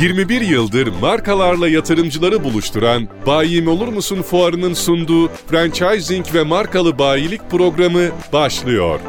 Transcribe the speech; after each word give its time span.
21 0.00 0.40
yıldır 0.40 0.88
markalarla 1.00 1.68
yatırımcıları 1.68 2.44
buluşturan 2.44 3.08
Bayim 3.26 3.68
Olur 3.68 3.88
Musun 3.88 4.22
fuarının 4.22 4.74
sunduğu 4.74 5.28
franchising 5.28 6.34
ve 6.34 6.42
markalı 6.42 6.98
bayilik 6.98 7.50
programı 7.50 8.00
başlıyor. 8.32 9.00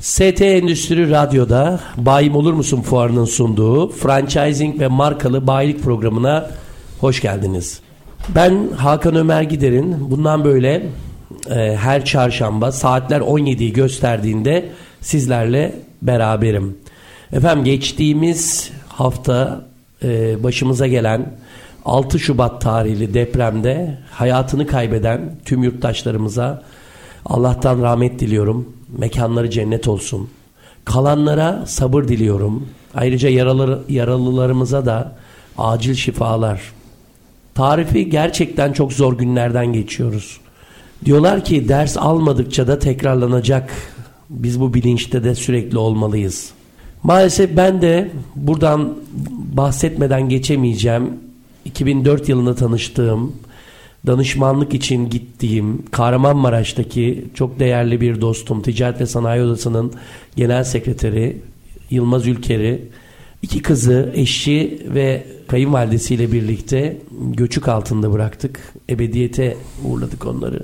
ST 0.00 0.42
Endüstri 0.42 1.10
Radyo'da 1.10 1.80
Bayim 1.96 2.36
Olur 2.36 2.52
Musun 2.52 2.82
fuarının 2.82 3.24
sunduğu 3.24 3.88
franchising 3.88 4.80
ve 4.80 4.88
markalı 4.88 5.46
bayilik 5.46 5.82
programına 5.82 6.50
hoş 7.00 7.22
geldiniz. 7.22 7.80
Ben 8.34 8.68
Hakan 8.76 9.14
Ömer 9.14 9.42
Gider'in 9.42 10.10
bundan 10.10 10.44
böyle 10.44 10.86
e, 11.50 11.76
her 11.76 12.04
çarşamba 12.04 12.72
saatler 12.72 13.20
17'yi 13.20 13.72
gösterdiğinde 13.72 14.68
sizlerle 15.00 15.74
beraberim. 16.02 16.76
Efendim 17.32 17.64
geçtiğimiz 17.64 18.70
hafta 18.88 19.64
e, 20.02 20.42
başımıza 20.42 20.86
gelen 20.86 21.32
6 21.84 22.18
Şubat 22.18 22.60
tarihli 22.60 23.14
depremde 23.14 23.98
hayatını 24.10 24.66
kaybeden 24.66 25.36
tüm 25.44 25.62
yurttaşlarımıza 25.62 26.62
Allah'tan 27.24 27.82
rahmet 27.82 28.20
diliyorum. 28.20 28.72
Mekanları 28.98 29.50
cennet 29.50 29.88
olsun. 29.88 30.28
Kalanlara 30.84 31.66
sabır 31.66 32.08
diliyorum. 32.08 32.68
Ayrıca 32.94 33.28
yaralı, 33.28 33.84
yaralılarımıza 33.88 34.86
da 34.86 35.12
acil 35.58 35.94
şifalar. 35.94 36.60
Tarifi 37.54 38.10
gerçekten 38.10 38.72
çok 38.72 38.92
zor 38.92 39.18
günlerden 39.18 39.72
geçiyoruz. 39.72 40.40
Diyorlar 41.04 41.44
ki 41.44 41.68
ders 41.68 41.96
almadıkça 41.96 42.66
da 42.66 42.78
tekrarlanacak. 42.78 43.70
Biz 44.30 44.60
bu 44.60 44.74
bilinçte 44.74 45.24
de 45.24 45.34
sürekli 45.34 45.78
olmalıyız. 45.78 46.52
Maalesef 47.06 47.56
ben 47.56 47.82
de 47.82 48.10
buradan 48.36 48.94
bahsetmeden 49.52 50.28
geçemeyeceğim. 50.28 51.10
2004 51.64 52.28
yılında 52.28 52.54
tanıştığım, 52.54 53.32
danışmanlık 54.06 54.74
için 54.74 55.10
gittiğim 55.10 55.82
Kahramanmaraş'taki 55.90 57.24
çok 57.34 57.58
değerli 57.58 58.00
bir 58.00 58.20
dostum, 58.20 58.62
Ticaret 58.62 59.00
ve 59.00 59.06
Sanayi 59.06 59.42
Odası'nın 59.42 59.92
genel 60.36 60.64
sekreteri 60.64 61.36
Yılmaz 61.90 62.26
Ülker'i, 62.26 62.82
iki 63.42 63.62
kızı, 63.62 64.12
eşi 64.14 64.82
ve 64.94 65.26
kayınvalidesiyle 65.48 66.32
birlikte 66.32 66.96
göçük 67.20 67.68
altında 67.68 68.12
bıraktık. 68.12 68.60
Ebediyete 68.90 69.56
uğurladık 69.84 70.26
onları. 70.26 70.62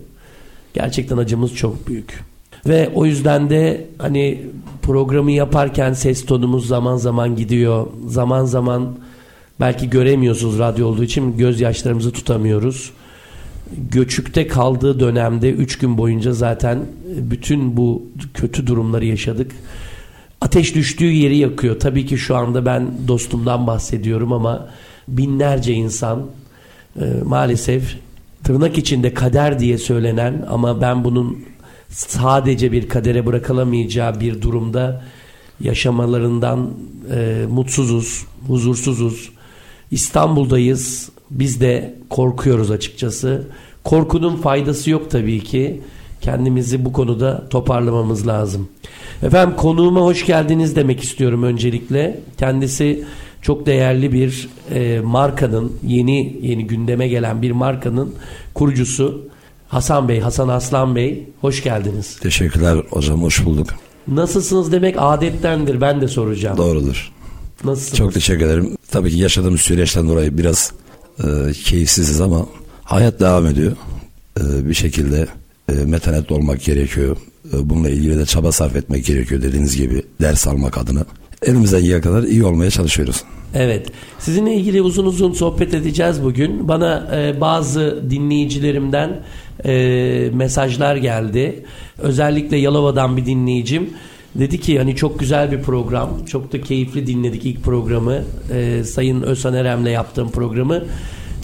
Gerçekten 0.75 1.17
acımız 1.17 1.55
çok 1.55 1.89
büyük. 1.89 2.32
Ve 2.67 2.91
o 2.95 3.07
yüzden 3.07 3.51
de 3.51 3.87
hani 3.99 4.43
programı 4.83 5.33
yaparken 5.33 5.93
ses 5.93 6.27
tonumuz 6.27 6.67
zaman 6.67 6.97
zaman 6.97 7.37
gidiyor. 7.37 7.87
Zaman 8.07 8.45
zaman 8.45 8.97
belki 9.61 9.91
göremiyorsunuz 9.91 10.59
radyo 10.59 10.87
olduğu 10.87 11.05
için 11.05 11.37
gözyaşlarımızı 11.37 12.13
tutamıyoruz. 12.13 12.91
Göçükte 13.91 14.47
kaldığı 14.47 15.01
dönemde 15.01 15.51
3 15.51 15.79
gün 15.79 15.99
boyunca 15.99 16.33
zaten 16.33 16.79
bütün 17.17 17.77
bu 17.77 18.03
kötü 18.35 18.67
durumları 18.67 19.05
yaşadık. 19.05 19.53
Ateş 20.41 20.75
düştüğü 20.75 21.13
yeri 21.13 21.37
yakıyor. 21.37 21.81
Tabii 21.81 22.07
ki 22.07 22.19
şu 22.19 22.37
anda 22.37 22.67
ben 22.67 22.91
dostumdan 23.09 23.67
bahsediyorum 23.67 24.33
ama 24.33 24.69
binlerce 25.09 25.73
insan 25.73 26.27
e, 27.01 27.05
maalesef 27.25 27.97
tırnak 28.45 28.79
içinde 28.79 29.15
kader 29.15 29.59
diye 29.59 29.79
söylenen 29.79 30.47
ama 30.51 30.81
ben 30.81 31.05
bunun 31.05 31.45
sadece 31.93 32.73
bir 32.73 32.89
kadere 32.89 33.27
bırakılamayacağı 33.27 34.21
bir 34.21 34.43
durumda 34.43 35.05
yaşamalarından 35.61 36.71
e, 37.15 37.45
mutsuzuz, 37.51 38.25
huzursuzuz. 38.47 39.31
İstanbul'dayız. 39.91 41.11
Biz 41.31 41.61
de 41.61 41.95
korkuyoruz 42.11 42.71
açıkçası. 42.71 43.47
Korkunun 43.85 44.37
faydası 44.37 44.91
yok 44.91 45.11
tabii 45.11 45.41
ki. 45.41 45.81
Kendimizi 46.21 46.85
bu 46.85 46.93
konuda 46.93 47.49
toparlamamız 47.49 48.27
lazım. 48.27 48.69
Efendim 49.23 49.57
konuğuma 49.57 50.01
hoş 50.01 50.27
geldiniz 50.27 50.77
demek 50.77 51.03
istiyorum 51.03 51.43
öncelikle. 51.43 52.21
Kendisi 52.39 53.05
çok 53.43 53.67
değerli 53.67 54.13
bir 54.13 54.49
e, 54.75 55.01
markanın 55.01 55.73
yeni 55.87 56.39
yeni 56.43 56.67
gündeme 56.67 57.09
gelen 57.09 57.43
bir 57.43 57.51
markanın 57.51 58.15
kurucusu 58.55 59.29
Hasan 59.73 60.09
Bey, 60.09 60.21
Hasan 60.21 60.49
Aslan 60.49 60.97
Bey 60.97 61.27
hoş 61.41 61.63
geldiniz. 61.63 62.17
Teşekkürler 62.21 62.77
hocam 62.91 63.23
hoş 63.23 63.45
bulduk. 63.45 63.69
Nasılsınız 64.09 64.73
demek 64.73 64.97
adettendir 64.99 65.81
ben 65.81 66.01
de 66.01 66.09
soracağım. 66.09 66.57
Doğrudur. 66.57 67.13
Nasılsınız? 67.65 67.99
Çok 67.99 68.15
teşekkür 68.15 68.47
ederim. 68.47 68.77
Tabii 68.91 69.11
ki 69.11 69.19
yaşadığımız 69.19 69.61
süreçten 69.61 70.09
dolayı 70.09 70.39
biraz 70.39 70.73
e, 71.19 71.53
keyifsiziz 71.53 72.21
ama 72.21 72.47
hayat 72.85 73.21
devam 73.21 73.47
ediyor. 73.47 73.73
E, 74.41 74.69
bir 74.69 74.75
şekilde 74.75 75.27
e, 75.69 75.73
metanetli 75.73 76.35
olmak 76.35 76.63
gerekiyor. 76.63 77.17
E, 77.53 77.71
bununla 77.71 77.89
ilgili 77.91 78.19
de 78.19 78.27
çaba 78.27 78.53
sarf 78.53 78.77
etmek 78.77 79.07
gerekiyor 79.07 79.43
dediğiniz 79.43 79.77
gibi 79.77 80.03
ders 80.21 80.47
almak 80.47 80.79
adına. 80.79 81.05
Elimizden 81.43 81.83
geldiği 81.83 82.01
kadar 82.01 82.23
iyi 82.23 82.45
olmaya 82.45 82.71
çalışıyoruz. 82.71 83.25
Evet. 83.55 83.87
Sizinle 84.19 84.55
ilgili 84.55 84.83
uzun 84.83 85.07
uzun 85.07 85.33
sohbet 85.33 85.75
edeceğiz 85.75 86.23
bugün. 86.23 86.69
Bana 86.69 87.09
e, 87.17 87.41
bazı 87.41 88.05
dinleyicilerimden 88.11 89.23
e, 89.65 90.31
mesajlar 90.35 90.97
geldi. 90.97 91.65
Özellikle 91.99 92.57
Yalova'dan 92.57 93.17
bir 93.17 93.27
dinleyicim 93.27 93.91
dedi 94.35 94.61
ki 94.61 94.79
hani 94.79 94.97
çok 94.97 95.19
güzel 95.19 95.53
bir 95.53 95.63
program. 95.63 96.25
Çok 96.27 96.53
da 96.53 96.61
keyifli 96.61 97.07
dinledik 97.07 97.47
ilk 97.47 97.65
programı. 97.65 98.23
E, 98.53 98.85
Sayın 98.85 99.23
Özhan 99.23 99.55
Erem'le 99.55 99.87
yaptığım 99.87 100.31
programı. 100.31 100.83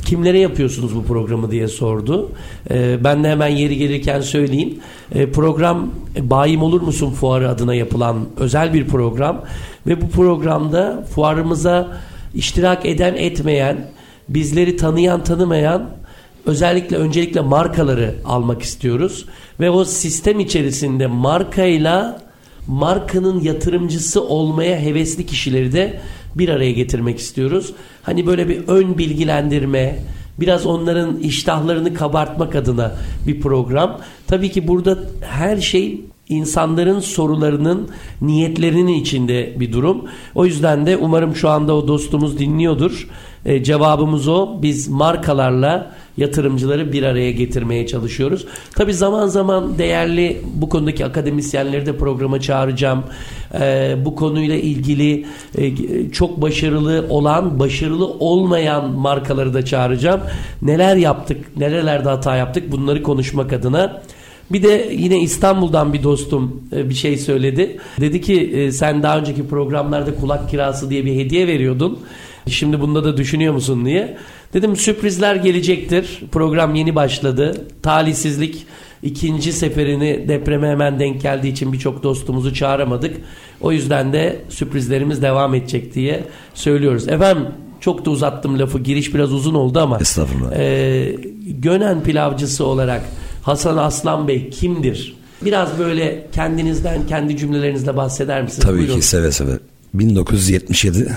Kimlere 0.04 0.38
yapıyorsunuz 0.38 0.94
bu 0.94 1.04
programı 1.04 1.50
diye 1.50 1.68
sordu. 1.68 2.32
E, 2.70 3.04
ben 3.04 3.24
de 3.24 3.28
hemen 3.28 3.48
yeri 3.48 3.76
gelirken 3.76 4.20
söyleyeyim. 4.20 4.78
E, 5.14 5.30
program 5.30 5.90
Bayim 6.20 6.62
Olur 6.62 6.80
Musun 6.80 7.10
Fuarı 7.10 7.48
adına 7.48 7.74
yapılan 7.74 8.16
özel 8.36 8.74
bir 8.74 8.86
program. 8.86 9.44
Ve 9.86 10.00
bu 10.00 10.08
programda 10.08 11.04
fuarımıza 11.14 11.88
iştirak 12.34 12.86
eden 12.86 13.14
etmeyen, 13.14 13.76
bizleri 14.28 14.76
tanıyan 14.76 15.24
tanımayan 15.24 15.90
özellikle 16.48 16.96
öncelikle 16.96 17.40
markaları 17.40 18.14
almak 18.24 18.62
istiyoruz. 18.62 19.24
Ve 19.60 19.70
o 19.70 19.84
sistem 19.84 20.40
içerisinde 20.40 21.06
markayla 21.06 22.22
markanın 22.66 23.40
yatırımcısı 23.40 24.24
olmaya 24.24 24.80
hevesli 24.80 25.26
kişileri 25.26 25.72
de 25.72 26.00
bir 26.34 26.48
araya 26.48 26.72
getirmek 26.72 27.18
istiyoruz. 27.18 27.72
Hani 28.02 28.26
böyle 28.26 28.48
bir 28.48 28.68
ön 28.68 28.98
bilgilendirme, 28.98 29.98
biraz 30.40 30.66
onların 30.66 31.16
iştahlarını 31.16 31.94
kabartmak 31.94 32.54
adına 32.56 32.92
bir 33.26 33.40
program. 33.40 34.00
Tabii 34.26 34.50
ki 34.50 34.68
burada 34.68 34.98
her 35.20 35.56
şey 35.56 36.00
insanların 36.28 37.00
sorularının 37.00 37.88
niyetlerinin 38.20 38.94
içinde 38.94 39.54
bir 39.60 39.72
durum. 39.72 40.04
O 40.34 40.46
yüzden 40.46 40.86
de 40.86 40.96
umarım 40.96 41.36
şu 41.36 41.48
anda 41.48 41.74
o 41.74 41.88
dostumuz 41.88 42.38
dinliyordur. 42.38 43.08
E, 43.46 43.62
cevabımız 43.62 44.28
o. 44.28 44.62
Biz 44.62 44.88
markalarla 44.88 45.90
yatırımcıları 46.16 46.92
bir 46.92 47.02
araya 47.02 47.32
getirmeye 47.32 47.86
çalışıyoruz. 47.86 48.46
Tabi 48.74 48.94
zaman 48.94 49.26
zaman 49.26 49.78
değerli 49.78 50.40
bu 50.54 50.68
konudaki 50.68 51.04
akademisyenleri 51.04 51.86
de 51.86 51.96
programa 51.96 52.40
çağıracağım. 52.40 53.04
Ee, 53.60 53.96
bu 54.04 54.16
konuyla 54.16 54.56
ilgili 54.56 55.26
e, 55.58 55.70
çok 56.10 56.42
başarılı 56.42 57.06
olan, 57.08 57.58
başarılı 57.58 58.06
olmayan 58.06 58.90
markaları 58.90 59.54
da 59.54 59.64
çağıracağım. 59.64 60.20
Neler 60.62 60.96
yaptık, 60.96 61.56
nerelerde 61.56 62.08
hata 62.08 62.36
yaptık 62.36 62.72
bunları 62.72 63.02
konuşmak 63.02 63.52
adına. 63.52 64.02
Bir 64.50 64.62
de 64.62 64.88
yine 64.92 65.20
İstanbul'dan 65.20 65.92
bir 65.92 66.02
dostum 66.02 66.62
e, 66.72 66.90
bir 66.90 66.94
şey 66.94 67.16
söyledi. 67.16 67.76
Dedi 68.00 68.20
ki 68.20 68.40
e, 68.40 68.72
sen 68.72 69.02
daha 69.02 69.18
önceki 69.18 69.48
programlarda 69.48 70.14
kulak 70.14 70.50
kirası 70.50 70.90
diye 70.90 71.04
bir 71.04 71.14
hediye 71.14 71.46
veriyordun. 71.46 71.98
Şimdi 72.50 72.80
bunda 72.80 73.04
da 73.04 73.16
düşünüyor 73.16 73.54
musun 73.54 73.86
diye. 73.86 74.16
Dedim 74.54 74.76
sürprizler 74.76 75.36
gelecektir. 75.36 76.22
Program 76.32 76.74
yeni 76.74 76.94
başladı. 76.94 77.66
Talihsizlik 77.82 78.66
ikinci 79.02 79.52
seferini 79.52 80.28
depreme 80.28 80.68
hemen 80.68 80.98
denk 81.00 81.22
geldiği 81.22 81.52
için 81.52 81.72
birçok 81.72 82.02
dostumuzu 82.02 82.54
çağıramadık. 82.54 83.16
O 83.60 83.72
yüzden 83.72 84.12
de 84.12 84.36
sürprizlerimiz 84.48 85.22
devam 85.22 85.54
edecek 85.54 85.94
diye 85.94 86.24
söylüyoruz. 86.54 87.08
Efendim 87.08 87.44
çok 87.80 88.04
da 88.04 88.10
uzattım 88.10 88.58
lafı. 88.58 88.78
Giriş 88.78 89.14
biraz 89.14 89.32
uzun 89.32 89.54
oldu 89.54 89.80
ama. 89.80 89.98
Estağfurullah. 89.98 90.52
E, 90.58 91.16
Gönen 91.46 92.02
pilavcısı 92.02 92.64
olarak 92.64 93.02
Hasan 93.42 93.76
Aslan 93.76 94.28
Bey 94.28 94.50
kimdir? 94.50 95.16
Biraz 95.44 95.78
böyle 95.78 96.26
kendinizden, 96.32 97.06
kendi 97.06 97.36
cümlelerinizle 97.36 97.96
bahseder 97.96 98.42
misiniz? 98.42 98.64
Tabii 98.64 98.78
Buyurun. 98.78 98.94
ki 98.96 99.02
seve 99.06 99.32
seve. 99.32 99.58
1977 99.94 101.16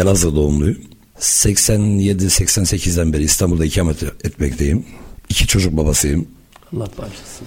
Elazığ 0.00 0.36
doğumluyum. 0.36 0.78
87-88'den 1.18 3.12
beri 3.12 3.22
İstanbul'da 3.22 3.64
ikamet 3.64 4.02
etmekteyim. 4.02 4.84
İki 5.28 5.46
çocuk 5.46 5.76
babasıyım. 5.76 6.26
Allah 6.72 6.88
bağışlasın. 6.98 7.46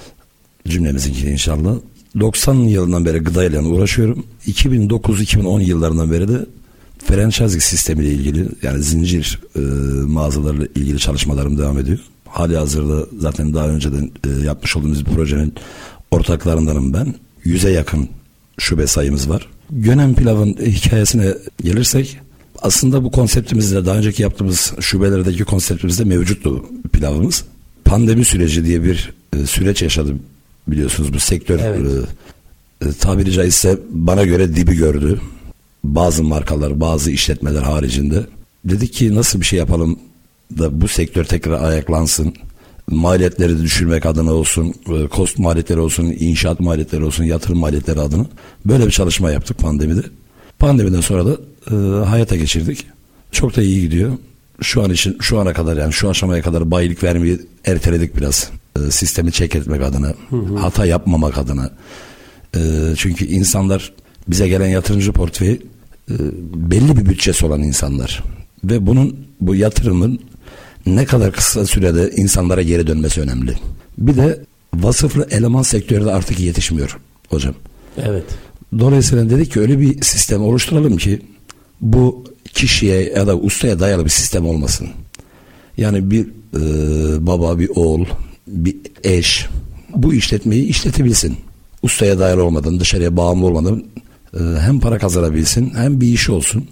Cümlemizinki 0.68 1.30
inşallah. 1.30 1.76
90 2.20 2.54
yılından 2.56 3.06
beri 3.06 3.18
gıdayla 3.20 3.64
uğraşıyorum. 3.64 4.26
2009-2010 4.48 5.62
yıllarından 5.64 6.12
beri 6.12 6.28
de 6.28 6.46
franchising 7.06 7.62
sistemiyle 7.62 8.12
ilgili 8.12 8.48
yani 8.62 8.84
zincir 8.84 9.40
e, 9.56 9.60
mağazalarla 10.08 10.66
ilgili 10.66 11.00
çalışmalarım 11.00 11.58
devam 11.58 11.80
ediyor. 11.80 12.00
Hali 12.28 12.58
hazırda 12.58 13.08
zaten 13.20 13.54
daha 13.54 13.68
önceden 13.68 14.12
e, 14.28 14.46
yapmış 14.46 14.78
olduğumuz 14.78 15.06
bir 15.06 15.12
projenin 15.12 15.54
ortaklarındanım 16.12 16.94
ben. 16.94 17.16
Yüze 17.44 17.72
yakın 17.72 18.10
şube 18.58 18.88
sayımız 18.88 19.30
var. 19.30 19.48
Gönen 19.70 20.16
pilavın 20.16 20.54
hikayesine 20.54 21.34
gelirsek 21.64 22.20
aslında 22.63 23.04
bu 23.04 23.12
konseptimizde 23.12 23.86
daha 23.86 23.98
önceki 23.98 24.24
yaptığımız 24.24 24.74
şubelerdeki 24.80 25.44
konseptimizde 25.44 26.04
mevcuttu 26.04 26.65
pilavımız. 26.94 27.44
Pandemi 27.86 28.25
süreci 28.25 28.65
diye 28.65 28.83
bir 28.83 29.13
e, 29.33 29.45
süreç 29.45 29.81
yaşadı 29.81 30.15
biliyorsunuz 30.68 31.13
bu 31.13 31.19
sektör 31.19 31.60
Evet. 31.60 31.81
e, 32.81 32.88
e, 32.88 32.94
tabiri 32.94 33.31
caizse 33.31 33.77
bana 33.89 34.24
göre 34.24 34.56
dibi 34.56 34.75
gördü. 34.75 35.21
Bazı 35.83 36.24
markalar, 36.24 36.80
bazı 36.80 37.12
işletmeler 37.12 37.62
haricinde. 37.62 38.25
Dedik 38.66 38.94
ki 38.94 39.16
nasıl 39.16 39.42
bir 39.42 39.45
şey 39.45 39.59
yapalım 39.59 40.00
da 40.59 40.81
bu 40.81 40.88
sektör 40.88 41.24
tekrar 41.24 41.63
ayaklansın. 41.63 42.33
Maliyetleri 42.89 43.62
düşürmek 43.62 44.06
adına 44.06 44.33
olsun, 44.33 44.74
e, 44.88 45.07
kost 45.07 45.39
maliyetleri 45.39 45.80
olsun, 45.80 46.06
inşaat 46.19 46.59
maliyetleri 46.59 47.04
olsun, 47.04 47.24
yatırım 47.24 47.57
maliyetleri 47.57 48.00
adına. 48.00 48.25
Böyle 48.66 48.86
bir 48.86 48.92
çalışma 48.92 49.31
yaptık 49.31 49.57
pandemide. 49.57 50.01
Pandemiden 50.59 51.01
sonra 51.01 51.25
da 51.25 51.38
e, 51.71 51.75
hayata 52.06 52.36
geçirdik. 52.36 52.86
Çok 53.31 53.56
da 53.56 53.62
iyi 53.62 53.81
gidiyor. 53.81 54.12
Şu 54.62 54.83
an 54.83 54.89
için 54.89 55.18
şu 55.21 55.39
ana 55.39 55.54
kadar 55.54 55.77
yani 55.77 55.94
şu 55.94 56.10
aşamaya 56.10 56.42
kadar 56.42 56.71
bayilik 56.71 57.04
vermeyi 57.04 57.39
erteledik 57.65 58.18
biraz. 58.18 58.51
E, 58.80 58.92
sistemi 58.92 59.31
çek 59.31 59.56
etmek 59.56 59.81
adına, 59.81 60.13
hata 60.60 60.86
yapmamak 60.86 61.38
adına. 61.38 61.71
E, 62.56 62.60
çünkü 62.95 63.25
insanlar 63.25 63.94
bize 64.27 64.48
gelen 64.48 64.68
yatırımcı 64.68 65.12
portföyü 65.12 65.62
e, 66.12 66.15
belli 66.54 66.98
bir 66.98 67.06
bütçesi 67.06 67.45
olan 67.45 67.63
insanlar 67.63 68.24
ve 68.63 68.88
bunun 68.88 69.18
bu 69.42 69.56
yatırımın 69.56 70.19
ne 70.86 71.06
kadar 71.06 71.31
kısa 71.31 71.66
sürede 71.66 72.12
insanlara 72.16 72.62
geri 72.62 72.88
dönmesi 72.88 73.21
önemli. 73.21 73.54
Bir 73.98 74.18
de 74.18 74.39
vasıflı 74.74 75.27
eleman 75.31 75.62
sektörü 75.62 76.06
de 76.06 76.12
artık 76.12 76.39
yetişmiyor 76.39 76.98
hocam. 77.30 77.54
Evet. 77.98 78.24
Dolayısıyla 78.80 79.30
dedik 79.30 79.51
ki 79.51 79.59
öyle 79.59 79.80
bir 79.80 80.01
sistem 80.01 80.42
oluşturalım 80.42 80.98
ki 80.98 81.21
bu 81.83 82.24
kişiye 82.53 83.13
ya 83.15 83.27
da 83.27 83.38
ustaya 83.38 83.80
dayalı 83.80 84.06
bir 84.06 84.09
sistem 84.09 84.45
olmasın. 84.45 84.88
Yani 85.77 86.12
bir 86.12 86.27
e, 86.56 86.62
baba, 87.27 87.59
bir 87.59 87.69
oğul, 87.75 88.06
bir 88.47 88.75
eş 89.03 89.47
bu 89.95 90.13
işletmeyi 90.13 90.65
işletebilsin. 90.65 91.38
Ustaya 91.83 92.19
dayalı 92.19 92.44
olmadan, 92.44 92.80
dışarıya 92.80 93.18
bağımlı 93.18 93.45
olmadan 93.45 93.83
e, 94.33 94.39
hem 94.59 94.80
para 94.80 94.97
kazanabilsin 94.97 95.74
hem 95.75 96.01
bir 96.01 96.07
iş 96.07 96.30
olsun 96.30 96.68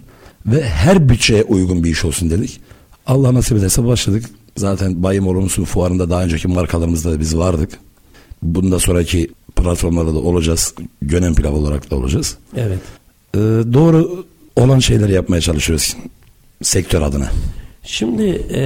ve 0.46 0.64
her 0.64 1.08
bütçeye 1.08 1.44
uygun 1.44 1.84
bir 1.84 1.90
iş 1.90 2.04
olsun 2.04 2.30
dedik. 2.30 2.60
Allah 3.06 3.34
nasip 3.34 3.58
ederse 3.58 3.84
başladık. 3.84 4.24
Zaten 4.56 5.02
Bayım 5.02 5.26
Olumsuz 5.26 5.68
fuarında 5.68 6.10
daha 6.10 6.24
önceki 6.24 6.48
markalarımızda 6.48 7.12
da 7.12 7.20
biz 7.20 7.36
vardık. 7.36 7.78
Bundan 8.42 8.78
sonraki 8.78 9.30
platformlarda 9.56 10.14
da 10.14 10.18
olacağız. 10.18 10.74
Gönen 11.02 11.34
pilav 11.34 11.52
olarak 11.52 11.90
da 11.90 11.96
olacağız. 11.96 12.36
Evet. 12.56 12.78
Ee, 13.34 13.38
doğru 13.72 14.24
olan 14.56 14.78
şeyleri 14.78 15.12
yapmaya 15.12 15.40
çalışıyoruz 15.40 15.96
sektör 16.62 17.02
adına. 17.02 17.30
Şimdi 17.84 18.22
e, 18.54 18.62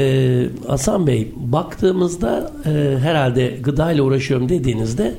Hasan 0.69 1.07
Bey 1.07 1.33
baktığımızda 1.37 2.53
e, 2.67 2.99
herhalde 2.99 3.59
gıdayla 3.63 4.03
uğraşıyorum 4.03 4.49
dediğinizde 4.49 5.15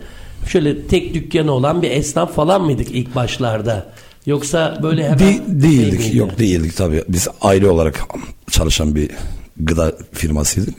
şöyle 0.47 0.81
tek 0.87 1.13
dükkanı 1.13 1.51
olan 1.51 1.81
bir 1.81 1.91
esnaf 1.91 2.35
falan 2.35 2.61
mıydık 2.61 2.87
ilk 2.91 3.15
başlarda? 3.15 3.85
Yoksa 4.25 4.79
böyle 4.83 5.03
hemen 5.05 5.19
De- 5.19 5.61
değildik. 5.63 6.01
şey 6.01 6.15
yok 6.15 6.39
değildik 6.39 6.77
tabii. 6.77 7.03
Biz 7.09 7.27
aile 7.41 7.69
olarak 7.69 8.03
çalışan 8.51 8.95
bir 8.95 9.09
gıda 9.57 9.93
firmasıydık. 10.13 10.75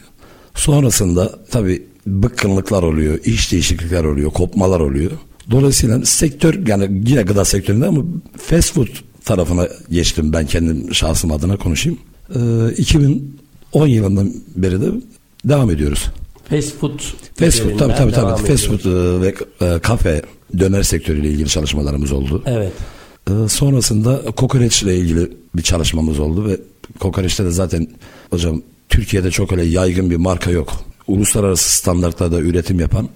Sonrasında 0.55 1.33
tabii 1.51 1.83
bıkkınlıklar 2.07 2.83
oluyor, 2.83 3.19
iş 3.25 3.53
değişiklikler 3.53 4.05
oluyor, 4.05 4.31
kopmalar 4.31 4.81
oluyor. 4.81 5.11
Dolayısıyla 5.51 6.05
sektör 6.05 6.67
yani 6.67 7.03
yine 7.07 7.23
gıda 7.23 7.45
sektöründe 7.45 7.87
ama 7.87 8.01
fast 8.37 8.73
food 8.75 8.89
tarafına 9.29 9.69
geçtim 9.91 10.33
ben 10.33 10.47
kendim 10.47 10.95
şahsım 10.95 11.33
adına 11.33 11.57
konuşayım. 11.57 11.99
Ee, 12.35 12.73
2010 12.77 13.87
yılından 13.87 14.33
beri 14.57 14.81
de 14.81 14.87
devam 15.45 15.71
ediyoruz. 15.71 16.07
Fast 16.51 16.79
food. 16.79 17.01
Fast 17.35 17.63
food 17.63 17.79
tabii 17.79 17.95
tabii 17.95 18.13
tabii. 18.13 18.47
Fast 18.47 18.67
food 18.67 18.85
e, 18.85 19.21
ve 19.21 19.35
e, 19.61 19.79
kafe 19.79 20.23
döner 20.59 20.83
sektörüyle 20.83 21.29
ilgili 21.31 21.49
çalışmalarımız 21.49 22.13
oldu. 22.13 22.43
Evet. 22.47 22.73
Ee, 23.29 23.49
sonrasında 23.49 24.23
kokoreç 24.37 24.83
ile 24.83 24.97
ilgili 24.97 25.31
bir 25.57 25.63
çalışmamız 25.63 26.21
oldu 26.21 26.47
ve 26.47 26.57
kokoreçte 26.99 27.45
de 27.45 27.51
zaten 27.51 27.89
hocam 28.31 28.63
Türkiye'de 28.89 29.31
çok 29.31 29.53
öyle 29.53 29.65
yaygın 29.65 30.11
bir 30.11 30.17
marka 30.17 30.51
yok. 30.51 30.73
Uluslararası 31.07 31.77
standartlarda 31.77 32.41
üretim 32.41 32.81
yapan, 32.81 33.09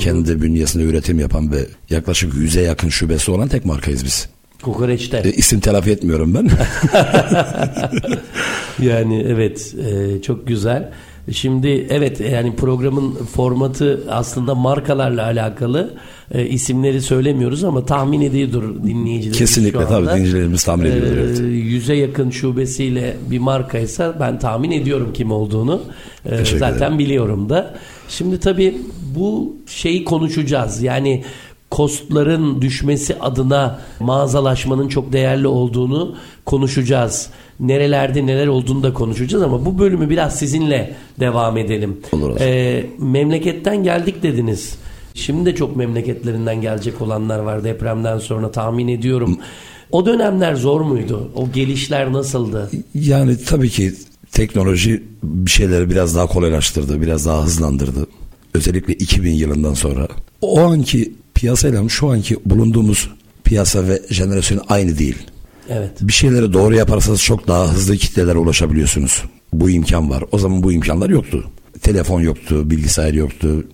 kendi 0.00 0.42
bünyesinde 0.42 0.84
üretim 0.84 1.20
yapan 1.20 1.52
ve 1.52 1.66
yaklaşık 1.90 2.34
100'e 2.34 2.62
yakın 2.62 2.88
şubesi 2.88 3.30
olan 3.30 3.48
tek 3.48 3.64
markayız 3.64 4.04
biz. 4.04 4.28
Kokoreçte. 4.62 5.22
E, 5.24 5.32
isim 5.32 5.60
telafi 5.60 5.90
etmiyorum 5.90 6.34
ben. 6.34 6.48
Yani 8.82 9.24
evet 9.28 9.74
e, 9.88 10.22
çok 10.22 10.46
güzel. 10.46 10.90
Şimdi 11.32 11.86
evet 11.90 12.20
yani 12.20 12.56
programın 12.56 13.14
formatı 13.14 14.00
aslında 14.10 14.54
markalarla 14.54 15.24
alakalı 15.24 15.94
E, 16.34 16.46
isimleri 16.46 17.02
söylemiyoruz 17.02 17.64
ama 17.64 17.86
tahmin 17.86 18.20
ediyordur 18.20 18.62
dinleyicilerimiz 18.84 19.38
Kesinlikle 19.38 19.86
tabii 19.86 20.06
dinleyicilerimiz 20.06 20.64
tahmin 20.64 20.84
E, 20.84 20.88
ediyordur. 20.88 21.16
evet. 21.18 21.38
Yüze 21.50 21.94
yakın 21.94 22.30
şubesiyle 22.30 23.16
bir 23.30 23.38
markaysa 23.38 24.16
ben 24.20 24.38
tahmin 24.38 24.70
ediyorum 24.70 25.10
kim 25.14 25.30
olduğunu. 25.32 25.82
E, 26.30 26.44
zaten 26.44 26.76
ederim. 26.76 26.98
biliyorum 26.98 27.48
da. 27.48 27.74
Şimdi 28.08 28.40
tabii 28.40 28.76
bu 29.16 29.56
şeyi 29.66 30.04
konuşacağız. 30.04 30.82
Yani 30.82 31.24
kostların 31.70 32.62
düşmesi 32.62 33.18
adına 33.18 33.80
mağazalaşmanın 34.00 34.88
çok 34.88 35.12
değerli 35.12 35.46
olduğunu 35.46 36.16
konuşacağız. 36.44 37.30
Nerelerde 37.60 38.26
neler 38.26 38.46
olduğunu 38.46 38.82
da 38.82 38.94
konuşacağız 38.94 39.42
ama 39.42 39.64
bu 39.64 39.78
bölümü 39.78 40.10
biraz 40.10 40.38
sizinle 40.38 40.94
devam 41.20 41.56
edelim. 41.56 42.00
Olur 42.12 42.30
hocam. 42.30 42.48
Ee, 42.48 42.86
memleketten 42.98 43.84
geldik 43.84 44.22
dediniz. 44.22 44.74
Şimdi 45.14 45.46
de 45.46 45.54
çok 45.54 45.76
memleketlerinden 45.76 46.60
gelecek 46.60 47.02
olanlar 47.02 47.38
var 47.38 47.64
depremden 47.64 48.18
sonra 48.18 48.50
tahmin 48.50 48.88
ediyorum. 48.88 49.38
O 49.92 50.06
dönemler 50.06 50.54
zor 50.54 50.80
muydu? 50.80 51.30
O 51.34 51.52
gelişler 51.52 52.12
nasıldı? 52.12 52.70
Yani 52.94 53.36
tabii 53.44 53.70
ki 53.70 53.92
teknoloji 54.32 55.02
bir 55.22 55.50
şeyleri 55.50 55.90
biraz 55.90 56.16
daha 56.16 56.26
kolaylaştırdı, 56.26 57.00
biraz 57.00 57.26
daha 57.26 57.44
hızlandırdı. 57.44 58.06
Özellikle 58.54 58.94
2000 58.94 59.32
yılından 59.32 59.74
sonra. 59.74 60.08
O 60.40 60.60
anki 60.60 61.12
piyasayla 61.38 61.88
şu 61.88 62.10
anki 62.10 62.36
bulunduğumuz 62.46 63.10
piyasa 63.44 63.88
ve 63.88 64.02
jenerasyon 64.10 64.60
aynı 64.68 64.98
değil. 64.98 65.16
Evet. 65.68 65.90
Bir 66.00 66.12
şeyleri 66.12 66.52
doğru 66.52 66.74
yaparsanız 66.74 67.22
çok 67.22 67.48
daha 67.48 67.72
hızlı 67.72 67.96
kitlelere 67.96 68.38
ulaşabiliyorsunuz. 68.38 69.22
Bu 69.52 69.70
imkan 69.70 70.10
var. 70.10 70.24
O 70.32 70.38
zaman 70.38 70.62
bu 70.62 70.72
imkanlar 70.72 71.10
yoktu. 71.10 71.44
Telefon 71.82 72.20
yoktu, 72.20 72.70
bilgisayar 72.70 73.14
yoktu. 73.14 73.64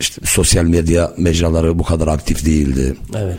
İşte 0.00 0.20
sosyal 0.24 0.64
medya 0.64 1.12
mecraları 1.18 1.78
bu 1.78 1.82
kadar 1.82 2.08
aktif 2.08 2.46
değildi. 2.46 2.96
Evet. 3.16 3.38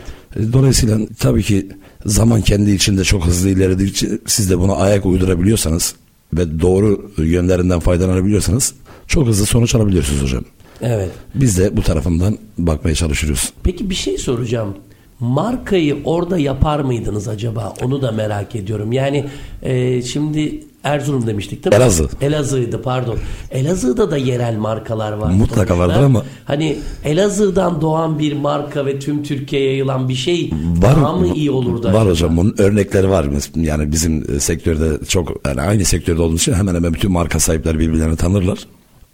Dolayısıyla 0.52 0.98
tabii 1.18 1.42
ki 1.42 1.68
zaman 2.06 2.42
kendi 2.42 2.70
içinde 2.70 3.04
çok 3.04 3.26
hızlı 3.26 3.48
ilerledikçe 3.48 4.08
siz 4.26 4.50
de 4.50 4.58
buna 4.58 4.74
ayak 4.76 5.06
uydurabiliyorsanız 5.06 5.94
ve 6.34 6.60
doğru 6.60 7.10
yönlerinden 7.18 7.80
faydalanabiliyorsanız 7.80 8.74
çok 9.06 9.26
hızlı 9.26 9.46
sonuç 9.46 9.74
alabiliyorsunuz 9.74 10.22
hocam. 10.22 10.44
Evet. 10.82 11.10
Biz 11.34 11.58
de 11.58 11.76
bu 11.76 11.82
tarafından 11.82 12.38
bakmaya 12.58 12.94
çalışıyoruz. 12.94 13.52
Peki 13.62 13.90
bir 13.90 13.94
şey 13.94 14.18
soracağım. 14.18 14.74
Markayı 15.20 15.96
orada 16.04 16.38
yapar 16.38 16.80
mıydınız 16.80 17.28
acaba? 17.28 17.74
Onu 17.84 18.02
da 18.02 18.12
merak 18.12 18.56
ediyorum. 18.56 18.92
Yani 18.92 19.24
e, 19.62 20.02
şimdi 20.02 20.64
Erzurum 20.84 21.26
demiştik 21.26 21.64
değil 21.64 21.76
mi? 21.76 21.82
Elazığ. 21.82 22.08
Elazığ'ydı 22.20 22.82
pardon. 22.82 23.18
Elazığ'da 23.50 24.10
da 24.10 24.16
yerel 24.16 24.56
markalar 24.56 25.12
var. 25.12 25.30
Mutlaka 25.30 25.78
vardır 25.78 26.02
ama- 26.02 26.22
Hani 26.44 26.76
Elazığ'dan 27.04 27.80
doğan 27.80 28.18
bir 28.18 28.32
marka 28.32 28.86
ve 28.86 28.98
tüm 28.98 29.22
Türkiye'ye 29.22 29.68
yayılan 29.70 30.08
bir 30.08 30.14
şey 30.14 30.50
Var, 30.76 30.96
daha 30.96 31.12
mı 31.12 31.26
iyi 31.34 31.50
olurdu? 31.50 31.86
Var 31.86 31.92
acaba? 31.92 32.10
hocam 32.10 32.36
bunun 32.36 32.54
örnekleri 32.58 33.10
var. 33.10 33.26
Yani 33.56 33.92
bizim 33.92 34.40
sektörde 34.40 35.04
çok 35.08 35.32
yani 35.46 35.60
aynı 35.60 35.84
sektörde 35.84 36.22
olduğumuz 36.22 36.40
için 36.40 36.52
hemen 36.52 36.74
hemen 36.74 36.94
bütün 36.94 37.12
marka 37.12 37.40
sahipleri 37.40 37.78
birbirlerini 37.78 38.16
tanırlar. 38.16 38.58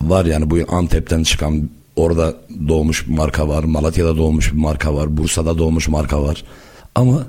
Var 0.03 0.25
yani 0.25 0.51
bu 0.51 0.57
Antep'ten 0.69 1.23
çıkan 1.23 1.71
orada 1.97 2.35
doğmuş 2.69 3.09
bir 3.09 3.13
marka 3.13 3.49
var. 3.49 3.65
Malatya'da 3.65 4.17
doğmuş 4.17 4.53
bir 4.53 4.59
marka 4.59 4.95
var. 4.95 5.17
Bursa'da 5.17 5.59
doğmuş 5.59 5.89
marka 5.89 6.23
var. 6.23 6.45
Ama 6.95 7.27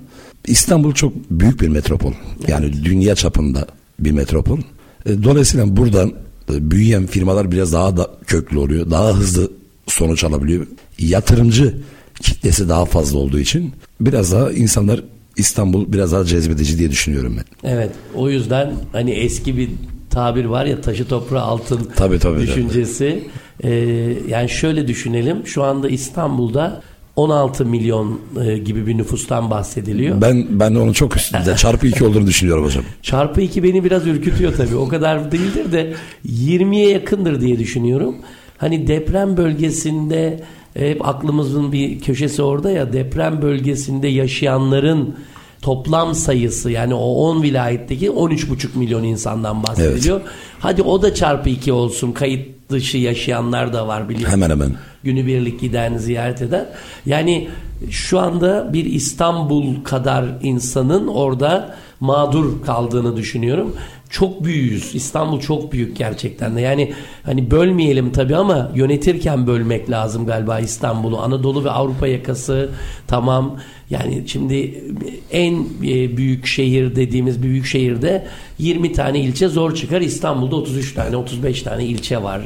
İstanbul 0.47 0.93
çok 0.93 1.13
büyük 1.31 1.61
bir 1.61 1.67
metropol. 1.67 2.13
Yani 2.47 2.73
dünya 2.83 3.15
çapında 3.15 3.67
bir 3.99 4.11
metropol. 4.11 4.59
E, 5.05 5.23
Dolayısıyla 5.23 5.77
buradan 5.77 6.13
e, 6.53 6.71
büyüyen 6.71 7.05
firmalar 7.07 7.51
biraz 7.51 7.73
daha 7.73 7.97
da 7.97 8.09
köklü 8.27 8.57
oluyor. 8.57 8.91
Daha 8.91 9.13
hızlı 9.17 9.51
sonuç 9.87 10.23
alabiliyor. 10.23 10.67
Yatırımcı 10.99 11.77
kitlesi 12.21 12.69
daha 12.69 12.85
fazla 12.85 13.19
olduğu 13.19 13.39
için 13.39 13.71
biraz 14.01 14.31
daha 14.31 14.51
insanlar 14.51 15.03
İstanbul 15.37 15.93
biraz 15.93 16.11
daha 16.11 16.25
cezbedici 16.25 16.77
diye 16.77 16.91
düşünüyorum 16.91 17.37
ben. 17.37 17.69
Evet. 17.69 17.91
O 18.15 18.29
yüzden 18.29 18.73
hani 18.91 19.11
eski 19.11 19.57
bir 19.57 19.69
tabir 20.11 20.45
var 20.45 20.65
ya 20.65 20.81
taşı 20.81 21.07
toprağı 21.07 21.41
altın 21.41 21.89
Tabii, 21.95 22.19
tabii, 22.19 22.41
düşüncesi. 22.41 23.27
Ee, 23.63 23.69
yani 24.27 24.49
şöyle 24.49 24.87
düşünelim. 24.87 25.47
Şu 25.47 25.63
anda 25.63 25.89
İstanbul'da 25.89 26.81
16 27.15 27.65
milyon 27.65 28.19
e, 28.45 28.57
gibi 28.57 28.87
bir 28.87 28.97
nüfustan 28.97 29.49
bahsediliyor. 29.49 30.21
Ben 30.21 30.45
ben 30.49 30.75
onun 30.75 30.93
çok 30.93 31.17
üstünde 31.17 31.55
çarpı 31.57 31.87
iki 31.87 32.03
olduğunu 32.05 32.27
düşünüyorum 32.27 32.65
hocam. 32.65 32.83
Çarpı 33.01 33.41
2 33.41 33.63
beni 33.63 33.83
biraz 33.83 34.07
ürkütüyor 34.07 34.53
tabii. 34.57 34.75
O 34.75 34.87
kadar 34.87 35.31
değildir 35.31 35.71
de 35.71 35.93
20'ye 36.25 36.89
yakındır 36.89 37.41
diye 37.41 37.59
düşünüyorum. 37.59 38.15
Hani 38.57 38.87
deprem 38.87 39.37
bölgesinde 39.37 40.43
hep 40.73 41.07
aklımızın 41.07 41.71
bir 41.71 41.99
köşesi 41.99 42.41
orada 42.41 42.71
ya 42.71 42.93
deprem 42.93 43.41
bölgesinde 43.41 44.07
yaşayanların 44.07 45.15
toplam 45.61 46.15
sayısı 46.15 46.71
yani 46.71 46.93
o 46.93 47.05
10 47.05 47.43
vilayetteki 47.43 48.07
13,5 48.07 48.77
milyon 48.77 49.03
insandan 49.03 49.63
bahsediliyor. 49.63 50.21
Hadi 50.59 50.81
o 50.81 51.01
da 51.01 51.13
çarpı 51.13 51.49
2 51.49 51.71
olsun. 51.73 52.11
Kayıt 52.11 52.69
dışı 52.69 52.97
yaşayanlar 52.97 53.73
da 53.73 53.87
var 53.87 54.09
biliyorsunuz. 54.09 54.33
Hemen 54.33 54.49
hemen. 54.49 54.75
Günübirlik 55.03 55.59
giden, 55.59 55.97
ziyaret 55.97 56.41
eden. 56.41 56.69
Yani 57.05 57.49
şu 57.89 58.19
anda 58.19 58.73
bir 58.73 58.85
İstanbul 58.85 59.83
kadar 59.83 60.25
insanın 60.41 61.07
orada 61.07 61.75
mağdur 61.99 62.61
kaldığını 62.65 63.17
düşünüyorum. 63.17 63.75
Çok 64.11 64.43
büyüğüz. 64.43 64.95
İstanbul 64.95 65.39
çok 65.39 65.71
büyük 65.71 65.97
gerçekten 65.97 66.55
de. 66.55 66.61
Yani 66.61 66.93
hani 67.23 67.51
bölmeyelim 67.51 68.11
tabii 68.11 68.35
ama 68.35 68.71
yönetirken 68.75 69.47
bölmek 69.47 69.89
lazım 69.89 70.25
galiba 70.25 70.59
İstanbul'u. 70.59 71.19
Anadolu 71.19 71.63
ve 71.63 71.71
Avrupa 71.71 72.07
yakası 72.07 72.69
tamam. 73.07 73.59
Yani 73.89 74.23
şimdi 74.27 74.83
en 75.31 75.65
e, 75.83 76.17
büyük 76.17 76.45
şehir 76.45 76.95
dediğimiz 76.95 77.43
büyük 77.43 77.65
şehirde 77.65 78.27
20 78.57 78.93
tane 78.93 79.19
ilçe 79.19 79.47
zor 79.47 79.75
çıkar. 79.75 80.01
İstanbul'da 80.01 80.55
33 80.55 80.93
tane, 80.93 81.15
35 81.15 81.61
tane 81.61 81.85
ilçe 81.85 82.23
var. 82.23 82.41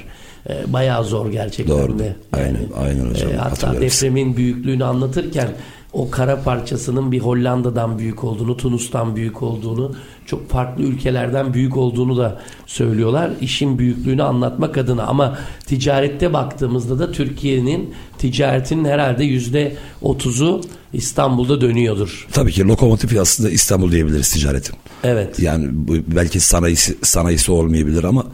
E, 0.49 0.73
Bayağı 0.73 1.03
zor 1.03 1.31
gerçekten 1.31 1.77
Doğru. 1.77 1.99
de. 1.99 2.15
Aynen, 2.33 2.65
aynen 2.77 3.09
hocam. 3.09 3.31
E, 3.31 3.35
hatta 3.35 3.81
depremin 3.81 4.37
büyüklüğünü 4.37 4.83
anlatırken 4.83 5.49
o 5.95 6.09
kara 6.09 6.41
parçasının 6.43 7.11
bir 7.11 7.19
Hollanda'dan 7.19 7.99
büyük 7.99 8.23
olduğunu, 8.23 8.57
Tunus'tan 8.57 9.15
büyük 9.15 9.43
olduğunu, 9.43 9.95
çok 10.25 10.49
farklı 10.49 10.83
ülkelerden 10.83 11.53
büyük 11.53 11.77
olduğunu 11.77 12.17
da 12.17 12.41
söylüyorlar. 12.65 13.31
İşin 13.41 13.79
büyüklüğünü 13.79 14.23
anlatmak 14.23 14.77
adına 14.77 15.03
ama 15.03 15.37
ticarette 15.65 16.33
baktığımızda 16.33 16.99
da 16.99 17.11
Türkiye'nin 17.11 17.93
ticaretinin 18.17 18.85
herhalde 18.85 19.23
yüzde 19.23 19.75
otuzu 20.01 20.61
İstanbul'da 20.93 21.61
dönüyordur. 21.61 22.27
Tabii 22.31 22.51
ki 22.51 22.67
lokomotif 22.67 23.19
aslında 23.19 23.49
İstanbul 23.49 23.91
diyebiliriz 23.91 24.33
ticaretin. 24.33 24.75
Evet. 25.03 25.39
Yani 25.39 25.67
belki 26.07 26.39
sanayisi, 26.39 26.97
sanayisi 27.01 27.51
olmayabilir 27.51 28.03
ama 28.03 28.25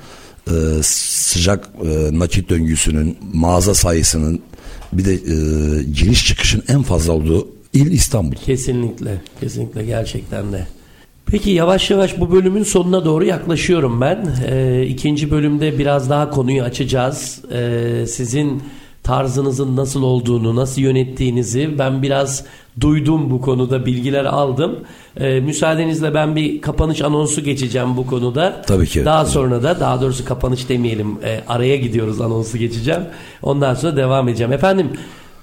e, 0.48 0.54
sıcak 0.84 1.70
e, 1.84 2.20
nakit 2.20 2.50
döngüsünün, 2.50 3.18
mağaza 3.34 3.74
sayısının 3.74 4.42
bir 4.94 5.06
de 5.06 5.14
e, 5.14 5.84
giriş 5.84 6.26
çıkışın 6.26 6.64
en 6.68 6.84
fazla 6.84 7.14
olduğu 7.14 7.48
il 7.74 7.92
İstanbul. 7.92 8.36
Kesinlikle, 8.36 9.22
kesinlikle 9.40 9.86
gerçekten 9.86 10.52
de. 10.52 10.68
Peki 11.26 11.50
yavaş 11.50 11.92
yavaş 11.92 12.20
bu 12.20 12.32
bölümün 12.32 12.64
sonuna 12.64 13.06
doğru 13.06 13.26
yaklaşıyorum 13.26 14.02
ben. 14.02 14.36
Ee, 14.48 14.86
ikinci 14.88 15.32
bölümde 15.32 15.80
biraz 15.80 16.10
daha 16.10 16.30
konuyu 16.30 16.64
açacağız. 16.64 17.42
Ee, 17.54 18.06
sizin 18.08 18.64
tarzınızın 19.04 19.76
nasıl 19.76 20.04
olduğunu, 20.04 20.56
nasıl 20.56 20.82
yönettiğinizi 20.82 21.80
ben 21.80 22.02
biraz 22.02 22.46
duydum 22.82 23.32
bu 23.32 23.42
konuda, 23.42 23.86
bilgiler 23.86 24.26
aldım. 24.26 24.80
Ee, 25.18 25.40
müsaadenizle 25.40 26.14
ben 26.14 26.36
bir 26.36 26.62
kapanış 26.62 27.02
anonsu 27.02 27.44
geçeceğim 27.44 27.98
bu 27.98 28.08
konuda. 28.08 28.62
Tabii 28.68 28.88
ki. 28.88 29.06
Daha 29.06 29.26
sonra 29.26 29.64
da 29.64 29.80
daha 29.80 30.02
doğrusu 30.02 30.26
kapanış 30.26 30.70
demeyelim, 30.70 31.18
e, 31.24 31.42
araya 31.48 31.78
gidiyoruz 31.78 32.22
anonsu 32.22 32.58
geçeceğim. 32.58 33.02
Ondan 33.42 33.74
sonra 33.74 33.98
devam 33.98 34.28
edeceğim. 34.28 34.54
Efendim 34.54 34.90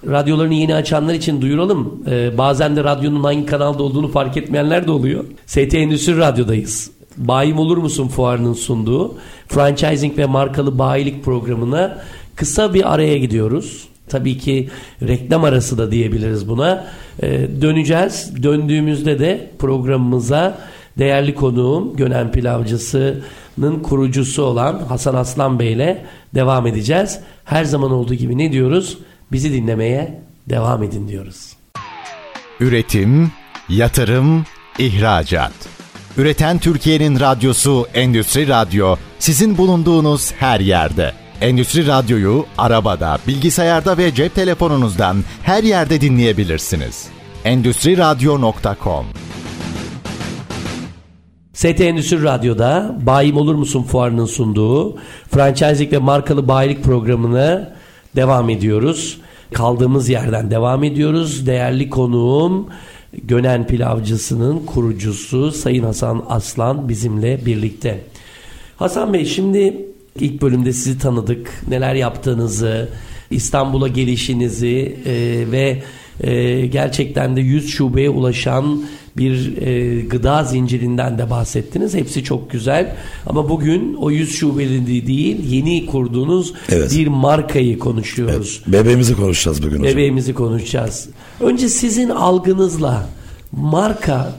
radyolarını 0.07 0.55
yeni 0.55 0.75
açanlar 0.75 1.15
için 1.15 1.41
duyuralım. 1.41 2.03
Ee, 2.11 2.39
bazen 2.39 2.77
de 2.77 2.85
radyonun 2.85 3.25
hangi 3.25 3.47
kanalda 3.47 3.83
olduğunu 3.83 4.09
fark 4.09 4.37
etmeyenler 4.37 4.87
de 4.87 4.91
oluyor. 4.91 5.25
ST 5.47 5.75
Endüstri 5.75 6.19
Radyo'dayız. 6.19 6.91
Bayim 7.17 7.59
Olur 7.59 7.77
Musun 7.77 8.09
fuarının 8.09 8.53
sunduğu 8.53 9.15
franchising 9.49 10.19
ve 10.19 10.27
markalı 10.27 10.79
bayilik 10.79 11.25
programına 11.25 11.99
kısa 12.39 12.75
bir 12.75 12.95
araya 12.95 13.19
gidiyoruz. 13.19 13.89
Tabii 14.09 14.39
ki 14.39 14.69
reklam 15.03 15.45
arası 15.45 15.79
da 15.79 15.91
diyebiliriz 15.91 16.49
buna. 16.49 16.87
Ee, 17.23 17.49
döneceğiz. 17.61 18.43
Döndüğümüzde 18.43 19.19
de 19.19 19.51
programımıza 19.59 20.59
değerli 20.99 21.35
konuğum 21.35 21.97
Gönen 21.97 22.33
Pilavcısı'nın 22.33 23.81
kurucusu 23.83 24.43
olan 24.43 24.83
Hasan 24.89 25.15
Aslan 25.15 25.59
Bey 25.59 25.73
ile 25.73 26.05
devam 26.35 26.67
edeceğiz. 26.67 27.21
Her 27.45 27.65
zaman 27.65 27.91
olduğu 27.91 28.15
gibi 28.15 28.39
ne 28.39 28.53
diyoruz? 28.53 28.99
Bizi 29.33 29.53
dinlemeye 29.53 30.21
devam 30.49 30.83
edin 30.83 31.09
diyoruz. 31.09 31.53
Üretim, 32.61 33.33
yatırım, 33.69 34.45
ihracat. 34.79 35.53
Üreten 36.17 36.59
Türkiye'nin 36.59 37.21
radyosu 37.21 37.87
Endüstri 37.95 38.49
Radyo 38.49 38.97
sizin 39.19 39.59
bulunduğunuz 39.59 40.33
her 40.33 40.61
yerde. 40.61 41.13
Endüstri 41.41 41.87
Radyo'yu 41.87 42.47
arabada, 42.59 43.19
bilgisayarda 43.27 43.99
ve 43.99 44.15
cep 44.15 44.35
telefonunuzdan 44.35 45.17
her 45.43 45.63
yerde 45.63 46.01
dinleyebilirsiniz. 46.01 47.09
Endüstri 47.45 47.99
Radyo.com 47.99 49.07
ST 51.53 51.81
Endüstri 51.81 52.23
Radyo'da 52.23 52.97
Bayim 53.07 53.37
Olur 53.37 53.55
Musun 53.55 53.83
fuarının 53.83 54.27
sunduğu 54.27 54.99
franchising 55.31 55.93
ve 55.93 55.99
markalı 55.99 56.49
bayilik 56.49 56.85
programına 56.85 57.77
devam 58.17 58.51
ediyoruz. 58.51 59.21
Kaldığımız 59.55 60.09
yerden 60.09 60.51
devam 60.51 60.85
ediyoruz. 60.85 61.47
Değerli 61.47 61.91
konuğum 61.91 62.69
Gönen 63.13 63.67
Pilavcısı'nın 63.67 64.67
kurucusu 64.67 65.53
Sayın 65.53 65.85
Hasan 65.85 66.25
Aslan 66.29 66.89
bizimle 66.89 67.47
birlikte. 67.47 68.01
Hasan 68.77 69.13
Bey 69.13 69.25
şimdi 69.25 69.88
ilk 70.23 70.43
bölümde 70.43 70.73
sizi 70.73 70.99
tanıdık. 70.99 71.63
Neler 71.69 71.95
yaptığınızı, 71.95 72.89
İstanbul'a 73.31 73.89
gelişinizi 73.89 74.97
e, 75.07 75.45
ve 75.53 75.83
e, 76.21 76.67
gerçekten 76.67 77.37
de 77.37 77.41
100 77.41 77.71
şubeye 77.71 78.11
ulaşan 78.11 78.83
bir 79.17 79.57
e, 79.63 80.01
gıda 80.01 80.45
zincirinden 80.45 81.19
de 81.19 81.31
bahsettiniz. 81.31 81.95
Hepsi 81.95 82.25
çok 82.25 82.51
güzel. 82.51 82.97
Ama 83.27 83.49
bugün 83.49 83.95
o 83.95 84.11
100 84.11 84.35
şubeli 84.35 85.07
değil, 85.07 85.51
yeni 85.51 85.87
kurduğunuz 85.87 86.55
Evet. 86.69 86.93
bir 86.97 87.07
markayı 87.07 87.79
konuşuyoruz. 87.79 88.63
Bebeğimizi 88.67 89.17
konuşacağız 89.17 89.63
bugün 89.63 89.79
hocam. 89.79 89.93
Bebeğimizi 89.93 90.35
konuşacağız. 90.35 91.09
Önce 91.41 91.69
sizin 91.69 92.09
algınızla 92.09 93.09
marka 93.53 94.33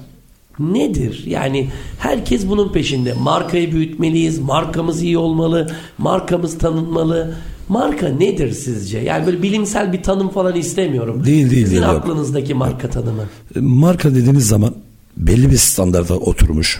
nedir? 0.60 1.24
Yani 1.28 1.70
herkes 2.00 2.48
bunun 2.48 2.72
peşinde. 2.72 3.14
Markayı 3.14 3.72
büyütmeliyiz, 3.72 4.40
markamız 4.40 5.04
iyi 5.04 5.18
olmalı, 5.18 5.72
markamız 5.98 6.58
tanınmalı. 6.58 7.36
Marka 7.70 8.10
nedir 8.10 8.52
sizce? 8.52 9.00
Yani 9.00 9.26
böyle 9.26 9.44
bilimsel 9.44 9.94
bir 9.94 10.04
tanım 10.04 10.30
falan 10.30 10.56
istemiyorum. 10.56 11.26
Değil, 11.26 11.50
değil, 11.50 11.66
Sizin 11.66 11.82
değil, 11.82 11.88
yok. 11.94 12.02
aklınızdaki 12.02 12.54
marka 12.54 12.90
tanımı. 12.90 13.24
Marka 13.56 14.16
dediğiniz 14.16 14.48
zaman 14.48 14.76
belli 15.18 15.52
bir 15.52 15.58
standarda 15.58 16.18
oturmuş. 16.18 16.80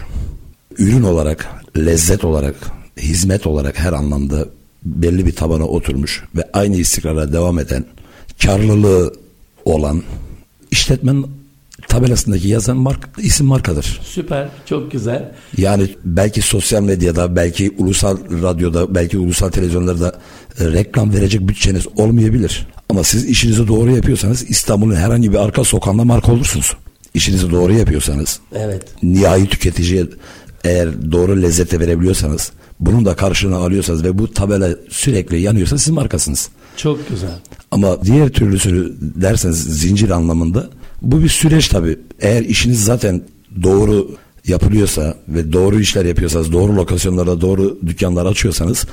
Ürün 0.78 1.02
olarak, 1.02 1.48
lezzet 1.76 2.24
olarak, 2.24 2.54
hizmet 2.98 3.46
olarak 3.46 3.78
her 3.78 3.92
anlamda 3.92 4.46
belli 4.84 5.26
bir 5.26 5.32
tabana 5.32 5.64
oturmuş 5.64 6.24
ve 6.36 6.44
aynı 6.52 6.76
istikrarla 6.76 7.32
devam 7.32 7.58
eden, 7.58 7.84
karlılığı 8.42 9.14
olan 9.64 10.02
işletmenin 10.70 11.26
tabelasındaki 11.88 12.48
yazan 12.48 12.76
mark, 12.76 13.08
isim 13.18 13.46
markadır. 13.46 14.00
Süper, 14.04 14.48
çok 14.66 14.92
güzel. 14.92 15.32
Yani 15.58 15.88
belki 16.04 16.42
sosyal 16.42 16.82
medyada, 16.82 17.36
belki 17.36 17.74
ulusal 17.78 18.18
radyoda, 18.42 18.94
belki 18.94 19.18
ulusal 19.18 19.48
televizyonlarda 19.50 20.18
e, 20.60 20.64
reklam 20.72 21.12
verecek 21.14 21.48
bütçeniz 21.48 21.86
olmayabilir. 21.96 22.66
Ama 22.88 23.04
siz 23.04 23.24
işinizi 23.24 23.68
doğru 23.68 23.90
yapıyorsanız 23.90 24.50
İstanbul'un 24.50 24.94
herhangi 24.94 25.32
bir 25.32 25.36
arka 25.38 25.64
sokağında 25.64 26.04
marka 26.04 26.32
olursunuz. 26.32 26.76
İşinizi 27.14 27.50
doğru 27.50 27.72
yapıyorsanız, 27.72 28.40
Evet. 28.52 28.82
nihai 29.02 29.46
tüketiciye 29.48 30.06
eğer 30.64 31.12
doğru 31.12 31.42
lezzete 31.42 31.80
verebiliyorsanız, 31.80 32.52
bunun 32.80 33.04
da 33.04 33.16
karşılığını 33.16 33.56
alıyorsanız 33.56 34.04
ve 34.04 34.18
bu 34.18 34.32
tabela 34.32 34.68
sürekli 34.88 35.40
yanıyorsa 35.40 35.78
siz 35.78 35.92
markasınız. 35.92 36.48
Çok 36.76 37.08
güzel. 37.08 37.30
Ama 37.70 38.04
diğer 38.04 38.28
türlüsünü 38.28 38.92
derseniz 39.00 39.58
zincir 39.80 40.10
anlamında 40.10 40.70
bu 41.02 41.22
bir 41.22 41.28
süreç 41.28 41.68
tabii. 41.68 41.98
Eğer 42.20 42.42
işiniz 42.42 42.84
zaten 42.84 43.22
doğru 43.62 44.16
yapılıyorsa 44.46 45.14
ve 45.28 45.52
doğru 45.52 45.80
işler 45.80 46.04
yapıyorsanız, 46.04 46.52
doğru 46.52 46.76
lokasyonlarda 46.76 47.40
doğru 47.40 47.78
dükkanlar 47.86 48.26
açıyorsanız 48.26 48.86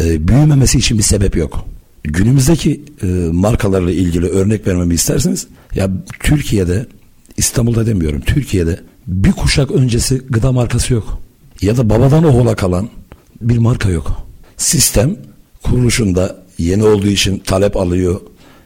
e, 0.00 0.28
büyümemesi 0.28 0.78
için 0.78 0.98
bir 0.98 1.02
sebep 1.02 1.36
yok. 1.36 1.66
Günümüzdeki 2.04 2.82
e, 3.02 3.06
markalarla 3.32 3.90
ilgili 3.90 4.26
örnek 4.26 4.66
vermemi 4.66 4.94
isterseniz 4.94 5.46
ya 5.74 5.90
Türkiye'de 6.20 6.86
İstanbul'da 7.36 7.86
demiyorum 7.86 8.20
Türkiye'de 8.20 8.80
bir 9.06 9.32
kuşak 9.32 9.70
öncesi 9.70 10.22
gıda 10.30 10.52
markası 10.52 10.94
yok. 10.94 11.18
Ya 11.62 11.76
da 11.76 11.90
babadan 11.90 12.24
oğula 12.24 12.54
kalan 12.54 12.88
bir 13.40 13.58
marka 13.58 13.90
yok. 13.90 14.26
Sistem 14.56 15.16
kuruluşunda 15.62 16.36
yeni 16.58 16.84
olduğu 16.84 17.06
için 17.06 17.38
talep 17.38 17.76
alıyor, 17.76 18.20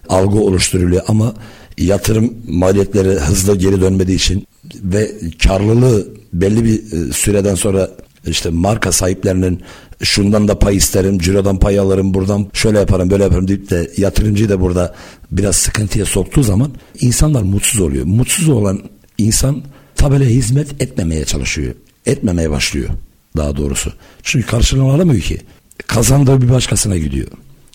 algı 0.08 0.38
oluşturuluyor 0.38 1.02
ama 1.08 1.34
yatırım 1.80 2.34
maliyetleri 2.48 3.08
hızla 3.08 3.54
geri 3.54 3.80
dönmediği 3.80 4.16
için 4.16 4.46
ve 4.74 5.12
karlılığı 5.44 6.08
belli 6.32 6.64
bir 6.64 6.92
e, 6.92 7.12
süreden 7.12 7.54
sonra 7.54 7.90
işte 8.26 8.50
marka 8.50 8.92
sahiplerinin 8.92 9.60
şundan 10.02 10.48
da 10.48 10.58
pay 10.58 10.76
isterim, 10.76 11.18
cirodan 11.18 11.58
pay 11.58 11.78
alırım, 11.78 12.14
buradan 12.14 12.46
şöyle 12.52 12.78
yaparım, 12.78 13.10
böyle 13.10 13.22
yaparım 13.22 13.48
deyip 13.48 13.70
de 13.70 13.90
yatırımcıyı 13.96 14.48
da 14.48 14.60
burada 14.60 14.94
biraz 15.30 15.56
sıkıntıya 15.56 16.06
soktuğu 16.06 16.42
zaman 16.42 16.72
insanlar 17.00 17.42
mutsuz 17.42 17.80
oluyor. 17.80 18.04
Mutsuz 18.04 18.48
olan 18.48 18.80
insan 19.18 19.62
tabelaya 19.94 20.30
hizmet 20.30 20.82
etmemeye 20.82 21.24
çalışıyor. 21.24 21.74
Etmemeye 22.06 22.50
başlıyor 22.50 22.88
daha 23.36 23.56
doğrusu. 23.56 23.92
Çünkü 24.22 24.46
karşılığını 24.46 24.92
alamıyor 24.92 25.20
ki. 25.20 25.38
Kazandığı 25.86 26.42
bir 26.42 26.50
başkasına 26.50 26.96
gidiyor. 26.96 27.28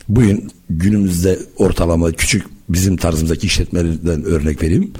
Bugün 0.10 0.52
günümüzde 0.70 1.40
ortalama 1.58 2.12
küçük 2.12 2.55
bizim 2.70 2.98
tarzımızdaki 2.98 3.48
işletmelerden 3.48 4.24
örnek 4.24 4.64
vereyim. 4.64 4.92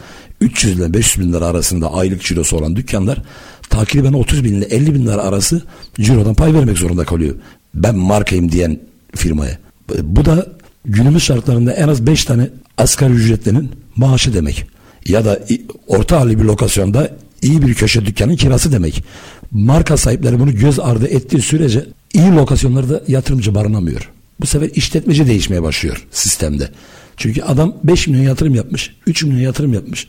300 0.42 0.80
ile 0.80 0.94
500 0.94 1.26
bin 1.26 1.34
lira 1.34 1.46
arasında 1.46 1.94
aylık 1.94 2.22
cirosu 2.22 2.58
olan 2.58 2.76
dükkanlar 2.76 3.22
takriben 3.70 4.14
30 4.14 4.44
bin 4.44 4.54
ile 4.54 4.66
50 4.66 4.94
bin 4.94 5.06
lira 5.06 5.22
arası 5.22 5.64
cirodan 6.00 6.34
pay 6.34 6.54
vermek 6.54 6.78
zorunda 6.78 7.06
kalıyor. 7.06 7.36
Ben 7.76 7.96
markayım 7.96 8.52
diyen 8.52 8.80
firmaya. 9.16 9.58
Bu 10.04 10.26
da 10.26 10.48
günümüz 10.86 11.24
şartlarında 11.24 11.74
en 11.74 11.88
az 11.88 12.08
5 12.08 12.26
tane 12.26 12.50
asgari 12.78 13.14
ücretlinin 13.14 13.72
maaşı 13.96 14.34
demek. 14.34 14.66
Ya 15.06 15.26
da 15.26 15.40
orta 15.88 16.20
halli 16.20 16.40
bir 16.40 16.44
lokasyonda 16.44 17.12
iyi 17.42 17.62
bir 17.62 17.74
köşe 17.74 18.06
dükkanın 18.06 18.36
kirası 18.36 18.72
demek. 18.72 19.04
Marka 19.52 19.98
sahipleri 19.98 20.40
bunu 20.40 20.56
göz 20.56 20.80
ardı 20.80 21.08
ettiği 21.08 21.42
sürece 21.42 21.86
iyi 22.14 22.32
lokasyonlarda 22.32 23.04
yatırımcı 23.08 23.56
barınamıyor. 23.56 24.12
Bu 24.40 24.46
sefer 24.46 24.70
işletmeci 24.76 25.28
değişmeye 25.28 25.64
başlıyor 25.64 26.08
sistemde. 26.12 26.70
Çünkü 27.18 27.42
adam 27.42 27.74
5 27.84 28.08
milyon 28.08 28.24
yatırım 28.24 28.56
yapmış, 28.56 28.96
3 29.08 29.24
milyon 29.24 29.42
yatırım 29.42 29.74
yapmış. 29.74 30.08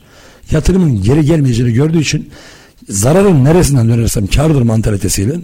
Yatırımın 0.51 1.03
geri 1.03 1.25
gelmeyeceğini 1.25 1.73
gördüğü 1.73 1.99
için 1.99 2.29
zararın 2.89 3.45
neresinden 3.45 3.89
dönersem 3.89 4.27
kardır 4.27 4.61
mantalitesiyle 4.61 5.35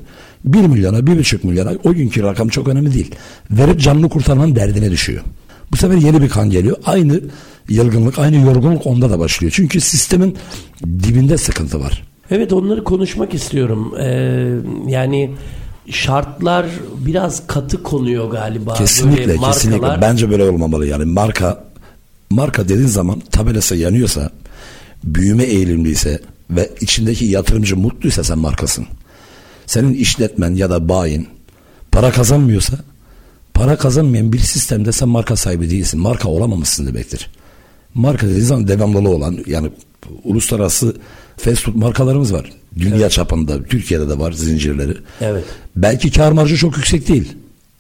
1 0.46 0.60
milyona, 0.60 1.00
1,5 1.00 1.48
milyona 1.48 1.72
o 1.84 1.94
günkü 1.94 2.24
rakam 2.24 2.48
çok 2.48 2.68
önemli 2.68 2.94
değil. 2.94 3.16
Verip 3.52 3.80
canını 3.80 4.10
kurtarmanın 4.10 4.56
derdine 4.56 4.92
düşüyor. 4.92 5.24
Bu 5.72 5.78
sefer 5.78 5.98
yeni 5.98 6.22
bir 6.22 6.30
kan 6.30 6.50
geliyor. 6.50 6.78
Aynı 6.86 7.22
yılgınlık, 7.70 8.20
aynı 8.20 8.46
yorgunluk 8.46 8.88
onda 8.88 9.10
da 9.10 9.20
başlıyor. 9.20 9.54
Çünkü 9.56 9.82
sistemin 9.82 10.38
dibinde 10.84 11.38
sıkıntı 11.38 11.80
var. 11.80 12.04
Evet 12.32 12.54
onları 12.54 12.84
konuşmak 12.84 13.34
istiyorum. 13.34 13.94
Ee, 14.00 14.06
yani 14.88 15.32
şartlar 15.90 16.66
biraz 16.98 17.48
katı 17.48 17.84
konuyor 17.84 18.32
galiba. 18.32 18.74
Kesinlikle, 18.74 19.28
böyle 19.28 19.38
kesinlikle. 19.38 20.02
Bence 20.02 20.30
böyle 20.30 20.50
olmamalı. 20.50 20.88
Yani 20.88 21.06
marka 21.06 21.64
marka 22.30 22.64
dediğin 22.70 22.88
zaman 22.88 23.20
tabelası 23.20 23.76
yanıyorsa, 23.76 24.30
büyüme 25.04 25.44
eğilimliyse 25.44 26.20
ve 26.50 26.70
içindeki 26.82 27.26
yatırımcı 27.26 27.78
mutluysa 27.78 28.24
sen 28.24 28.40
markasın. 28.40 28.88
Senin 29.66 29.94
işletmen 29.94 30.56
ya 30.56 30.70
da 30.70 30.90
bayin 30.90 31.28
para 31.92 32.12
kazanmıyorsa 32.12 32.78
para 33.54 33.78
kazanmayan 33.78 34.34
bir 34.34 34.40
sistemde 34.40 34.92
sen 34.92 35.10
marka 35.10 35.36
sahibi 35.36 35.70
değilsin. 35.70 36.00
Marka 36.00 36.30
olamamışsın 36.30 36.88
demektir. 36.88 37.30
Marka 37.94 38.28
dediğin 38.28 38.46
zaman 38.46 38.68
devamlılığı 38.68 39.10
olan 39.10 39.38
yani 39.48 39.70
uluslararası 40.24 40.96
fast 41.38 41.64
food 41.64 41.76
markalarımız 41.76 42.34
var. 42.34 42.52
Dünya 42.80 42.98
evet. 42.98 43.12
çapında, 43.12 43.64
Türkiye'de 43.64 44.10
de 44.10 44.20
var 44.20 44.32
zincirleri. 44.32 44.94
Evet. 45.22 45.44
Belki 45.76 46.12
kar 46.12 46.32
marjı 46.32 46.58
çok 46.58 46.78
yüksek 46.78 47.08
değil. 47.08 47.34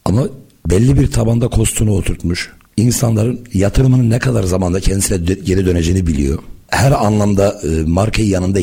Ama 0.05 0.27
belli 0.69 0.99
bir 0.99 1.11
tabanda 1.11 1.47
kostunu 1.47 1.91
oturtmuş. 1.91 2.51
İnsanların 2.77 3.39
yatırımının 3.53 4.09
ne 4.09 4.19
kadar 4.19 4.43
zamanda 4.43 4.79
kendisine 4.79 5.17
geri 5.35 5.65
döneceğini 5.65 6.07
biliyor. 6.07 6.39
Her 6.67 7.05
anlamda 7.05 7.61
e, 7.63 7.67
markayı 7.67 8.27
yanında 8.27 8.59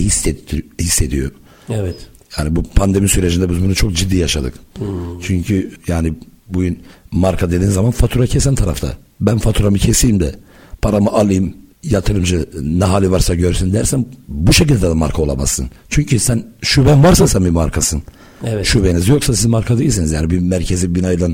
hissediyor. 0.81 1.31
Evet. 1.69 1.97
Yani 2.39 2.57
bu 2.57 2.63
pandemi 2.63 3.09
sürecinde 3.09 3.51
biz 3.51 3.65
bunu 3.65 3.75
çok 3.75 3.95
ciddi 3.95 4.17
yaşadık. 4.17 4.55
Hmm. 4.79 5.21
Çünkü 5.23 5.71
yani 5.89 6.15
bugün 6.49 6.79
marka 7.11 7.51
dediğin 7.51 7.71
zaman 7.71 7.91
fatura 7.91 8.27
kesen 8.27 8.55
tarafta. 8.55 8.97
Ben 9.21 9.39
faturamı 9.39 9.79
keseyim 9.79 10.21
de 10.21 10.35
paramı 10.83 11.11
alayım 11.11 11.55
yatırımcı 11.83 12.49
ne 12.63 12.85
hali 12.85 13.11
varsa 13.11 13.35
görsün 13.35 13.73
dersen 13.73 14.07
bu 14.29 14.53
şekilde 14.53 14.83
de 14.83 14.89
marka 14.89 15.23
olamazsın. 15.23 15.71
Çünkü 15.89 16.19
sen 16.19 16.45
şuben 16.63 17.05
varsa 17.05 17.27
sen 17.27 17.45
bir 17.45 17.51
markasın. 17.51 18.03
Evet. 18.45 18.67
Şubeniz 18.67 19.09
yoksa 19.09 19.35
siz 19.35 19.47
marka 19.47 19.79
değilsiniz. 19.79 20.13
Yani 20.13 20.31
bir 20.31 20.39
merkezi 20.39 20.95
binayla 20.95 21.29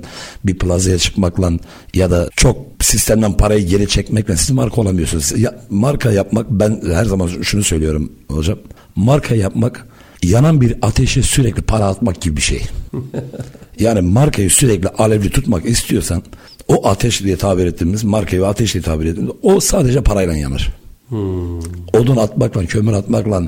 bir 0.44 0.58
plazaya 0.58 0.98
çıkmakla 0.98 1.52
ya 1.94 2.10
da 2.10 2.28
çok 2.36 2.56
sistemden 2.80 3.36
parayı 3.36 3.66
geri 3.66 3.88
çekmekle 3.88 4.36
siz 4.36 4.50
marka 4.50 4.80
olamıyorsunuz. 4.80 5.40
Ya, 5.40 5.54
marka 5.70 6.12
yapmak 6.12 6.50
ben 6.50 6.80
her 6.92 7.04
zaman 7.04 7.28
şunu 7.42 7.64
söylüyorum 7.64 8.12
hocam. 8.28 8.58
Marka 8.96 9.34
yapmak 9.34 9.86
yanan 10.22 10.60
bir 10.60 10.74
ateşe 10.82 11.22
sürekli 11.22 11.62
para 11.62 11.84
atmak 11.84 12.20
gibi 12.20 12.36
bir 12.36 12.42
şey. 12.42 12.62
yani 13.78 14.00
markayı 14.00 14.50
sürekli 14.50 14.88
alevli 14.88 15.30
tutmak 15.30 15.66
istiyorsan 15.66 16.22
o 16.68 16.88
ateş 16.88 17.22
diye 17.22 17.36
tabir 17.36 17.66
ettiğimiz 17.66 18.04
markayı 18.04 18.42
ve 18.42 18.46
ateş 18.46 18.74
diye 18.74 18.82
tabir 18.82 19.06
ettiğimiz 19.06 19.34
o 19.42 19.60
sadece 19.60 20.00
parayla 20.00 20.36
yanır. 20.36 20.72
Hmm. 21.08 21.58
Odun 21.92 22.16
atmakla, 22.16 22.66
kömür 22.66 22.92
atmakla 22.92 23.42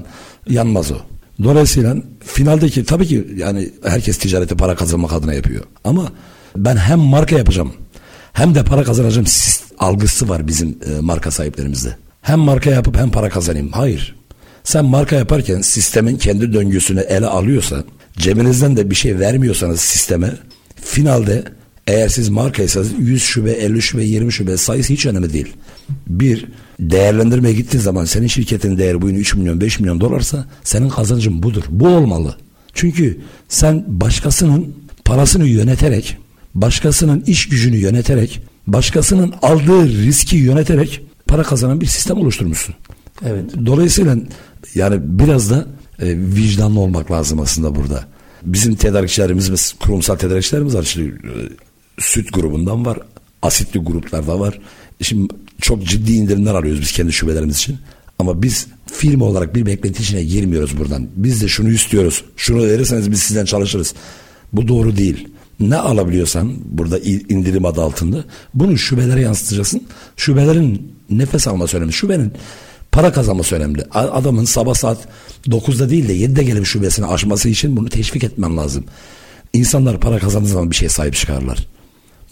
yanmaz 0.49 0.93
o. 0.93 0.97
Dolayısıyla 1.43 1.97
finaldeki 2.21 2.85
tabii 2.85 3.07
ki 3.07 3.27
yani 3.37 3.71
herkes 3.85 4.19
ticareti 4.19 4.57
para 4.57 4.77
kazanmak 4.77 5.13
adına 5.13 5.35
yapıyor. 5.35 5.65
Ama 5.85 6.13
ben 6.57 6.77
hem 6.77 6.99
marka 6.99 7.39
yapacağım 7.39 7.73
hem 8.33 8.55
de 8.55 8.65
para 8.65 8.85
kazanacağım 8.85 9.27
algısı 9.79 10.29
var 10.29 10.49
bizim 10.49 10.69
e, 10.69 11.01
marka 11.01 11.31
sahiplerimizde. 11.31 11.97
Hem 12.23 12.39
marka 12.39 12.71
yapıp 12.71 12.97
hem 12.97 13.11
para 13.11 13.29
kazanayım. 13.29 13.73
Hayır. 13.73 14.17
Sen 14.65 14.85
marka 14.85 15.17
yaparken 15.17 15.61
sistemin 15.61 16.17
kendi 16.17 16.53
döngüsünü 16.53 17.01
ele 17.01 17.27
alıyorsa, 17.27 17.85
cebinizden 18.17 18.77
de 18.77 18.91
bir 18.91 18.95
şey 18.95 19.19
vermiyorsanız 19.19 19.81
sisteme, 19.81 20.33
finalde 20.77 21.45
eğer 21.89 22.09
siz 22.09 22.29
markaysanız 22.29 22.93
100 22.99 23.23
şube, 23.23 23.53
50 23.53 23.83
şube, 23.83 24.05
20 24.05 24.33
şube 24.33 24.57
sayısı 24.57 24.93
hiç 24.93 25.07
önemli 25.07 25.33
değil. 25.33 25.53
Bir, 26.07 26.47
değerlendirmeye 26.81 27.55
gittiğin 27.55 27.83
zaman 27.83 28.05
senin 28.05 28.27
şirketin 28.27 28.79
değeri 28.79 29.03
bugün 29.03 29.15
3 29.15 29.35
milyon, 29.35 29.61
5 29.61 29.81
milyon 29.81 30.01
dolarsa 30.01 30.49
senin 30.65 30.89
kazancın 30.89 31.43
budur. 31.43 31.65
Bu 31.71 31.89
olmalı. 31.89 32.37
Çünkü 32.75 33.21
sen 33.49 33.85
başkasının 33.87 34.75
parasını 35.05 35.47
yöneterek, 35.47 36.17
başkasının 36.55 37.25
iş 37.27 37.49
gücünü 37.49 37.77
yöneterek, 37.77 38.43
başkasının 38.67 39.35
aldığı 39.43 39.89
riski 39.89 40.37
yöneterek 40.37 41.03
para 41.27 41.43
kazanan 41.43 41.81
bir 41.81 41.87
sistem 41.87 42.19
oluşturmuşsun. 42.19 42.75
Evet. 43.27 43.45
Dolayısıyla 43.67 44.17
yani 44.75 45.01
biraz 45.03 45.51
da 45.51 45.67
e, 45.99 46.07
vicdanlı 46.19 46.81
olmak 46.81 47.11
lazım 47.11 47.41
aslında 47.41 47.75
burada. 47.75 48.05
Bizim 48.43 48.75
tedarikçilerimiz, 48.75 49.75
kurumsal 49.81 50.17
tedarikçilerimiz 50.17 50.75
e, 50.75 50.79
süt 51.99 52.33
grubundan 52.33 52.87
var. 52.87 52.99
Asitli 53.43 53.81
gruplarda 53.81 54.41
var. 54.41 54.59
Şimdi 55.03 55.35
çok 55.61 55.85
ciddi 55.85 56.13
indirimler 56.13 56.55
arıyoruz 56.55 56.81
biz 56.81 56.93
kendi 56.93 57.13
şubelerimiz 57.13 57.57
için. 57.57 57.79
Ama 58.19 58.43
biz 58.43 58.67
firma 58.87 59.25
olarak 59.25 59.55
bir 59.55 59.67
beklenti 59.67 60.03
içine 60.03 60.25
girmiyoruz 60.25 60.79
buradan. 60.79 61.09
Biz 61.17 61.43
de 61.43 61.49
şunu 61.49 61.71
istiyoruz. 61.71 62.25
Şunu 62.37 62.63
verirseniz 62.63 63.11
biz 63.11 63.23
sizden 63.23 63.45
çalışırız. 63.45 63.95
Bu 64.53 64.69
doğru 64.69 64.97
değil. 64.97 65.29
Ne 65.61 65.77
alabiliyorsan 65.77 66.55
burada 66.65 66.99
indirim 66.99 67.65
adı 67.65 67.83
altında 67.83 68.25
bunu 68.55 68.79
şubelere 68.79 69.21
yansıtacaksın. 69.21 69.83
Şubelerin 70.17 70.93
nefes 71.11 71.49
alması 71.49 71.77
önemli. 71.77 71.93
Şubenin 71.93 72.33
para 72.93 73.13
kazanması 73.13 73.57
önemli. 73.57 73.83
Adamın 73.95 74.45
sabah 74.45 74.75
saat 74.75 74.99
9'da 75.47 75.91
değil 75.91 76.09
de 76.09 76.17
7'de 76.17 76.45
gelip 76.45 76.67
şubesini 76.67 77.07
açması 77.07 77.49
için 77.49 77.77
bunu 77.77 77.89
teşvik 77.89 78.25
etmen 78.25 78.57
lazım. 78.57 78.85
İnsanlar 79.53 80.01
para 80.01 80.19
kazandığı 80.19 80.49
zaman 80.49 80.71
bir 80.71 80.77
şeye 80.77 80.89
sahip 80.89 81.15
çıkarlar. 81.15 81.67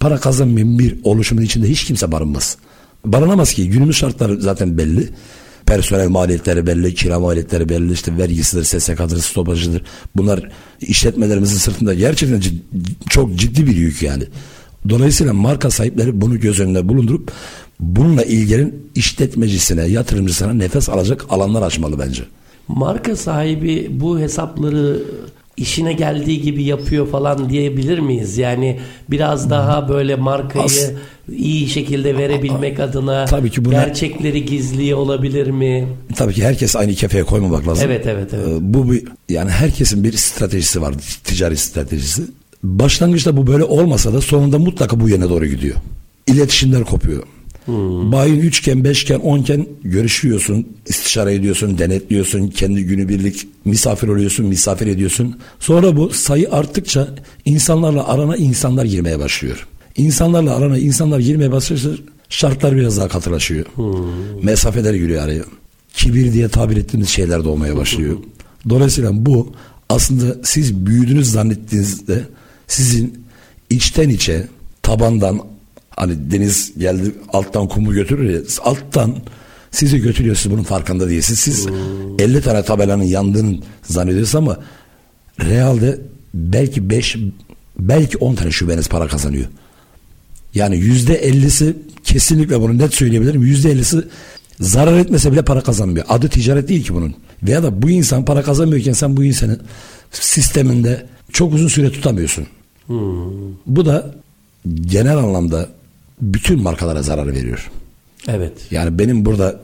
Para 0.01 0.17
kazanmayan 0.17 0.79
bir 0.79 0.97
oluşumun 1.05 1.43
içinde 1.43 1.69
hiç 1.69 1.85
kimse 1.85 2.13
barınmaz. 2.13 2.57
Barınamaz 3.05 3.53
ki 3.53 3.69
günümüz 3.71 3.97
şartları 3.97 4.41
zaten 4.41 4.79
belli. 4.79 5.09
personel 5.67 6.09
maliyetleri 6.09 6.67
belli, 6.67 6.95
kira 6.95 7.21
maliyetleri 7.21 7.69
belli, 7.69 7.93
işte 7.93 8.19
vergisidir, 8.19 8.65
SSK'dır, 8.65 9.19
stopajıdır. 9.19 9.83
Bunlar 10.17 10.51
işletmelerimizin 10.81 11.57
sırtında 11.57 11.95
gerçekten 11.95 12.41
cid- 12.41 12.61
çok 13.09 13.37
ciddi 13.37 13.67
bir 13.67 13.77
yük 13.77 14.03
yani. 14.03 14.25
Dolayısıyla 14.89 15.33
marka 15.33 15.71
sahipleri 15.71 16.21
bunu 16.21 16.41
göz 16.41 16.61
önünde 16.61 16.89
bulundurup 16.89 17.33
bununla 17.81 18.23
ilgili 18.23 18.75
işletmecisine, 18.95 19.85
yatırımcısına 19.87 20.53
nefes 20.53 20.89
alacak 20.89 21.25
alanlar 21.31 21.63
açmalı 21.63 21.99
bence. 21.99 22.23
Marka 22.69 23.17
sahibi 23.17 23.89
bu 23.91 24.19
hesapları 24.19 25.03
işine 25.57 25.93
geldiği 25.93 26.41
gibi 26.43 26.63
yapıyor 26.65 27.09
falan 27.09 27.51
diyebilir 27.51 27.99
miyiz? 27.99 28.39
Yani 28.39 28.81
biraz 29.11 29.51
daha 29.51 29.89
böyle 29.89 30.17
markayı 30.17 30.65
As- 30.65 30.91
iyi 31.37 31.69
şekilde 31.69 32.19
verebilmek 32.19 32.81
adına 32.81 33.25
Tabii 33.25 33.51
ki 33.51 33.65
buna- 33.65 33.73
gerçekleri 33.85 34.45
gizliye 34.45 34.95
olabilir 34.95 35.47
mi? 35.47 35.89
Tabii 36.17 36.35
ki 36.35 36.45
herkes 36.45 36.77
aynı 36.77 36.95
kefeye 36.95 37.25
koymamak 37.25 37.69
lazım. 37.69 37.85
Evet, 37.87 38.07
evet, 38.07 38.35
evet. 38.35 38.47
Ee, 38.49 38.57
Bu 38.61 38.91
bir, 38.93 39.05
yani 39.29 39.51
herkesin 39.51 40.05
bir 40.05 40.13
stratejisi 40.13 40.83
var, 40.83 40.95
ticari 41.25 41.57
stratejisi. 41.57 42.23
Başlangıçta 42.63 43.37
bu 43.37 43.47
böyle 43.47 43.65
olmasa 43.65 44.13
da 44.15 44.21
sonunda 44.21 44.59
mutlaka 44.59 45.01
bu 45.01 45.09
yöne 45.09 45.29
doğru 45.29 45.47
gidiyor. 45.47 45.77
İletişimler 46.27 46.85
kopuyor. 46.85 47.23
Bayin 48.13 48.41
üçgen, 48.41 48.85
beşken, 48.85 49.19
onken 49.19 49.67
görüşüyorsun, 49.85 50.67
istişare 50.87 51.35
ediyorsun, 51.35 51.79
denetliyorsun, 51.79 52.49
kendi 52.49 52.85
günübirlik 52.85 53.49
misafir 53.65 54.09
oluyorsun, 54.09 54.47
misafir 54.47 54.87
ediyorsun. 54.87 55.39
Sonra 55.61 55.97
bu 55.97 56.11
sayı 56.11 56.51
arttıkça 56.53 57.09
insanlarla 57.45 58.09
arana 58.09 58.37
insanlar 58.37 58.85
girmeye 58.85 59.19
başlıyor. 59.19 59.67
İnsanlarla 59.97 60.57
arana 60.57 60.79
insanlar 60.79 61.21
girmeye 61.21 61.53
başlıyorsa 61.53 61.89
şartlar 62.29 62.77
biraz 62.77 62.99
daha 62.99 63.09
katılaşıyor. 63.09 63.67
Mesafeler 64.43 64.95
giriyor 64.95 65.23
araya. 65.23 65.43
Kibir 65.95 66.33
diye 66.33 66.49
tabir 66.49 66.77
ettiğimiz 66.77 67.09
şeyler 67.09 67.45
de 67.45 67.49
olmaya 67.49 67.77
başlıyor. 67.77 68.17
Dolayısıyla 68.69 69.27
bu 69.27 69.53
aslında 69.89 70.37
siz 70.43 70.87
büyüdünüz 70.87 71.31
zannettiğinizde 71.31 72.23
sizin 72.67 73.25
içten 73.71 74.09
içe 74.09 74.47
tabandan 74.83 75.41
hani 75.97 76.31
deniz 76.31 76.73
geldi 76.79 77.15
alttan 77.33 77.69
kumu 77.69 77.93
götürür 77.93 78.31
ya 78.31 78.41
alttan 78.65 79.17
sizi 79.71 79.99
götürüyor 79.99 80.37
siz 80.37 80.53
bunun 80.53 80.63
farkında 80.63 81.09
değilsiniz. 81.09 81.41
Siz 81.41 81.67
50 82.19 82.41
tane 82.41 82.63
tabelanın 82.63 83.03
yandığını 83.03 83.59
zannediyorsunuz 83.83 84.35
ama 84.35 84.59
realde 85.41 86.01
belki 86.35 86.91
5 86.91 87.17
belki 87.79 88.19
10 88.19 88.35
tane 88.35 88.51
şubeniz 88.51 88.89
para 88.89 89.07
kazanıyor. 89.07 89.47
Yani 90.55 90.77
yüzde 90.77 91.15
ellisi 91.15 91.77
kesinlikle 92.05 92.61
bunu 92.61 92.79
net 92.79 92.95
söyleyebilirim. 92.95 93.43
Yüzde 93.43 93.71
ellisi 93.71 94.05
zarar 94.61 94.99
etmese 94.99 95.33
bile 95.33 95.43
para 95.43 95.61
kazanmıyor. 95.61 96.07
Adı 96.09 96.29
ticaret 96.29 96.69
değil 96.69 96.85
ki 96.85 96.95
bunun. 96.95 97.15
Veya 97.43 97.63
da 97.63 97.83
bu 97.83 97.91
insan 97.91 98.25
para 98.25 98.43
kazanmıyorken 98.43 98.93
sen 98.93 99.17
bu 99.17 99.25
insanı 99.25 99.61
sisteminde 100.11 101.07
çok 101.33 101.55
uzun 101.55 101.69
süre 101.69 101.93
tutamıyorsun. 101.93 102.47
Bu 103.67 103.87
da 103.87 104.15
genel 104.81 105.17
anlamda 105.17 105.69
bütün 106.21 106.63
markalara 106.63 107.03
zarar 107.03 107.27
veriyor. 107.27 107.71
Evet. 108.29 108.53
Yani 108.71 108.99
benim 108.99 109.25
burada 109.25 109.61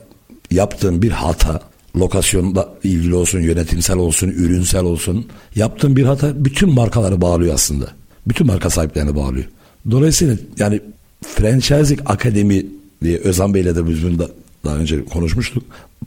yaptığım 0.51 1.01
bir 1.01 1.11
hata 1.11 1.61
lokasyonda 1.95 2.69
ilgili 2.83 3.15
olsun, 3.15 3.39
yönetimsel 3.39 3.97
olsun, 3.97 4.27
ürünsel 4.27 4.83
olsun 4.83 5.25
yaptığım 5.55 5.95
bir 5.95 6.03
hata 6.03 6.45
bütün 6.45 6.73
markaları 6.73 7.21
bağlıyor 7.21 7.53
aslında. 7.53 7.87
Bütün 8.27 8.47
marka 8.47 8.69
sahiplerini 8.69 9.15
bağlıyor. 9.15 9.45
Dolayısıyla 9.91 10.35
yani 10.57 10.81
Franchising 11.21 11.99
Akademi 12.05 12.65
diye 13.03 13.17
Özan 13.17 13.53
Bey'le 13.53 13.75
de 13.75 13.87
biz 13.89 14.03
bunu 14.03 14.19
da 14.19 14.27
daha 14.65 14.75
önce 14.75 15.05
konuşmuştuk. 15.05 15.63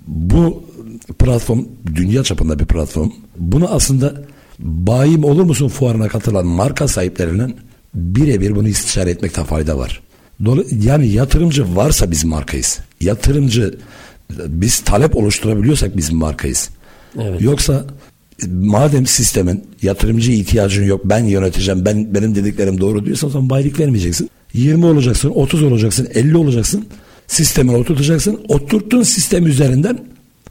Bu 0.07 0.63
platform 1.19 1.65
dünya 1.95 2.23
çapında 2.25 2.59
bir 2.59 2.65
platform. 2.65 3.11
Bunu 3.37 3.69
aslında 3.69 4.23
bayim 4.59 5.25
olur 5.25 5.45
musun 5.45 5.69
fuarına 5.69 6.09
katılan 6.09 6.47
marka 6.47 6.89
sahiplerinden 6.89 7.55
birebir 7.95 8.57
bunu 8.57 8.69
istişare 8.69 9.11
etmekte 9.11 9.45
fayda 9.45 9.79
var. 9.79 10.03
Yani 10.81 11.09
yatırımcı 11.09 11.77
varsa 11.77 12.11
biz 12.11 12.25
markayız. 12.25 12.79
Yatırımcı 13.01 13.79
biz 14.31 14.81
talep 14.81 15.17
oluşturabiliyorsak 15.17 15.97
biz 15.97 16.13
markayız. 16.13 16.71
Evet. 17.21 17.43
Yoksa 17.43 17.85
madem 18.49 19.07
sistemin 19.07 19.65
yatırımcıya 19.83 20.37
ihtiyacın 20.37 20.85
yok 20.85 21.01
ben 21.05 21.25
yöneteceğim 21.25 21.85
ben 21.85 22.15
benim 22.15 22.35
dediklerim 22.35 22.81
doğru 22.81 23.05
diyorsan 23.05 23.29
o 23.29 23.33
zaman 23.33 23.51
bayilik 23.51 23.81
vermeyeceksin. 23.81 24.31
20 24.53 24.87
olacaksın 24.87 25.31
30 25.31 25.63
olacaksın 25.63 26.09
50 26.15 26.37
olacaksın 26.37 26.87
sistemine 27.27 27.77
oturtacaksın. 27.77 28.41
Oturttuğun 28.49 29.03
sistem 29.03 29.47
üzerinden 29.47 29.99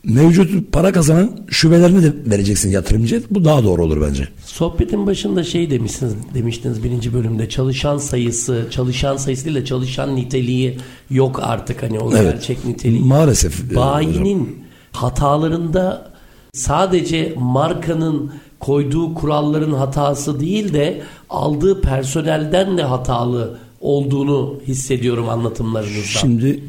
mevcut 0.06 0.72
para 0.72 0.92
kazanan 0.92 1.32
şubelerini 1.50 2.04
de 2.04 2.14
vereceksin 2.32 2.70
yatırımcıya. 2.72 3.22
Bu 3.30 3.46
daha 3.46 3.64
doğru 3.64 3.84
olur 3.84 4.02
bence. 4.10 4.28
Sohbetin 4.46 5.08
başında 5.08 5.44
şey 5.44 5.70
demişsiniz 5.70 6.14
demiştiniz 6.34 6.84
birinci 6.84 7.14
bölümde 7.14 7.50
çalışan 7.50 7.98
sayısı 7.98 8.68
çalışan 8.72 9.18
sayısı 9.18 9.46
değil 9.46 9.56
de 9.58 9.66
çalışan 9.66 10.16
niteliği 10.16 10.78
yok 11.10 11.40
artık 11.44 11.84
hani 11.84 12.00
o 12.00 12.12
Evet. 12.16 12.34
gerçek 12.34 12.66
niteliği. 12.66 13.02
Maalesef. 13.04 13.60
e, 13.60 13.64
hocam. 13.66 13.76
Bayinin 13.94 14.64
hatalarında 14.92 16.12
sadece 16.54 17.34
markanın 17.38 18.32
koyduğu 18.60 19.14
kuralların 19.14 19.72
hatası 19.74 20.40
değil 20.40 20.74
de 20.74 21.02
aldığı 21.30 21.82
personelden 21.82 22.78
de 22.78 22.84
hatalı 22.84 23.58
olduğunu 23.82 24.56
hissediyorum 24.68 25.30
anlatımlarınızdan. 25.30 26.02
Şimdi 26.20 26.64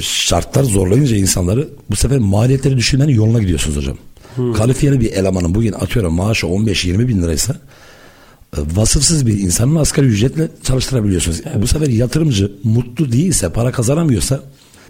şartlar 0.00 0.62
zorlayınca 0.62 1.16
insanları 1.16 1.68
bu 1.90 1.96
sefer 1.96 2.18
maliyetleri 2.18 2.76
düşürmenin 2.76 3.12
yoluna 3.12 3.38
gidiyorsunuz 3.38 3.76
hocam. 3.76 3.96
Kalifiyeli 4.56 5.00
bir 5.00 5.12
elemanın 5.12 5.54
bugün 5.54 5.72
atıyorum 5.72 6.14
maaşı 6.14 6.46
15-20 6.46 7.08
bin 7.08 7.22
liraysa 7.22 7.56
e, 8.56 8.60
vasıfsız 8.74 9.26
bir 9.26 9.38
insanın 9.38 9.76
asgari 9.76 10.06
ücretle 10.06 10.48
çalıştırabiliyorsunuz. 10.62 11.40
Bu 11.56 11.66
sefer 11.66 11.86
yatırımcı 11.88 12.52
mutlu 12.64 13.12
değilse, 13.12 13.48
para 13.48 13.72
kazanamıyorsa 13.72 14.40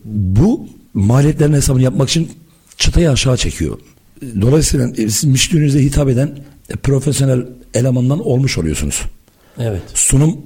bu 0.05 0.69
maliyetlerin 0.95 1.53
hesabını 1.53 1.83
yapmak 1.83 2.09
için 2.09 2.31
çıtayı 2.77 3.11
aşağı 3.11 3.37
çekiyor. 3.37 3.79
Dolayısıyla 4.41 4.89
e, 4.89 5.09
siz 5.09 5.25
müşterinize 5.25 5.83
hitap 5.83 6.09
eden 6.09 6.39
e, 6.71 6.77
profesyonel 6.77 7.47
elemandan 7.75 8.27
olmuş 8.27 8.59
oluyorsunuz 8.59 9.03
evet. 9.59 9.83
sunum 9.95 10.37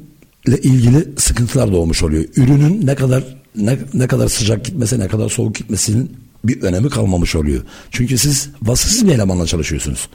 ile 0.47 0.59
ilgili 0.59 1.09
sıkıntılar 1.17 1.73
doğmuş 1.73 2.03
oluyor. 2.03 2.25
Ürünün 2.37 2.87
ne 2.87 2.95
kadar 2.95 3.38
ne, 3.59 3.79
ne 3.95 4.07
kadar 4.07 4.29
sıcak 4.29 4.65
gitmesi, 4.65 4.99
ne 5.01 5.09
kadar 5.09 5.29
soğuk 5.29 5.55
gitmesinin 5.55 6.17
bir 6.45 6.63
önemi 6.63 6.89
kalmamış 6.91 7.37
oluyor. 7.37 7.63
Çünkü 7.91 8.19
siz 8.19 8.49
vasıfsız 8.63 9.07
bir 9.07 9.13
elemanla 9.13 9.47
çalışıyorsunuz. 9.47 10.09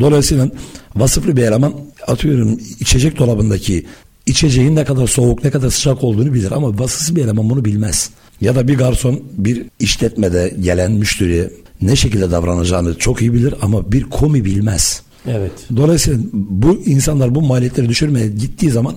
Dolayısıyla 0.00 0.50
vasıflı 0.96 1.36
bir 1.36 1.42
eleman 1.42 1.74
atıyorum 2.06 2.60
içecek 2.80 3.18
dolabındaki 3.18 3.86
içeceğin 4.26 4.76
ne 4.76 4.84
kadar 4.84 5.06
soğuk, 5.06 5.44
ne 5.44 5.50
kadar 5.50 5.70
sıcak 5.70 6.04
olduğunu 6.04 6.34
bilir 6.34 6.52
ama 6.52 6.78
vasıfsız 6.78 7.16
bir 7.16 7.24
eleman 7.24 7.50
bunu 7.50 7.64
bilmez. 7.64 8.10
Ya 8.40 8.54
da 8.54 8.68
bir 8.68 8.78
garson 8.78 9.20
bir 9.32 9.62
işletmede 9.80 10.54
gelen 10.60 10.92
müşteriye 10.92 11.50
ne 11.82 11.96
şekilde 11.96 12.30
davranacağını 12.30 12.98
çok 12.98 13.20
iyi 13.20 13.34
bilir 13.34 13.54
ama 13.62 13.92
bir 13.92 14.02
komi 14.02 14.44
bilmez. 14.44 15.02
Evet. 15.26 15.52
Dolayısıyla 15.76 16.20
bu 16.32 16.82
insanlar 16.86 17.34
bu 17.34 17.42
maliyetleri 17.42 17.88
düşürmeye 17.88 18.28
gittiği 18.28 18.70
zaman 18.70 18.94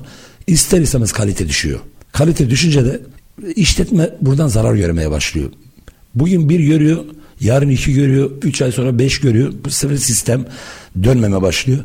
ister 0.48 0.82
istemez 0.82 1.12
kalite 1.12 1.48
düşüyor. 1.48 1.80
Kalite 2.12 2.50
düşünce 2.50 2.86
de 2.86 3.02
işletme 3.56 4.10
buradan 4.22 4.48
zarar 4.48 4.76
görmeye 4.76 5.12
başlıyor. 5.12 5.50
Bugün 6.16 6.50
bir 6.50 6.60
görüyor, 6.60 7.06
yarın 7.40 7.70
iki 7.70 7.94
görüyor, 7.94 8.32
üç 8.42 8.62
ay 8.62 8.72
sonra 8.72 9.00
beş 9.00 9.20
görüyor. 9.20 9.54
Bu 9.66 9.70
sefer 9.70 9.98
sistem 9.98 10.46
dönmeme 11.04 11.42
başlıyor. 11.42 11.80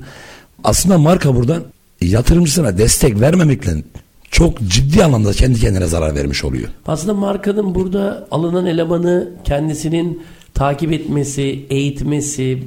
Aslında 0.65 0.99
marka 0.99 1.37
buradan 1.37 1.63
yatırımcısına 2.01 2.79
destek 2.79 3.21
vermemekle 3.21 3.83
çok 4.31 4.61
ciddi 4.61 5.05
anlamda 5.05 5.33
kendi 5.33 5.61
kendine 5.61 5.87
zarar 5.87 6.15
vermiş 6.15 6.45
oluyor. 6.45 6.69
Aslında 6.87 7.15
markanın 7.15 7.75
burada 7.75 8.29
alınan 8.31 8.67
elemanı 8.67 9.31
kendisinin 9.45 10.23
takip 10.55 10.93
etmesi, 10.93 11.67
eğitmesi 11.71 12.63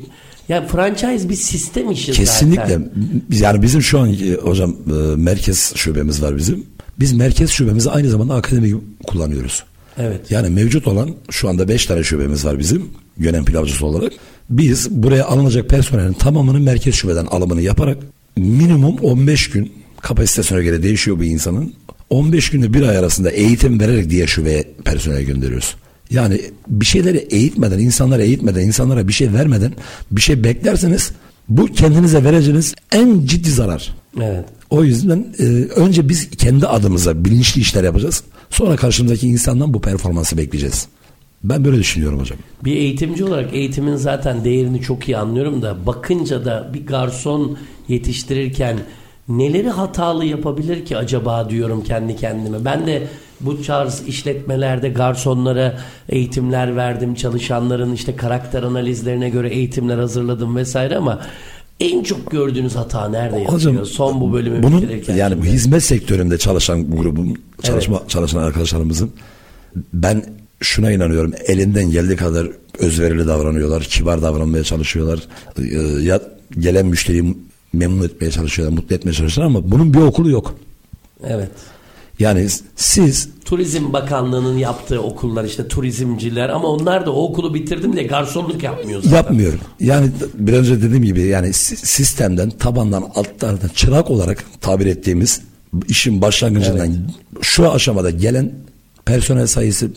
yani 0.50 0.68
franchise 0.68 1.30
bir 1.30 1.36
sistem 1.36 1.92
işi 1.92 2.12
Kesinlikle. 2.12 2.62
zaten. 2.62 2.92
Yani 3.30 3.62
bizim 3.62 3.82
şu 3.82 4.00
an 4.00 4.14
e, 4.14 4.34
hocam 4.34 4.76
e, 4.88 5.16
merkez 5.16 5.74
şubemiz 5.76 6.22
var 6.22 6.38
bizim. 6.38 6.66
Biz 7.02 7.14
merkez 7.14 7.50
şubemizi 7.50 7.90
aynı 7.90 8.10
zamanda 8.10 8.34
akademi 8.36 8.82
kullanıyoruz. 9.08 9.64
Evet. 9.98 10.32
Yani 10.32 10.50
mevcut 10.50 10.88
olan 10.88 11.16
şu 11.30 11.50
anda 11.50 11.68
5 11.68 11.86
tane 11.86 12.04
şubemiz 12.04 12.46
var 12.46 12.60
bizim 12.60 12.90
yönem 13.18 13.46
pilavcısı 13.46 13.86
olarak. 13.86 14.14
Biz 14.50 14.92
buraya 14.92 15.26
alınacak 15.26 15.70
personelin 15.70 16.14
tamamını 16.14 16.60
merkez 16.60 16.96
şubeden 16.96 17.26
alımını 17.26 17.62
yaparak 17.62 17.98
minimum 18.38 18.98
15 18.98 19.50
gün 19.50 19.74
kapasitesine 20.02 20.64
göre 20.64 20.84
değişiyor 20.84 21.20
bir 21.20 21.26
insanın. 21.26 21.74
15 22.10 22.50
günde 22.50 22.74
bir 22.74 22.82
ay 22.82 22.98
arasında 22.98 23.30
eğitim 23.30 23.80
vererek 23.80 24.10
diğer 24.10 24.28
şubeye 24.28 24.68
personel 24.86 25.22
gönderiyoruz. 25.22 25.76
Yani 26.10 26.42
bir 26.68 26.86
şeyleri 26.86 27.18
eğitmeden, 27.18 27.80
insanlara 27.80 28.24
eğitmeden, 28.24 28.62
insanlara 28.62 29.08
bir 29.08 29.14
şey 29.14 29.34
vermeden 29.34 29.74
bir 30.12 30.22
şey 30.22 30.44
beklerseniz 30.44 31.12
bu 31.50 31.66
kendinize 31.66 32.24
vereceğiniz 32.24 32.74
en 32.92 33.26
ciddi 33.26 33.52
zarar. 33.52 34.01
Evet. 34.20 34.46
O 34.70 34.84
yüzden 34.84 35.26
e, 35.40 35.44
önce 35.76 36.10
biz 36.10 36.30
kendi 36.30 36.68
adımıza 36.68 37.26
bilinçli 37.26 37.62
işler 37.62 37.84
yapacağız. 37.84 38.24
Sonra 38.50 38.76
karşımızdaki 38.76 39.28
insandan 39.28 39.74
bu 39.74 39.82
performansı 39.82 40.38
bekleyeceğiz. 40.38 40.88
Ben 41.44 41.66
böyle 41.66 41.78
düşünüyorum 41.78 42.20
hocam. 42.20 42.38
Bir 42.64 42.76
eğitimci 42.76 43.26
olarak 43.26 43.54
eğitimin 43.54 43.96
zaten 43.96 44.44
değerini 44.44 44.82
çok 44.82 45.10
iyi 45.10 45.18
anlıyorum 45.18 45.62
da 45.62 45.86
bakınca 45.86 46.46
da 46.46 46.70
bir 46.74 46.86
garson 46.86 47.58
yetiştirirken 47.88 48.78
neleri 49.28 49.70
hatalı 49.70 50.26
yapabilir 50.26 50.86
ki 50.86 50.98
acaba 50.98 51.50
diyorum 51.50 51.84
kendi 51.84 52.16
kendime. 52.16 52.66
Ben 52.66 52.88
de 52.88 53.08
bu 53.42 53.62
tarz 53.62 54.08
işletmelerde 54.08 54.90
garsonlara 54.90 55.80
eğitimler 56.10 56.76
verdim. 56.76 57.16
Çalışanların 57.16 57.94
işte 57.94 58.16
karakter 58.16 58.64
analizlerine 58.64 59.30
göre 59.30 59.50
eğitimler 59.50 59.98
hazırladım 59.98 60.56
vesaire 60.56 60.98
ama 60.98 61.20
en 61.82 62.04
çok 62.04 62.32
gördüğünüz 62.32 62.76
hata 62.76 63.10
nerede 63.10 63.40
yapıyor? 63.40 63.86
Son 63.86 64.22
bu 64.22 64.34
bölümü 64.34 64.64
bunun 64.64 64.82
bitirirken. 64.82 65.16
yani 65.16 65.38
bu 65.38 65.44
şimdi. 65.44 65.56
hizmet 65.56 65.84
sektöründe 65.84 66.38
çalışan 66.38 66.92
grubun 66.92 67.38
çalışma 67.64 68.04
çalışan 68.08 68.40
arkadaşlarımızın 68.44 69.12
ben 69.94 70.24
şuna 70.62 70.92
inanıyorum. 70.92 71.34
Elinden 71.48 71.92
geldiği 71.92 72.16
kadar 72.16 72.48
özverili 72.80 73.28
davranıyorlar, 73.28 73.84
kibar 73.84 74.22
davranmaya 74.22 74.64
çalışıyorlar. 74.64 75.20
Ee, 75.58 75.78
Ya 76.04 76.22
gelen 76.60 76.86
müşteriyi 76.86 77.38
memnun 77.74 78.04
etmeye 78.06 78.32
çalışıyorlar, 78.32 78.78
mutlu 78.78 78.96
etmeye 78.96 79.14
çalışıyorlar 79.14 79.56
ama 79.56 79.72
bunun 79.72 79.94
bir 79.94 80.00
okulu 80.00 80.30
yok. 80.30 80.56
Evet. 81.28 81.50
Yani 82.22 82.48
siz 82.76 83.30
Turizm 83.46 83.94
Bakanlığı'nın 83.94 84.58
yaptığı 84.58 85.02
okullar 85.02 85.44
işte 85.44 85.68
turizmciler 85.68 86.50
ama 86.50 86.68
onlar 86.68 87.06
da 87.06 87.14
o 87.14 87.24
okulu 87.24 87.54
bitirdim 87.54 87.94
diye 87.94 88.04
garsonluk 88.04 88.64
yapmıyor 88.64 89.02
zaten. 89.04 89.18
Yapmıyorum. 89.18 89.60
Yani 89.80 90.10
biraz 90.34 90.60
önce 90.60 90.82
dediğim 90.82 91.04
gibi 91.04 91.22
yani 91.22 91.54
si- 91.54 91.78
sistemden 91.78 92.50
tabandan 92.50 93.04
altlardan 93.16 93.68
çırak 93.76 94.12
olarak 94.12 94.46
tabir 94.62 94.86
ettiğimiz 94.86 95.42
işin 95.88 96.22
başlangıcından 96.22 96.94
şu 97.42 97.72
aşamada 97.72 98.10
gelen 98.10 98.52
personel 99.06 99.48
sayısı 99.48 99.92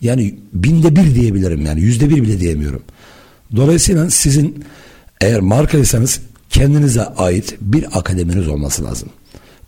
yani 0.00 0.34
binde 0.52 0.96
bir 0.96 1.14
diyebilirim 1.14 1.66
yani 1.66 1.80
yüzde 1.80 2.10
bir 2.10 2.22
bile 2.22 2.40
diyemiyorum. 2.40 2.82
Dolayısıyla 3.56 4.10
sizin 4.10 4.64
eğer 5.20 5.40
markaysanız 5.40 6.20
kendinize 6.50 7.04
ait 7.04 7.56
bir 7.60 7.98
akademiniz 7.98 8.48
olması 8.48 8.84
lazım. 8.84 9.08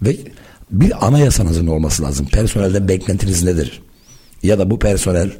Ve 0.03 0.17
bir 0.71 1.07
anayasanızın 1.07 1.67
olması 1.67 2.03
lazım. 2.03 2.27
Personelden 2.27 2.89
beklentiniz 2.89 3.43
nedir? 3.43 3.83
Ya 4.43 4.59
da 4.59 4.71
bu 4.71 4.79
personel 4.79 5.31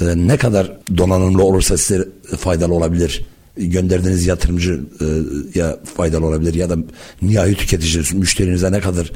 e, 0.00 0.04
ne 0.16 0.36
kadar 0.36 0.78
donanımlı 0.96 1.44
olursa 1.44 1.78
size 1.78 2.08
faydalı 2.38 2.74
olabilir. 2.74 3.24
Gönderdiğiniz 3.56 4.26
yatırımcı 4.26 4.80
e, 5.00 5.06
ya 5.58 5.78
faydalı 5.96 6.26
olabilir 6.26 6.54
ya 6.54 6.70
da 6.70 6.76
nihai 7.22 7.54
tüketici 7.54 8.04
müşterinize 8.12 8.72
ne 8.72 8.80
kadar 8.80 9.12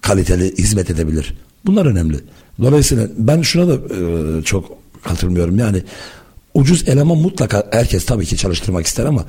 kaliteli 0.00 0.58
hizmet 0.58 0.90
edebilir. 0.90 1.34
Bunlar 1.66 1.86
önemli. 1.86 2.16
Dolayısıyla 2.60 3.08
ben 3.16 3.42
şuna 3.42 3.68
da 3.68 3.74
e, 3.74 4.42
çok 4.42 4.78
katılmıyorum. 5.04 5.58
Yani 5.58 5.82
ucuz 6.54 6.88
eleman 6.88 7.18
mutlaka 7.18 7.66
herkes 7.72 8.06
tabii 8.06 8.26
ki 8.26 8.36
çalıştırmak 8.36 8.86
ister 8.86 9.04
ama 9.04 9.24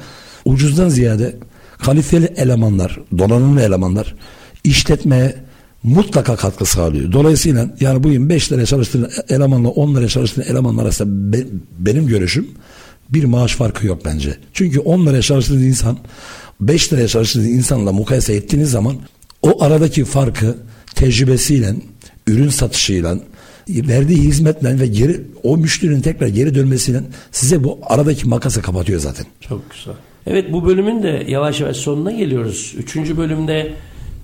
ucuzdan 0.46 0.90
ziyade 0.90 1.36
kaliteli 1.80 2.26
elemanlar, 2.26 3.00
donanımlı 3.18 3.62
elemanlar 3.62 4.16
işletmeye 4.64 5.36
mutlaka 5.84 6.36
katkı 6.36 6.66
sağlıyor. 6.66 7.12
Dolayısıyla 7.12 7.76
yani 7.80 8.04
bugün 8.04 8.30
5 8.30 8.52
liraya 8.52 8.66
çalıştığın 8.66 9.10
elemanla 9.30 9.70
10 9.70 9.96
liraya 9.96 10.08
çalıştığın 10.08 10.42
elemanlar 10.42 10.84
arasında 10.84 11.34
be- 11.38 11.48
benim 11.80 12.08
görüşüm 12.08 12.48
bir 13.10 13.24
maaş 13.24 13.56
farkı 13.56 13.88
yok 13.88 14.02
bence. 14.06 14.38
Çünkü 14.54 14.80
10 14.80 15.06
liraya 15.06 15.22
çalıştığınız 15.22 15.64
insan 15.64 15.98
5 16.62 16.94
liraya 16.94 17.08
çalıştığınız 17.08 17.48
insanla 17.48 17.92
mukayese 17.92 18.34
ettiğiniz 18.34 18.72
zaman 18.72 18.96
o 19.42 19.64
aradaki 19.64 20.06
farkı 20.06 20.58
tecrübesiyle, 20.96 21.76
ürün 22.28 22.50
satışıyla, 22.50 23.18
verdiği 23.70 24.18
hizmetle 24.22 24.80
ve 24.80 24.88
geri 24.88 25.22
o 25.44 25.58
müşterinin 25.58 26.02
tekrar 26.02 26.28
geri 26.28 26.56
dönmesiyle 26.56 27.02
size 27.32 27.64
bu 27.64 27.80
aradaki 27.84 28.28
makası 28.28 28.62
kapatıyor 28.62 29.00
zaten. 29.00 29.26
Çok 29.42 29.72
güzel. 29.72 29.94
Evet 30.28 30.54
bu 30.54 30.66
bölümün 30.66 31.04
de 31.04 31.26
yavaş 31.28 31.62
yavaş 31.62 31.78
sonuna 31.78 32.12
geliyoruz. 32.12 32.74
Üçüncü 32.78 33.18
bölümde 33.18 33.74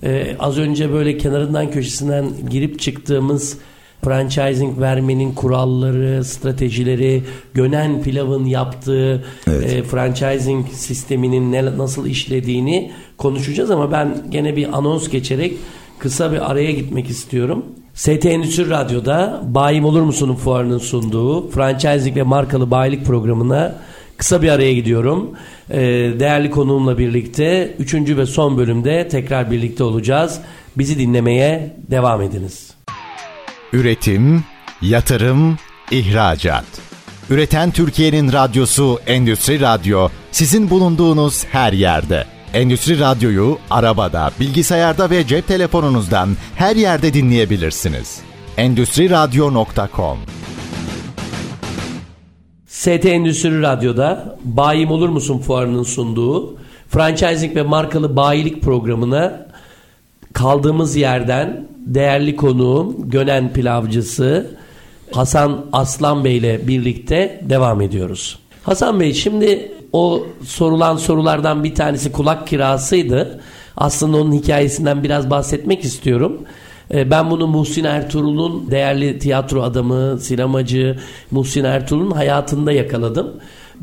e, 0.02 0.36
az 0.38 0.58
önce 0.58 0.92
böyle 0.92 1.18
kenarından 1.18 1.70
köşesinden 1.70 2.30
girip 2.50 2.80
çıktığımız 2.80 3.58
franchising 4.04 4.80
vermenin 4.80 5.34
kuralları, 5.34 6.24
stratejileri, 6.24 7.22
Gönen 7.54 8.02
Pilav'ın 8.02 8.44
yaptığı 8.44 9.24
Evet. 9.48 9.72
e, 9.72 9.82
franchising 9.82 10.68
sisteminin 10.68 11.52
ne, 11.52 11.78
nasıl 11.78 12.06
işlediğini 12.06 12.92
konuşacağız 13.16 13.70
ama 13.70 13.92
ben 13.92 14.22
gene 14.30 14.56
bir 14.56 14.78
anons 14.78 15.08
geçerek 15.08 15.54
kısa 15.98 16.32
bir 16.32 16.50
araya 16.50 16.72
gitmek 16.72 17.10
istiyorum. 17.10 17.64
ST 17.94 18.26
Endüstri 18.26 18.70
Radyo'da 18.70 19.42
Bayim 19.44 19.84
Olur 19.84 20.02
Musun'un 20.02 20.34
fuarının 20.34 20.78
sunduğu 20.78 21.50
franchising 21.50 22.16
ve 22.16 22.22
markalı 22.22 22.70
bayilik 22.70 23.06
programına 23.06 23.74
kısa 24.16 24.42
bir 24.42 24.48
araya 24.48 24.72
gidiyorum. 24.72 25.30
Ee, 25.70 25.78
değerli 26.20 26.50
konuğumla 26.50 26.98
birlikte 26.98 27.74
3. 27.78 27.94
ve 27.94 28.26
son 28.26 28.58
bölümde 28.58 29.08
tekrar 29.08 29.50
birlikte 29.50 29.84
olacağız. 29.84 30.40
Bizi 30.78 30.98
dinlemeye 30.98 31.76
devam 31.90 32.22
ediniz. 32.22 32.70
Üretim, 33.72 34.44
yatırım, 34.82 35.58
ihracat. 35.90 36.64
Üreten 37.30 37.70
Türkiye'nin 37.70 38.32
radyosu 38.32 39.00
Endüstri 39.06 39.60
Radyo 39.60 40.08
sizin 40.32 40.70
bulunduğunuz 40.70 41.44
her 41.44 41.72
yerde. 41.72 42.24
Endüstri 42.54 43.00
Radyo'yu 43.00 43.58
arabada, 43.70 44.30
bilgisayarda 44.40 45.10
ve 45.10 45.26
cep 45.26 45.46
telefonunuzdan 45.46 46.28
her 46.54 46.76
yerde 46.76 47.14
dinleyebilirsiniz. 47.14 48.20
Endüstri 48.56 49.10
Radyo.com 49.10 50.18
ST 52.78 53.06
Endüstri 53.06 53.62
Radyo'da 53.62 54.36
Bayim 54.44 54.90
Olur 54.90 55.08
Musun 55.08 55.38
fuarının 55.38 55.82
sunduğu 55.82 56.56
franchising 56.88 57.56
ve 57.56 57.62
markalı 57.62 58.16
bayilik 58.16 58.62
programına 58.62 59.46
kaldığımız 60.32 60.96
yerden 60.96 61.68
değerli 61.86 62.36
konuğum 62.36 63.10
Gönen 63.10 63.52
Pilavcısı 63.52 64.50
Hasan 65.12 65.66
Aslan 65.72 66.24
Bey 66.24 66.36
ile 66.36 66.68
birlikte 66.68 67.40
devam 67.42 67.80
ediyoruz. 67.80 68.38
Hasan 68.62 69.00
Bey 69.00 69.14
şimdi 69.14 69.72
o 69.92 70.26
sorulan 70.44 70.96
sorulardan 70.96 71.64
bir 71.64 71.74
tanesi 71.74 72.12
kulak 72.12 72.46
kirasıydı. 72.46 73.40
Aslında 73.76 74.16
onun 74.16 74.32
hikayesinden 74.32 75.04
biraz 75.04 75.30
bahsetmek 75.30 75.84
istiyorum. 75.84 76.42
E, 76.94 77.10
Ben 77.10 77.30
bunu 77.30 77.46
Muhsin 77.46 77.84
Ertuğrul'un 77.84 78.70
değerli 78.70 79.18
tiyatro 79.18 79.62
adamı, 79.62 80.18
sinemacı 80.20 80.98
Muhsin 81.30 81.64
Ertuğrul'un 81.64 82.10
hayatında 82.10 82.72
yakaladım. 82.72 83.34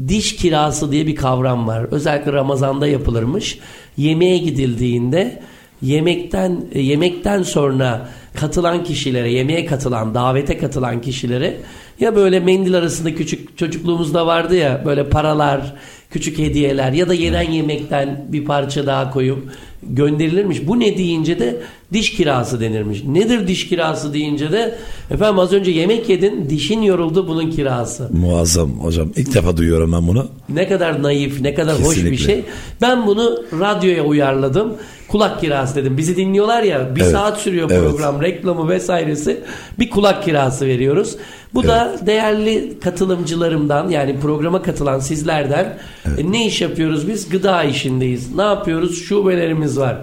Diş 0.08 0.36
kirası 0.36 0.91
diye 0.91 1.08
bir 1.08 1.15
kavram 1.15 1.68
var. 1.68 1.88
Özellikle 1.91 2.34
Ramazan'da 2.34 2.88
yapılırmış. 2.88 3.60
Yemeğe 3.98 4.38
gidildiğinde 4.38 5.41
yemekten 5.82 6.65
e, 6.72 6.82
yemekten 6.82 7.44
sonra 7.44 8.10
katılan 8.36 8.84
kişilere, 8.84 9.32
yemeğe 9.32 9.65
katılan, 9.65 10.15
davete 10.15 10.58
katılan 10.58 11.02
kişilere 11.02 11.58
ya 12.00 12.15
böyle 12.15 12.39
mendil 12.39 12.76
arasında 12.76 13.15
küçük 13.15 13.58
çocukluğumuzda 13.58 14.28
vardı 14.28 14.56
ya 14.56 14.82
böyle 14.86 15.10
paralar, 15.10 15.74
küçük 16.12 16.38
hediyeler 16.38 16.91
ya 16.91 17.10
da 17.10 17.13
yenen 17.13 17.52
yemekten 17.52 18.26
bir 18.30 18.46
parça 18.46 18.86
daha 18.86 19.12
koyup 19.12 19.52
gönderilirmiş. 19.84 20.68
Bu 20.68 20.80
ne 20.80 20.98
deyince 20.98 21.39
de 21.39 21.62
diş 21.96 22.12
kirası 22.12 22.60
denirmiş. 22.60 23.04
Nedir 23.04 23.48
diş 23.48 23.68
kirası 23.70 24.14
deyince 24.14 24.52
de 24.52 24.76
efendim 25.12 25.40
az 25.40 25.54
önce 25.54 25.72
yemek 25.72 26.10
yedin 26.10 26.50
dişin 26.50 26.82
yoruldu 26.82 27.28
bunun 27.28 27.52
kirası. 27.52 28.10
Muazzam 28.14 28.70
hocam. 28.72 29.10
İlk 29.16 29.34
defa 29.36 29.58
duyuyorum 29.58 29.92
ben 29.94 30.08
bunu. 30.08 30.28
Ne 30.50 30.68
kadar 30.68 31.04
naif, 31.04 31.42
ne 31.42 31.54
kadar 31.54 31.74
hoş 31.76 31.82
bir 31.98 32.02
Kesinlikle. 32.04 32.26
şey. 32.26 32.44
Ben 32.82 33.08
bunu 33.08 33.44
radyoya 33.60 34.04
uyarladım. 34.04 34.74
Kulak 35.08 35.42
kirası 35.42 35.76
dedim. 35.76 35.98
Bizi 35.98 36.18
dinliyorlar 36.18 36.64
ya 36.64 36.96
bir 36.96 37.02
Evet. 37.02 37.12
saat 37.12 37.38
sürüyor 37.38 37.70
Evet. 37.72 37.82
program, 37.90 38.22
reklamı 38.22 38.70
vesairesi. 38.70 39.40
Bir 39.80 39.90
kulak 39.90 40.24
kirası 40.24 40.66
veriyoruz. 40.66 41.16
Bu 41.54 41.64
da 41.64 41.96
değerli 42.06 42.80
katılımcılarımdan 42.84 43.90
yani 43.90 44.20
programa 44.20 44.62
katılan 44.62 45.00
sizlerden 45.00 45.78
e, 46.18 46.32
ne 46.32 46.46
iş 46.48 46.62
yapıyoruz 46.62 47.08
biz? 47.08 47.30
Gıda 47.30 47.64
işindeyiz. 47.64 48.36
Ne 48.36 48.42
yapıyoruz? 48.42 49.04
Şubelerimiz 49.04 49.80
var. 49.80 49.98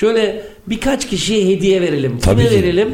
Şöyle 0.00 0.42
birkaç 0.66 1.08
kişiye 1.08 1.48
hediye 1.56 1.80
verelim. 1.80 2.18
Tabii 2.18 2.42
Kime 2.42 2.48
ki. 2.50 2.62
verelim? 2.62 2.88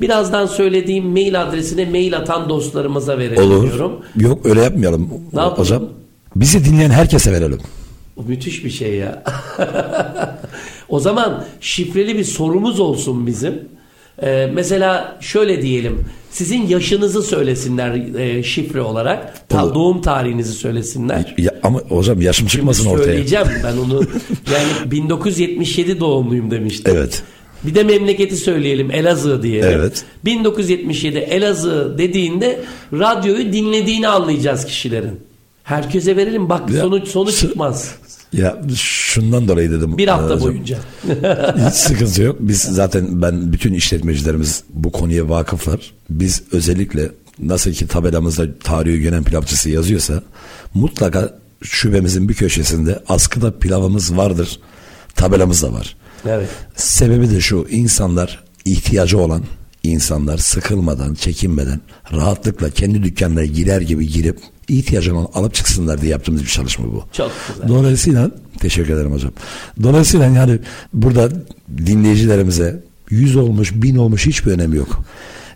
Birazdan 0.00 0.46
söylediğim 0.46 1.06
mail 1.06 1.42
adresine 1.42 1.84
mail 1.84 2.16
atan 2.16 2.48
dostlarımıza 2.48 3.18
verelim 3.18 3.42
Olur. 3.42 3.62
diyorum. 3.62 3.92
Yok 4.16 4.46
öyle 4.46 4.62
yapmayalım 4.62 5.08
Ne 5.32 5.40
hocam. 5.40 5.82
Bizi 6.36 6.64
dinleyen 6.64 6.90
herkese 6.90 7.32
verelim. 7.32 7.58
O 8.16 8.22
müthiş 8.22 8.64
bir 8.64 8.70
şey 8.70 8.94
ya. 8.94 9.22
o 10.88 11.00
zaman 11.00 11.44
şifreli 11.60 12.18
bir 12.18 12.24
sorumuz 12.24 12.80
olsun 12.80 13.26
bizim. 13.26 13.54
Ee, 14.22 14.50
mesela 14.54 15.18
şöyle 15.20 15.62
diyelim. 15.62 16.04
Sizin 16.30 16.66
yaşınızı 16.66 17.22
söylesinler 17.22 18.14
e, 18.18 18.42
şifre 18.42 18.80
olarak. 18.80 19.48
Ta, 19.48 19.64
Olur. 19.64 19.74
doğum 19.74 20.02
tarihinizi 20.02 20.52
söylesinler. 20.52 21.34
Ya, 21.38 21.54
ama 21.62 21.78
hocam 21.80 22.20
yaşım 22.20 22.46
çıkmasın 22.46 22.82
Şimdi 22.82 22.94
ortaya. 22.94 23.04
söyleyeceğim 23.04 23.46
ben 23.64 23.76
onu. 23.76 24.02
Yani 24.52 24.90
1977 24.90 26.00
doğumluyum 26.00 26.50
demiştim. 26.50 26.94
Evet. 26.96 27.22
Bir 27.64 27.74
de 27.74 27.82
memleketi 27.82 28.36
söyleyelim 28.36 28.90
Elazığ 28.90 29.42
diyelim. 29.42 29.70
Evet. 29.80 30.04
1977 30.24 31.18
Elazığ 31.18 31.94
dediğinde 31.98 32.60
radyoyu 32.92 33.52
dinlediğini 33.52 34.08
anlayacağız 34.08 34.64
kişilerin. 34.64 35.20
Herkese 35.64 36.16
verelim 36.16 36.48
bak 36.48 36.70
Ya, 36.70 36.80
sonuç 36.80 37.08
sonuç 37.08 37.38
çıkmaz. 37.40 37.94
Ya 38.32 38.58
şundan 38.76 39.48
dolayı 39.48 39.70
dedim. 39.70 39.98
Bir 39.98 40.08
hafta 40.08 40.24
e, 40.24 40.36
hocam. 40.36 40.40
boyunca. 40.40 40.78
Hiç 41.68 41.74
sıkıntı 41.74 42.22
yok. 42.22 42.36
Biz 42.40 42.60
zaten 42.60 43.22
ben 43.22 43.52
bütün 43.52 43.74
işletmecilerimiz 43.74 44.62
bu 44.70 44.92
konuya 44.92 45.28
vakıflar. 45.28 45.92
Biz 46.10 46.42
özellikle 46.52 47.10
nasıl 47.38 47.72
ki 47.72 47.86
tabelamızda 47.86 48.58
tarihi 48.58 49.00
gönen 49.00 49.24
pilavcısı 49.24 49.70
yazıyorsa 49.70 50.22
mutlaka 50.74 51.38
şubemizin 51.62 52.28
bir 52.28 52.34
köşesinde 52.34 53.02
askıda 53.08 53.58
pilavımız 53.58 54.16
vardır. 54.16 54.60
Tabelamız 55.14 55.62
da 55.62 55.72
var. 55.72 55.96
Evet. 56.26 56.48
Sebebi 56.76 57.30
de 57.30 57.40
şu 57.40 57.66
insanlar 57.70 58.44
ihtiyacı 58.64 59.18
olan 59.18 59.42
insanlar 59.82 60.38
sıkılmadan, 60.38 61.14
çekinmeden 61.14 61.80
rahatlıkla 62.12 62.70
kendi 62.70 63.02
dükkanına 63.02 63.44
girer 63.44 63.80
gibi 63.80 64.08
girip 64.08 64.38
ihtiyacını 64.68 65.26
alıp 65.34 65.54
çıksınlar 65.54 66.00
diye 66.00 66.12
yaptığımız 66.12 66.42
bir 66.42 66.48
çalışma 66.48 66.86
bu. 66.86 67.04
Çok 67.12 67.30
güzel. 67.48 67.68
Dolayısıyla 67.68 68.30
teşekkür 68.60 68.94
ederim 68.94 69.12
hocam. 69.12 69.32
Dolayısıyla 69.82 70.26
yani 70.26 70.58
burada 70.92 71.28
dinleyicilerimize 71.86 72.82
yüz 73.10 73.36
olmuş, 73.36 73.72
bin 73.74 73.96
olmuş 73.96 74.26
hiçbir 74.26 74.50
önemi 74.52 74.76
yok. 74.76 75.00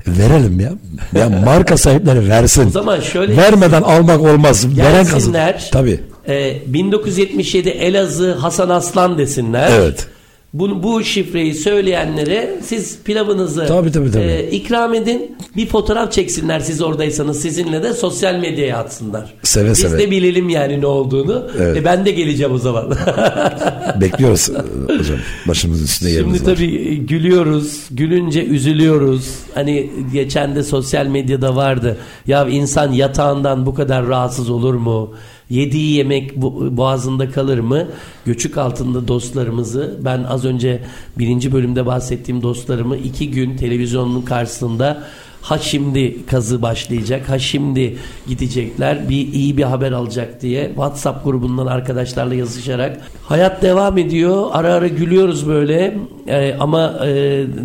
Verelim 0.07 0.61
ya. 0.61 0.73
Ya 1.15 1.29
marka 1.45 1.77
sahipleri 1.77 2.29
versin. 2.29 2.67
O 2.67 2.71
zaman 2.71 3.01
şöyle 3.01 3.37
Vermeden 3.37 3.83
almak 3.83 4.21
olmaz. 4.21 4.77
Veren 4.77 5.05
kazan. 5.05 5.19
Gelsinler. 5.19 5.69
Tabii. 5.73 6.01
e, 6.29 6.63
1977 6.67 7.69
Elazığ 7.69 8.33
Hasan 8.33 8.69
Aslan 8.69 9.19
desinler. 9.19 9.73
Evet. 9.73 10.07
Bu, 10.53 10.83
bu 10.83 11.05
şifreyi 11.05 11.55
söyleyenlere 11.55 12.59
siz 12.65 12.99
pilavınızı 13.05 13.67
Tabii, 13.67 13.93
tabii, 13.93 14.11
tabii. 14.11 14.23
e, 14.25 14.51
ikram 14.51 14.95
edin. 14.95 15.37
Bir 15.57 15.67
fotoğraf 15.67 16.13
çeksinler 16.13 16.61
siz 16.61 16.83
oradaysanız 16.83 17.41
sizinle 17.43 17.83
de 17.83 17.93
sosyal 17.95 18.35
medyaya 18.35 18.79
atsınlar. 18.79 19.35
Seve 19.43 19.71
Biz 19.71 19.79
seve. 19.79 19.99
de 19.99 20.11
bilelim 20.11 20.49
yani 20.49 20.81
ne 20.81 20.87
olduğunu. 20.87 21.47
Evet. 21.59 21.77
E, 21.77 21.85
ben 21.85 22.07
de 22.07 22.11
geleceğim 22.11 22.53
o 22.53 22.59
zaman. 22.59 22.91
Bekliyoruz 24.01 24.51
e, 24.51 24.93
hocam. 24.99 25.17
Başımızın 25.49 25.85
üstünde 25.85 26.11
yerimiz 26.11 26.37
Şimdi 26.39 26.51
var. 26.51 26.57
tabii 26.57 26.97
gülüyoruz, 27.07 27.81
gülünce 27.91 28.45
üzülüyoruz. 28.45 29.29
Hani 29.55 29.91
geçen 30.13 30.55
de 30.55 30.63
sosyal 30.63 31.07
medyada 31.07 31.57
vardı. 31.57 31.97
Ya 32.27 32.49
insan 32.49 32.93
yatağından 32.93 33.67
bu 33.67 33.75
kadar 33.75 34.07
rahatsız 34.07 34.51
olur 34.51 34.75
mu? 34.75 35.15
Yediği 35.53 35.97
yemek 35.97 36.37
boğazında 36.77 37.31
kalır 37.31 37.59
mı? 37.59 37.87
Göçük 38.25 38.59
altında 38.59 39.09
dostlarımızı 39.09 39.99
ben 40.05 40.23
az 40.23 40.45
önce 40.45 40.83
birinci 41.19 41.53
bölümde 41.53 41.87
bahsettiğim 41.87 42.43
dostlarımı 42.43 42.97
iki 42.97 43.31
gün 43.31 43.57
televizyonun 43.57 44.23
karşısında 44.23 45.03
ha 45.43 45.59
şimdi 45.59 46.27
kazı 46.27 46.63
başlayacak 46.63 47.29
ha 47.29 47.39
şimdi 47.39 47.97
gidecekler 48.29 49.09
bir 49.09 49.33
iyi 49.33 49.57
bir 49.57 49.63
haber 49.63 49.93
alacak 49.93 50.43
diye 50.43 50.67
WhatsApp 50.67 51.25
grubundan 51.25 51.67
arkadaşlarla 51.67 52.35
yazışarak 52.35 53.01
hayat 53.25 53.63
devam 53.63 53.99
ediyor 53.99 54.47
ara 54.53 54.75
ara 54.75 54.89
gülüyoruz 54.89 55.49
böyle 55.49 55.95
Ee, 56.29 56.55
ama 56.61 57.01
e, 57.07 57.11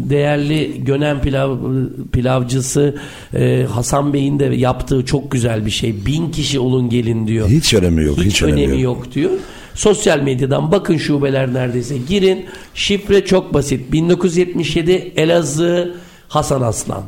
değerli 0.09 0.83
Gönen 0.83 1.21
pilav 1.21 1.57
pilavcısı 2.11 2.95
e, 3.35 3.65
Hasan 3.71 4.13
Bey'in 4.13 4.39
de 4.39 4.45
yaptığı 4.45 5.05
çok 5.05 5.31
güzel 5.31 5.65
bir 5.65 5.71
şey 5.71 6.05
bin 6.05 6.31
kişi 6.31 6.59
olun 6.59 6.89
gelin 6.89 7.27
diyor 7.27 7.49
Hiç 7.49 7.73
önemi 7.73 8.03
yok. 8.03 8.17
hiç, 8.17 8.25
Hiç, 8.25 8.43
önemi 8.43 8.61
önemi 8.63 8.81
yok. 8.81 8.97
yok. 9.05 9.13
diyor. 9.13 9.31
Sosyal 9.75 10.19
medyadan 10.19 10.71
bakın 10.71 10.97
şubeler 10.97 11.53
neredeyse 11.53 11.95
girin. 12.09 12.45
Şifre 12.73 13.25
çok 13.25 13.53
basit. 13.53 13.91
1977 13.91 14.91
Elazığ 15.15 15.95
Hasan 16.27 16.61
Aslan. 16.61 17.03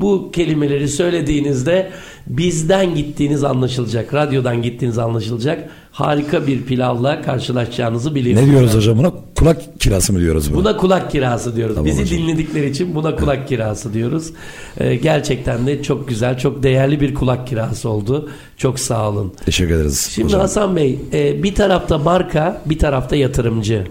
Bu 0.00 0.30
kelimeleri 0.32 0.88
söylediğinizde 0.88 1.90
bizden 2.26 2.94
gittiğiniz 2.94 3.44
anlaşılacak. 3.44 4.14
Radyodan 4.14 4.62
gittiğiniz 4.62 4.98
anlaşılacak. 4.98 5.68
Harika 5.90 6.46
bir 6.46 6.62
pilavla 6.62 7.22
karşılaşacağınızı 7.22 8.14
biliyorum. 8.14 8.48
Ne 8.48 8.50
diyoruz 8.50 8.74
hocam 8.74 8.98
buna? 8.98 9.12
Kulak 9.38 9.80
kirası 9.80 10.12
mı 10.12 10.20
diyoruz 10.20 10.52
buna? 10.52 10.60
Buna 10.60 10.76
kulak 10.76 11.10
kirası 11.10 11.56
diyoruz. 11.56 11.74
Tamam 11.74 11.90
Bizi 11.90 12.02
hocam. 12.02 12.18
dinledikleri 12.18 12.70
için 12.70 12.94
buna 12.94 13.16
kulak 13.16 13.48
kirası 13.48 13.94
diyoruz. 13.94 14.32
Ee, 14.80 14.94
gerçekten 14.94 15.66
de 15.66 15.82
çok 15.82 16.08
güzel, 16.08 16.38
çok 16.38 16.62
değerli 16.62 17.00
bir 17.00 17.14
kulak 17.14 17.46
kirası 17.46 17.88
oldu. 17.88 18.30
Çok 18.56 18.78
sağ 18.78 19.08
olun. 19.08 19.32
Teşekkür 19.44 19.74
ederiz 19.74 20.08
Şimdi 20.14 20.26
hocam. 20.26 20.40
Hasan 20.40 20.76
Bey, 20.76 20.98
e, 21.12 21.42
bir 21.42 21.54
tarafta 21.54 21.98
marka, 21.98 22.62
bir 22.66 22.78
tarafta 22.78 23.16
yatırımcı. 23.16 23.84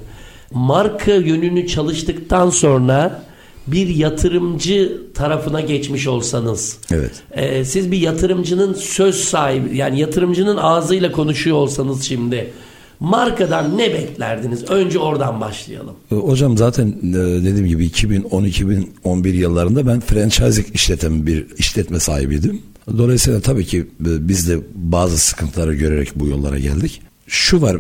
Marka 0.52 1.12
yönünü 1.12 1.67
çalıştıktan 1.67 2.50
sonra 2.50 3.22
bir 3.67 3.88
yatırımcı 3.88 4.97
tarafına 5.13 5.62
geçmiş 5.62 6.08
olsanız, 6.08 6.77
Evet. 6.91 7.12
e, 7.32 7.65
siz 7.65 7.91
bir 7.91 7.97
yatırımcının 7.97 8.73
söz 8.73 9.15
sahibi, 9.15 9.77
yani 9.77 9.99
yatırımcının 9.99 10.58
ağzıyla 10.58 11.12
konuşuyor 11.12 11.58
olsanız 11.58 12.03
şimdi, 12.03 12.51
markadan 12.99 13.77
ne 13.77 13.93
beklerdiniz? 13.93 14.69
Önce 14.69 14.99
oradan 14.99 15.41
başlayalım. 15.41 15.93
E, 16.12 16.15
Hocam 16.15 16.58
zaten 16.58 16.88
e, 16.88 17.13
dediğim 17.43 17.67
gibi 17.67 17.86
2010-2011 17.88 19.27
yıllarında 19.30 19.88
ben 19.88 19.99
franchising 19.99 20.67
işleten 20.73 21.25
bir 21.27 21.45
işletme 21.58 21.99
sahibiydim. 21.99 22.62
Dolayısıyla 22.97 23.41
tabii 23.41 23.65
ki 23.65 23.77
e, 23.77 24.27
biz 24.27 24.49
de 24.49 24.60
bazı 24.75 25.17
sıkıntıları 25.17 25.73
görerek 25.73 26.10
bu 26.15 26.27
yollara 26.27 26.60
geldik. 26.60 27.01
Şu 27.27 27.62
var, 27.62 27.77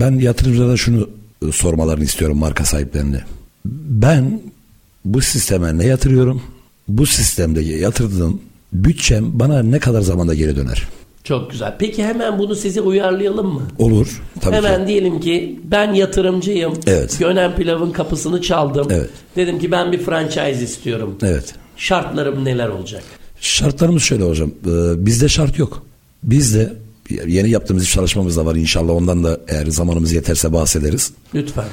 ben 0.00 0.12
yatırımcılara 0.18 0.76
şunu 0.76 1.08
sormalarını 1.52 2.04
istiyorum 2.04 2.38
marka 2.38 2.64
sahiplerine. 2.64 3.20
Ben 3.88 4.40
bu 5.04 5.20
sisteme 5.20 5.78
ne 5.78 5.86
yatırıyorum? 5.86 6.42
Bu 6.88 7.06
sistemde 7.06 7.60
yatırdığım 7.60 8.40
bütçem 8.72 9.24
bana 9.38 9.62
ne 9.62 9.78
kadar 9.78 10.00
zamanda 10.00 10.34
geri 10.34 10.56
döner? 10.56 10.88
Çok 11.24 11.50
güzel. 11.50 11.76
Peki 11.78 12.04
hemen 12.04 12.38
bunu 12.38 12.54
size 12.56 12.80
uyarlayalım 12.80 13.46
mı? 13.54 13.62
Olur. 13.78 14.22
Tabii 14.40 14.56
Hemen 14.56 14.80
ki. 14.80 14.86
diyelim 14.88 15.20
ki 15.20 15.60
ben 15.64 15.92
yatırımcıyım. 15.94 16.72
Evet. 16.86 17.16
Gönen 17.18 17.56
Pilav'ın 17.56 17.90
kapısını 17.90 18.42
çaldım. 18.42 18.86
Evet. 18.90 19.10
Dedim 19.36 19.58
ki 19.58 19.70
ben 19.72 19.92
bir 19.92 19.98
franchise 19.98 20.62
istiyorum. 20.64 21.18
Evet. 21.22 21.54
Şartlarım 21.76 22.44
neler 22.44 22.68
olacak? 22.68 23.02
Şartlarımız 23.40 24.02
şöyle 24.02 24.24
hocam. 24.24 24.50
Ee, 24.66 25.06
bizde 25.06 25.28
şart 25.28 25.58
yok. 25.58 25.82
Bizde 26.22 26.72
yeni 27.26 27.50
yaptığımız 27.50 27.82
bir 27.82 27.88
çalışmamız 27.88 28.36
da 28.36 28.46
var 28.46 28.54
inşallah. 28.54 28.92
Ondan 28.92 29.24
da 29.24 29.40
eğer 29.48 29.66
zamanımız 29.66 30.12
yeterse 30.12 30.52
bahsederiz. 30.52 31.12
Lütfen. 31.34 31.64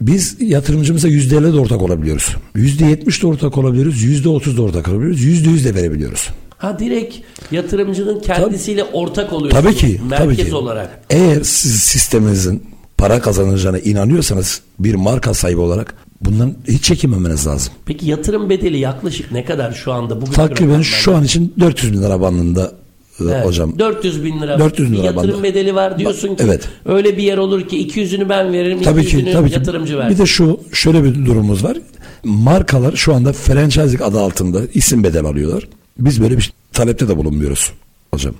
Biz 0.00 0.36
yatırımcımıza 0.40 1.08
yüzde 1.08 1.36
elli 1.36 1.52
de 1.52 1.58
ortak 1.60 1.82
olabiliyoruz. 1.82 2.36
Yüzde 2.54 2.84
yetmiş 2.86 3.22
de 3.22 3.26
ortak 3.26 3.58
olabiliyoruz. 3.58 4.02
Yüzde 4.02 4.28
otuz 4.28 4.56
da 4.56 4.62
ortak 4.62 4.88
olabiliyoruz. 4.88 5.22
Yüzde 5.22 5.50
yüz 5.50 5.64
de 5.64 5.74
verebiliyoruz. 5.74 6.28
Ha 6.58 6.78
direkt 6.78 7.16
yatırımcının 7.50 8.20
kendisiyle 8.20 8.84
ortak 8.84 9.32
oluyorsunuz. 9.32 9.64
Tabii 9.64 9.76
ki. 9.76 10.00
Merkez 10.10 10.36
tabii 10.36 10.48
ki. 10.48 10.54
olarak. 10.54 11.00
Eğer 11.10 11.42
siz 11.42 11.80
sisteminizin 11.80 12.62
para 12.98 13.20
kazanacağına 13.20 13.78
inanıyorsanız 13.78 14.60
bir 14.78 14.94
marka 14.94 15.34
sahibi 15.34 15.60
olarak 15.60 15.94
bundan 16.20 16.54
hiç 16.68 16.84
çekinmemeniz 16.84 17.46
lazım. 17.46 17.72
Peki 17.86 18.06
yatırım 18.06 18.50
bedeli 18.50 18.78
yaklaşık 18.78 19.32
ne 19.32 19.44
kadar 19.44 19.72
şu 19.72 19.92
anda? 19.92 20.20
Bugün 20.20 20.32
Takriben 20.32 20.80
şu 20.82 21.16
an 21.16 21.24
için 21.24 21.54
400 21.60 21.92
bin 21.92 22.02
lira 22.02 22.20
bandında 22.20 22.72
e, 23.20 23.44
hocam. 23.44 23.78
400 23.78 24.24
bin 24.24 24.40
lira. 24.40 24.58
400 24.58 24.88
bin 24.88 24.92
bir 24.92 24.98
lira 24.98 25.06
yatırım 25.06 25.34
bandı. 25.34 25.42
bedeli 25.42 25.74
var 25.74 25.98
diyorsun 25.98 26.28
ki. 26.28 26.44
Evet. 26.44 26.68
Öyle 26.86 27.16
bir 27.16 27.22
yer 27.22 27.38
olur 27.38 27.68
ki 27.68 27.88
200'ünü 27.88 28.28
ben 28.28 28.52
veririm, 28.52 28.82
Tabii 28.82 29.00
200'ünü 29.00 29.24
ki 29.24 29.32
tabii 29.32 29.48
ki. 29.48 29.54
yatırımcı 29.54 29.98
versin. 29.98 30.14
Bir 30.14 30.18
de 30.22 30.26
şu 30.26 30.60
şöyle 30.72 31.04
bir 31.04 31.14
durumumuz 31.26 31.64
var. 31.64 31.78
Markalar 32.24 32.96
şu 32.96 33.14
anda 33.14 33.32
franchising 33.32 34.02
adı 34.02 34.20
altında 34.20 34.60
isim 34.74 35.04
bedel 35.04 35.24
alıyorlar. 35.24 35.68
Biz 35.98 36.22
böyle 36.22 36.36
bir 36.38 36.52
talepte 36.72 37.08
de 37.08 37.16
bulunmuyoruz 37.16 37.72
hocam. 38.10 38.34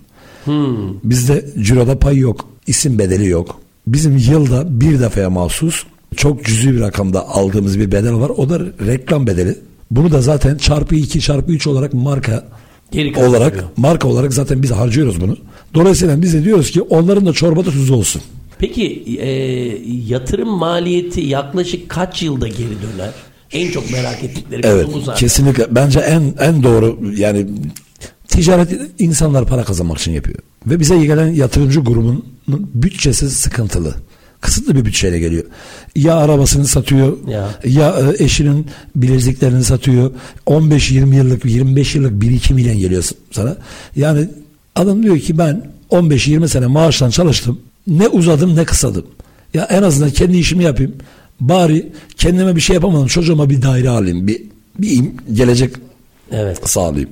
Hmm. 0.44 1.00
Bizde 1.04 1.44
ciroda 1.62 1.98
pay 1.98 2.16
yok, 2.16 2.48
isim 2.66 2.98
bedeli 2.98 3.28
yok. 3.28 3.60
Bizim 3.86 4.16
yılda 4.16 4.80
bir 4.80 5.00
defaya 5.00 5.30
mahsus 5.30 5.84
çok 6.16 6.44
cüzi 6.44 6.74
bir 6.74 6.80
rakamda 6.80 7.28
aldığımız 7.28 7.78
bir 7.80 7.92
bedel 7.92 8.14
var. 8.14 8.30
O 8.36 8.48
da 8.48 8.60
reklam 8.86 9.26
bedeli. 9.26 9.58
Bunu 9.90 10.12
da 10.12 10.22
zaten 10.22 10.56
çarpı 10.56 10.94
2 10.94 11.20
çarpı 11.20 11.52
3 11.52 11.66
olarak 11.66 11.94
marka 11.94 12.44
Geri 12.90 13.24
olarak 13.24 13.64
marka 13.76 14.08
olarak 14.08 14.32
zaten 14.34 14.62
biz 14.62 14.70
harcıyoruz 14.70 15.20
bunu. 15.20 15.36
Dolayısıyla 15.74 16.22
biz 16.22 16.34
de 16.34 16.44
diyoruz 16.44 16.70
ki 16.70 16.82
onların 16.82 17.26
da 17.26 17.32
çorbada 17.32 17.70
tuzu 17.70 17.94
olsun. 17.94 18.22
Peki 18.58 19.04
e, 19.18 19.30
yatırım 20.08 20.48
maliyeti 20.48 21.20
yaklaşık 21.20 21.88
kaç 21.88 22.22
yılda 22.22 22.48
geri 22.48 22.58
döner? 22.58 23.10
En 23.52 23.70
çok 23.70 23.90
merak 23.90 24.24
ettikleri 24.24 24.62
Evet 24.64 24.86
bu 24.92 25.00
zaten. 25.00 25.20
kesinlikle 25.20 25.66
bence 25.70 26.00
en 26.00 26.34
en 26.40 26.62
doğru 26.62 26.98
yani 27.16 27.46
ticaret 28.28 28.68
insanlar 28.98 29.46
para 29.46 29.64
kazanmak 29.64 29.98
için 29.98 30.12
yapıyor. 30.12 30.38
Ve 30.66 30.80
bize 30.80 30.98
gelen 31.06 31.26
yatırımcı 31.26 31.80
grubunun 31.80 32.24
bütçesi 32.74 33.30
sıkıntılı. 33.30 33.94
Kısıtlı 34.44 34.76
bir 34.76 34.84
bütçeyle 34.84 35.18
geliyor. 35.18 35.44
Ya 35.96 36.16
arabasını 36.16 36.66
satıyor 36.66 37.16
Ya. 37.28 37.48
ya, 37.64 37.96
e, 38.18 38.24
eşinin 38.24 38.66
bileziklerini 38.96 39.64
satıyor. 39.64 40.10
15-20 40.46 41.14
yıllık 41.16 41.44
25 41.44 41.94
yıllık 41.94 42.20
birikimiyle 42.22 42.74
geliyor 42.74 43.04
sana. 43.30 43.56
Yani 43.96 44.28
adam 44.76 45.02
diyor 45.02 45.18
ki 45.18 45.38
ben 45.38 45.70
15-20 45.90 46.48
sene 46.48 46.66
maaştan 46.66 47.10
çalıştım. 47.10 47.60
Ne 47.86 48.08
uzadım 48.08 48.56
ne 48.56 48.64
kısadım. 48.64 49.06
Ya 49.54 49.64
en 49.64 49.82
azından 49.82 50.10
kendi 50.10 50.36
işimi 50.38 50.64
yapayım. 50.64 50.94
Bari 51.40 51.92
kendime 52.16 52.56
bir 52.56 52.60
şey 52.60 52.74
yapamadım. 52.74 53.06
Çocuğuma 53.06 53.50
bir 53.50 53.62
daire 53.62 53.88
alayım. 53.88 54.26
Bir, 54.26 54.42
bir 54.78 55.04
gelecek 55.32 55.74
Evet. 56.32 56.68
sağlayayım. 56.68 57.10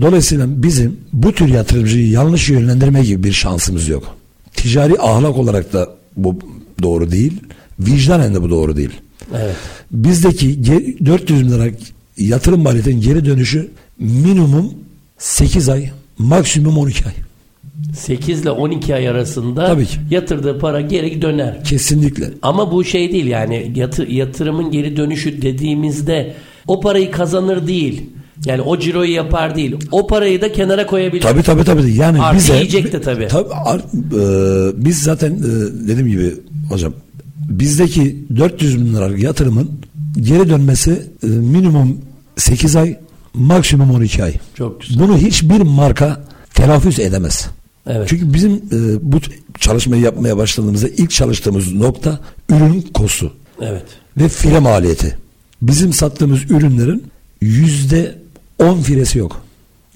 Dolayısıyla 0.00 0.46
bizim 0.62 0.96
bu 1.12 1.32
tür 1.32 1.48
yatırımcıyı 1.48 2.08
yanlış 2.08 2.48
yönlendirme 2.48 3.04
gibi 3.04 3.24
bir 3.24 3.32
şansımız 3.32 3.88
yok. 3.88 4.16
Ticari 4.54 4.98
ahlak 5.00 5.38
olarak 5.38 5.72
da 5.72 6.01
bu 6.16 6.38
doğru 6.82 7.10
değil. 7.10 7.32
Vicdanen 7.80 8.34
de 8.34 8.42
bu 8.42 8.50
doğru 8.50 8.76
değil. 8.76 8.90
Evet. 9.36 9.56
Bizdeki 9.90 10.46
ge- 10.60 11.06
400 11.06 11.40
bin 11.44 11.50
lira 11.50 11.64
yatırım 12.18 12.62
maliyetinin 12.62 13.00
geri 13.00 13.24
dönüşü 13.24 13.70
minimum 13.98 14.72
8 15.18 15.68
ay, 15.68 15.90
maksimum 16.18 16.78
12 16.78 17.04
ay. 17.06 17.12
8 17.96 18.40
ile 18.42 18.50
12 18.50 18.94
ay 18.94 19.08
arasında 19.08 19.66
Tabii 19.66 19.86
ki. 19.86 19.96
yatırdığı 20.10 20.58
para 20.58 20.80
geri 20.80 21.22
döner. 21.22 21.64
Kesinlikle. 21.64 22.30
Ama 22.42 22.72
bu 22.72 22.84
şey 22.84 23.12
değil 23.12 23.26
yani 23.26 23.72
yatı- 23.76 24.12
yatırımın 24.12 24.70
geri 24.70 24.96
dönüşü 24.96 25.42
dediğimizde 25.42 26.34
o 26.66 26.80
parayı 26.80 27.10
kazanır 27.10 27.66
değil. 27.66 28.02
Yani 28.44 28.60
o 28.62 28.78
ciroyu 28.78 29.12
yapar 29.12 29.56
değil. 29.56 29.76
O 29.90 30.06
parayı 30.06 30.40
da 30.40 30.52
kenara 30.52 30.86
koyabilir. 30.86 31.22
Tabii 31.22 31.42
tabii 31.42 31.64
tabii. 31.64 31.92
Yani 31.94 32.20
Artı 32.22 32.36
bize 32.38 32.54
yiyecek 32.54 32.92
de 32.92 33.00
tabii. 33.00 33.28
ar- 33.64 33.78
e, 33.78 34.84
biz 34.84 35.02
zaten 35.02 35.30
e, 35.32 35.42
dediğim 35.88 36.08
gibi 36.08 36.34
hocam 36.68 36.92
bizdeki 37.48 38.24
400 38.36 38.78
bin 38.80 38.94
liralık 38.94 39.18
yatırımın 39.22 39.70
geri 40.20 40.48
dönmesi 40.50 41.02
e, 41.22 41.26
minimum 41.26 41.98
8 42.36 42.76
ay, 42.76 42.96
maksimum 43.34 43.90
12 43.90 44.24
ay. 44.24 44.34
Çok 44.54 44.80
güzel. 44.80 44.98
Bunu 45.02 45.18
hiçbir 45.18 45.60
marka 45.60 46.20
telaffuz 46.54 46.98
edemez. 47.00 47.46
Evet. 47.86 48.08
Çünkü 48.08 48.34
bizim 48.34 48.52
e, 48.52 48.58
bu 49.02 49.16
çalışmayı 49.60 50.02
yapmaya 50.02 50.36
başladığımızda 50.36 50.88
ilk 50.88 51.10
çalıştığımız 51.10 51.72
nokta 51.74 52.20
ürün 52.50 52.80
kostu 52.94 53.32
Evet. 53.60 53.84
ve 54.18 54.28
fire 54.28 54.58
maliyeti. 54.58 55.18
Bizim 55.62 55.92
sattığımız 55.92 56.50
ürünlerin 56.50 57.02
yüzde 57.40 58.21
10 58.62 58.80
firesi 58.80 59.18
yok. 59.18 59.40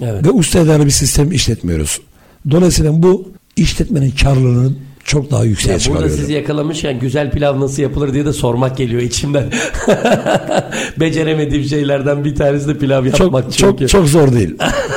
Evet. 0.03 0.27
Ve 0.27 0.31
usta 0.31 0.67
dayalı 0.67 0.87
bir 0.87 0.91
sistem 0.91 1.33
işletmiyoruz. 1.33 2.01
Dolayısıyla 2.51 3.03
bu 3.03 3.29
işletmenin 3.57 4.11
karlılığının 4.11 4.79
çok 5.05 5.31
daha 5.31 5.45
yükseğe 5.45 5.73
Ya 5.73 5.75
burada 5.75 5.85
çıkarıyor. 5.85 6.17
sizi 6.19 6.33
yakalamışken 6.33 7.01
güzel 7.01 7.31
pilav 7.31 7.61
nasıl 7.61 7.83
yapılır 7.83 8.13
diye 8.15 8.25
de 8.25 8.33
sormak 8.33 8.77
geliyor 8.77 9.03
içimden. 9.03 9.53
Beceremediğim 11.01 11.65
şeylerden 11.65 12.25
bir 12.25 12.35
tanesi 12.35 12.69
de 12.69 12.79
pilav 12.79 13.07
yapmak 13.07 13.45
Çok 13.53 13.53
çünkü. 13.79 13.79
çok 13.79 13.89
çok 13.89 14.09
zor 14.09 14.33
değil. 14.33 14.55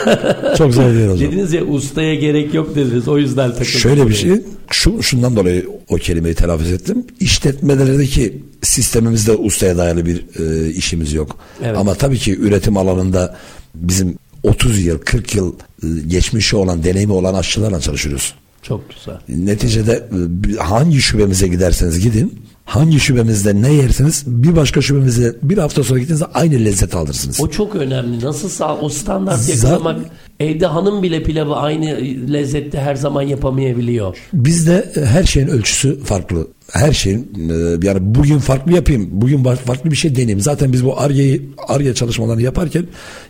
çok 0.57 0.73
zor 0.73 0.83
değil 0.93 1.09
hocam. 1.09 1.19
Dediniz 1.31 1.53
ya 1.53 1.63
ustaya 1.65 2.15
gerek 2.15 2.53
yok 2.53 2.75
dediniz. 2.75 3.07
O 3.07 3.17
yüzden 3.17 3.49
takıldım. 3.49 3.65
Şöyle 3.65 4.07
bir 4.07 4.13
şey, 4.13 4.41
şu 4.71 5.03
şundan 5.03 5.35
dolayı 5.35 5.67
o 5.89 5.95
kelimeyi 5.95 6.35
telaffuz 6.35 6.71
ettim. 6.71 7.05
İşletmelerdeki 7.19 8.43
sistemimizde 8.61 9.31
ustaya 9.35 9.77
dayalı 9.77 10.05
bir 10.05 10.25
e, 10.39 10.69
işimiz 10.69 11.13
yok. 11.13 11.37
Evet. 11.63 11.77
Ama 11.77 11.93
tabii 11.95 12.17
ki 12.17 12.37
üretim 12.39 12.77
alanında 12.77 13.37
bizim 13.75 14.15
30 14.43 14.85
yıl, 14.85 14.97
40 14.97 15.35
yıl 15.35 15.53
e, 15.83 15.87
geçmişi 16.07 16.55
olan, 16.55 16.83
deneyimi 16.83 17.13
olan 17.13 17.33
aşçılarla 17.33 17.79
çalışıyoruz. 17.79 18.33
Çok 18.61 18.83
güzel. 18.89 19.45
Neticede 19.45 20.09
e, 20.51 20.55
hangi 20.55 21.01
şubemize 21.01 21.47
giderseniz 21.47 21.99
gidin, 21.99 22.41
hangi 22.69 22.99
şubemizde 22.99 23.61
ne 23.61 23.73
yerseniz 23.73 24.23
bir 24.27 24.55
başka 24.55 24.81
şubemize 24.81 25.35
bir 25.43 25.57
hafta 25.57 25.83
sonra 25.83 25.99
gittiğinizde 25.99 26.25
aynı 26.25 26.65
lezzet 26.65 26.95
alırsınız. 26.95 27.41
O 27.41 27.49
çok 27.49 27.75
önemli. 27.75 28.25
Nasıl 28.25 28.49
sağ, 28.49 28.77
o 28.77 28.89
standart 28.89 29.39
Zaten- 29.39 29.69
yakalamak 29.69 29.99
evde 30.39 30.65
hanım 30.65 31.03
bile 31.03 31.23
pilavı 31.23 31.55
aynı 31.55 31.85
lezzette 32.33 32.79
her 32.79 32.95
zaman 32.95 33.21
yapamayabiliyor. 33.21 34.17
Bizde 34.33 34.91
e, 34.95 35.05
her 35.05 35.23
şeyin 35.23 35.47
ölçüsü 35.47 35.99
farklı. 36.03 36.47
Her 36.71 36.93
şeyin 36.93 37.31
e, 37.49 37.87
yani 37.87 37.99
bugün 38.01 38.37
farklı 38.39 38.73
yapayım, 38.73 39.07
bugün 39.11 39.43
farklı 39.43 39.91
bir 39.91 39.95
şey 39.95 40.11
deneyeyim. 40.15 40.41
Zaten 40.41 40.73
biz 40.73 40.85
bu 40.85 40.99
Arge'yi 40.99 41.49
Arge 41.67 41.93
çalışmalarını 41.93 42.41
yaparken 42.41 42.85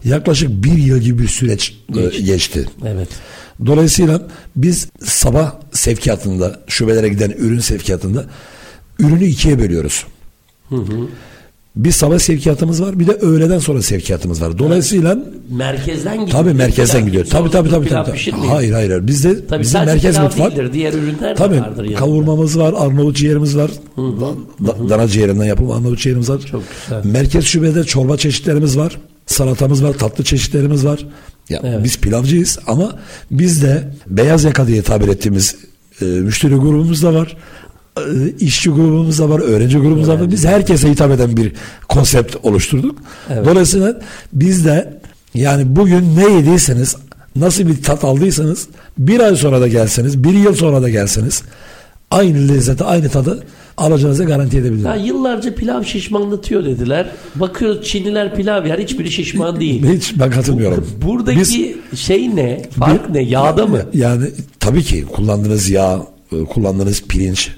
yaklaşık 0.05 0.49
bir 0.63 0.77
yıl 0.77 0.97
gibi 0.97 1.23
bir 1.23 1.27
süreç 1.27 1.75
e, 1.97 2.01
Geçti. 2.01 2.23
geçti. 2.23 2.65
Evet. 2.87 3.09
Dolayısıyla 3.65 4.21
biz 4.55 4.87
sabah 5.03 5.53
sevkiyatında, 5.71 6.59
şubelere 6.67 7.09
giden 7.09 7.29
ürün 7.37 7.59
sevkiyatında 7.59 8.25
ürünü 8.99 9.25
ikiye 9.25 9.59
bölüyoruz. 9.59 10.05
Bir 11.75 11.91
sabah 11.91 12.19
sevkiyatımız 12.19 12.81
var, 12.81 12.99
bir 12.99 13.07
de 13.07 13.11
öğleden 13.11 13.59
sonra 13.59 13.81
sevkiyatımız 13.81 14.41
var. 14.41 14.57
Dolayısıyla 14.59 15.17
Merkezden 15.49 16.13
gidiyor. 16.13 16.29
Tabii 16.31 16.53
merkezden 16.53 17.05
gidiyor. 17.05 17.25
Tabii 17.25 17.51
tabii 17.51 17.69
tabii. 17.69 17.89
tabii. 17.89 18.11
pişirmiyor. 18.11 18.47
Hayır 18.53 18.73
hayır. 18.73 19.07
Bizde 19.07 19.47
Tabii 19.47 19.61
bizim 19.61 19.85
merkez 19.85 20.17
mutfak. 20.19 20.51
değildir. 20.51 20.73
Diğer 20.73 20.93
ürünler 20.93 21.29
de 21.31 21.35
Tabii 21.35 21.61
vardır 21.61 21.83
yanında. 21.83 21.99
kavurmamız 21.99 22.59
var, 22.59 22.73
Arnavut 22.77 23.15
ciğerimiz 23.15 23.57
var. 23.57 23.71
Da- 23.97 24.89
dana 24.89 25.07
ciğerinden 25.07 25.45
yapılma 25.45 25.75
Arnavut 25.75 25.99
ciğerimiz 25.99 26.29
var. 26.29 26.39
Çok 26.51 26.63
güzel. 26.87 27.05
Merkez 27.11 27.45
şubede 27.45 27.83
çorba 27.83 28.17
çeşitlerimiz 28.17 28.77
var. 28.77 28.97
Salatamız 29.25 29.83
var, 29.83 29.93
tatlı 29.93 30.23
çeşitlerimiz 30.23 30.85
var. 30.85 31.05
Ya 31.49 31.61
Evet. 31.63 31.83
biz 31.83 31.97
pilavcıyız 31.99 32.59
ama 32.67 32.95
bizde 33.31 33.87
beyaz 34.07 34.43
yaka 34.43 34.67
diye 34.67 34.81
tabir 34.81 35.07
ettiğimiz 35.07 35.55
e, 36.01 36.05
müşteri 36.05 36.55
grubumuz 36.55 37.03
da 37.03 37.13
var. 37.13 37.37
E, 38.01 38.35
işçi 38.39 38.69
grubumuz 38.69 39.19
da 39.19 39.29
var, 39.29 39.39
öğrenci 39.39 39.77
grubumuz 39.77 40.07
da 40.07 40.19
var. 40.19 40.31
Biz 40.31 40.45
herkese 40.45 40.89
hitap 40.89 41.11
eden 41.11 41.37
bir 41.37 41.51
konsept 41.89 42.35
oluşturduk. 42.43 42.99
Evet. 43.29 43.45
Dolayısıyla 43.45 43.99
biz 44.33 44.65
de 44.65 44.99
yani 45.33 45.75
bugün 45.75 46.15
ne 46.15 46.33
yediyseniz 46.33 46.95
nasıl 47.35 47.67
bir 47.67 47.83
tat 47.83 48.03
aldıysanız 48.03 48.67
bir 48.97 49.19
ay 49.19 49.35
sonra 49.35 49.61
da 49.61 49.67
gelseniz 49.67 50.23
bir 50.23 50.33
yıl 50.33 50.53
sonra 50.53 50.81
da 50.81 50.89
gelseniz 50.89 51.43
aynı 52.11 52.47
lezzeti 52.47 52.83
aynı 52.83 53.09
tadı 53.09 53.43
alacağınızı 53.77 54.23
garanti 54.23 54.57
edebilirim. 54.57 54.85
Ya 54.85 54.95
yıllarca 54.95 55.55
pilav 55.55 55.83
şişmanlatıyor 55.83 56.65
dediler. 56.65 57.09
Bakıyoruz 57.35 57.87
Çinliler 57.87 58.35
pilav 58.35 58.65
yer 58.65 58.79
hiçbiri 58.79 59.11
şişman 59.11 59.59
değil. 59.59 59.85
Hiç 59.93 60.19
ben 60.19 60.31
katılmıyorum. 60.31 60.87
Buradaki 61.01 61.39
Biz- 61.39 61.99
şey 61.99 62.35
ne? 62.35 62.61
Fark 62.79 63.09
ne? 63.09 63.23
Yağda 63.23 63.67
mı? 63.67 63.81
Yani 63.93 64.25
tabii 64.59 64.83
ki 64.83 65.05
kullandığınız 65.05 65.69
yağ, 65.69 65.99
kullandığınız 66.49 67.03
pirinç 67.09 67.51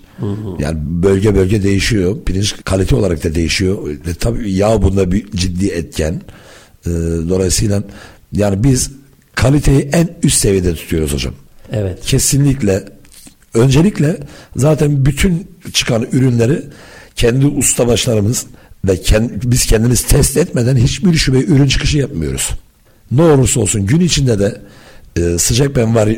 yani 0.59 0.77
bölge 0.81 1.35
bölge 1.35 1.63
değişiyor. 1.63 2.17
Pirinç 2.25 2.55
kalite 2.65 2.95
olarak 2.95 3.23
da 3.23 3.35
değişiyor. 3.35 3.89
E, 3.89 4.13
tabii 4.13 4.51
yağ 4.51 4.81
bunda 4.81 5.11
bir 5.11 5.31
ciddi 5.31 5.67
etken. 5.67 6.21
E, 6.85 6.89
dolayısıyla 7.29 7.83
yani 8.33 8.63
biz 8.63 8.91
kaliteyi 9.35 9.89
en 9.93 10.09
üst 10.23 10.37
seviyede 10.37 10.75
tutuyoruz 10.75 11.13
hocam. 11.13 11.33
Evet. 11.71 11.99
Kesinlikle 12.05 12.83
öncelikle 13.53 14.17
zaten 14.55 15.05
bütün 15.05 15.47
çıkan 15.73 16.07
ürünleri 16.11 16.61
kendi 17.15 17.45
ustabaşlarımız 17.45 18.45
ve 18.87 18.93
kend- 18.93 19.51
biz 19.51 19.65
kendimiz 19.65 20.01
test 20.01 20.37
etmeden 20.37 20.75
hiçbir 20.75 21.13
şube 21.13 21.39
ürün 21.39 21.67
çıkışı 21.67 21.97
yapmıyoruz. 21.97 22.49
Ne 23.11 23.21
olursa 23.21 23.59
olsun 23.59 23.85
gün 23.85 23.99
içinde 23.99 24.39
de 24.39 24.61
e, 25.15 25.37
sıcak 25.37 25.75
ben 25.75 25.95
var 25.95 26.09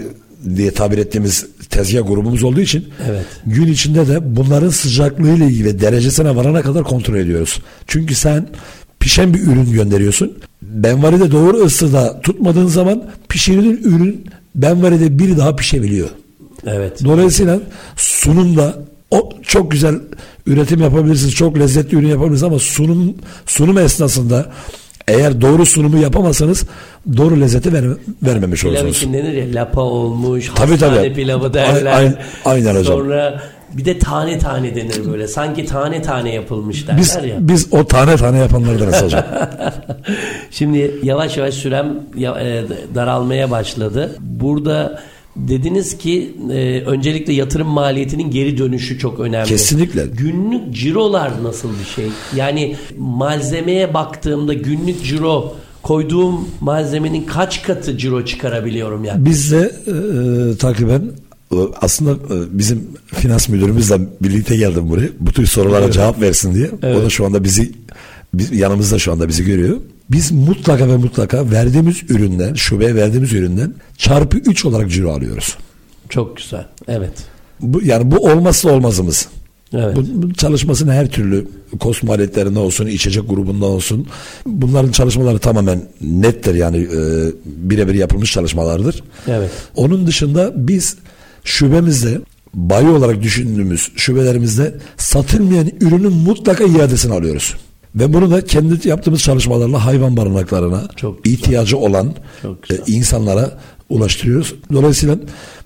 diye 0.56 0.72
tabir 0.72 0.98
ettiğimiz 0.98 1.46
tezgah 1.70 2.08
grubumuz 2.08 2.44
olduğu 2.44 2.62
için 2.62 2.88
Evet. 3.10 3.26
gün 3.46 3.68
içinde 3.68 4.08
de 4.08 4.36
bunların 4.36 4.70
sıcaklığıyla 4.70 5.46
ilgili 5.46 5.66
ve 5.66 5.82
derecesine 5.82 6.36
varana 6.36 6.62
kadar 6.62 6.84
kontrol 6.84 7.16
ediyoruz. 7.16 7.60
Çünkü 7.88 8.16
sen 8.16 8.48
pişen 9.00 9.34
bir 9.34 9.42
ürün 9.42 9.72
gönderiyorsun. 9.72 10.38
Benvaride 10.62 11.32
doğru 11.32 11.58
ısıda 11.58 12.22
tutmadığın 12.22 12.68
zaman 12.68 13.04
pişirilen 13.30 13.80
ürün 13.84 14.26
benvaride 14.56 15.20
bir 15.20 15.38
daha 15.38 15.56
pişebiliyor. 15.56 16.10
Evet. 16.68 17.04
Dolayısıyla 17.04 17.60
sunumda 17.96 18.84
o 19.12 19.30
çok 19.44 19.72
güzel 19.72 19.96
üretim 20.48 20.82
yapabilirsiniz. 20.82 21.34
Çok 21.34 21.60
lezzetli 21.60 21.96
ürün 21.96 22.08
yapabilirsiniz 22.08 22.44
ama 22.44 22.60
sunum 22.60 23.16
sunum 23.46 23.78
esnasında 23.78 24.52
eğer 25.08 25.42
doğru 25.42 25.66
sunumu 25.66 25.98
yapamazsanız 25.98 26.64
doğru 27.18 27.42
lezzeti 27.42 27.74
ver, 27.74 27.84
vermemiş 28.24 28.62
Pilav 28.62 28.72
olursunuz. 28.72 28.98
için 28.98 29.14
denir 29.14 29.34
ya 29.34 29.46
lapa 29.62 29.82
olmuş, 29.82 30.52
Tabii, 30.56 30.78
tabii. 30.78 31.14
pilavı 31.14 31.54
derler. 31.54 31.94
Ay- 31.98 32.06
ay- 32.06 32.16
aynen 32.46 32.76
hocam. 32.76 32.98
Sonra 32.98 33.42
bir 33.74 33.86
de 33.86 34.00
tane 34.00 34.40
tane 34.40 34.76
denir 34.76 35.12
böyle. 35.12 35.28
Sanki 35.28 35.66
tane 35.66 36.02
tane 36.02 36.34
yapılmış 36.34 36.88
derler 36.88 37.00
Biz 37.00 37.16
ya. 37.16 37.36
biz 37.40 37.68
o 37.74 37.88
tane 37.88 38.16
tane 38.18 38.38
yapanlardanız 38.38 39.02
hocam. 39.04 39.24
Şimdi 40.52 40.96
yavaş 41.04 41.38
yavaş 41.38 41.54
sürem 41.54 41.94
e, 42.18 42.64
daralmaya 42.96 43.52
başladı. 43.52 44.16
Burada 44.20 45.00
dediniz 45.36 45.98
ki 45.98 46.36
e, 46.52 46.82
öncelikle 46.86 47.34
yatırım 47.34 47.68
maliyetinin 47.68 48.32
geri 48.32 48.58
dönüşü 48.58 49.00
çok 49.00 49.20
önemli. 49.20 49.48
Kesinlikle. 49.48 50.06
Günlük 50.06 50.76
cirolar 50.76 51.44
nasıl 51.44 51.70
bir 51.80 51.86
şey? 51.96 52.06
Yani 52.36 52.76
malzemeye 52.98 53.94
baktığımda 53.94 54.54
günlük 54.54 55.04
ciro 55.04 55.56
koyduğum 55.84 56.48
malzemenin 56.62 57.24
kaç 57.24 57.64
katı 57.64 57.98
ciro 57.98 58.26
çıkarabiliyorum 58.26 59.06
yani? 59.06 59.26
Biz 59.26 59.52
de 59.52 59.72
e, 59.88 59.92
e, 59.92 60.58
takiben 60.58 61.12
e, 61.52 61.56
aslında 61.82 62.12
e, 62.12 62.58
bizim 62.60 62.88
finans 63.06 63.50
müdürümüzle 63.50 64.00
birlikte 64.22 64.56
geldim 64.56 64.90
buraya. 64.90 65.10
Bu 65.20 65.32
tür 65.32 65.46
sorulara 65.46 65.92
cevap 65.92 66.22
versin 66.22 66.56
diye. 66.56 66.70
Evet. 66.84 66.98
O 66.98 67.06
da 67.06 67.10
şu 67.10 67.26
anda 67.26 67.44
bizi 67.44 67.72
biz, 68.34 68.52
yanımızda 68.52 69.00
şu 69.00 69.12
anda 69.12 69.28
bizi 69.28 69.46
görüyor. 69.46 69.78
Biz 70.12 70.32
mutlaka 70.32 70.88
ve 70.88 70.98
mutlaka 70.98 71.52
verdiğimiz 71.52 72.04
üründen, 72.10 72.54
şubeye 72.54 72.96
verdiğimiz 72.96 73.34
üründen 73.34 73.74
çarpı 73.98 74.38
3 74.38 74.66
olarak 74.66 74.92
ciro 74.92 75.12
alıyoruz. 75.12 75.58
Çok 76.10 76.38
güzel. 76.38 76.66
Evet. 76.88 77.14
Bu, 77.60 77.82
yani 77.84 78.12
bu 78.12 78.18
olmazsa 78.18 78.70
olmazımız. 78.70 79.28
Evet. 79.74 79.96
Bu, 79.96 80.04
bu 80.14 80.34
çalışmasını 80.34 80.94
her 80.94 81.12
türlü 81.12 81.48
kos 81.80 82.04
maliyetlerinde 82.04 82.60
olsun, 82.60 82.88
içecek 82.88 83.30
grubunda 83.30 83.66
olsun. 83.66 84.08
Bunların 84.46 84.92
çalışmaları 84.92 85.40
tamamen 85.40 85.82
nettir 86.02 86.56
yani 86.56 86.78
e, 86.78 87.00
birebir 87.46 87.94
yapılmış 87.94 88.32
çalışmalardır. 88.32 89.04
Evet. 89.28 89.50
Onun 89.76 90.08
dışında 90.08 90.54
biz 90.56 90.98
şubemizde 91.44 92.22
bayi 92.54 92.88
olarak 92.88 93.22
düşündüğümüz 93.22 93.92
şubelerimizde 93.96 94.76
satılmayan 94.98 95.72
ürünün 95.82 96.14
mutlaka 96.14 96.64
iadesini 96.64 97.14
alıyoruz. 97.14 97.56
Ve 97.96 98.14
bunu 98.14 98.32
da 98.32 98.46
kendi 98.46 98.88
yaptığımız 98.88 99.22
çalışmalarla 99.22 99.86
hayvan 99.86 100.18
barınaklarına 100.18 100.88
Çok 100.96 101.24
güzel. 101.24 101.38
ihtiyacı 101.38 101.78
olan 101.78 102.14
Çok 102.42 102.72
e, 102.72 102.76
güzel. 102.76 102.84
insanlara 102.96 103.52
ulaştırıyoruz. 103.90 104.56
Dolayısıyla 104.74 105.18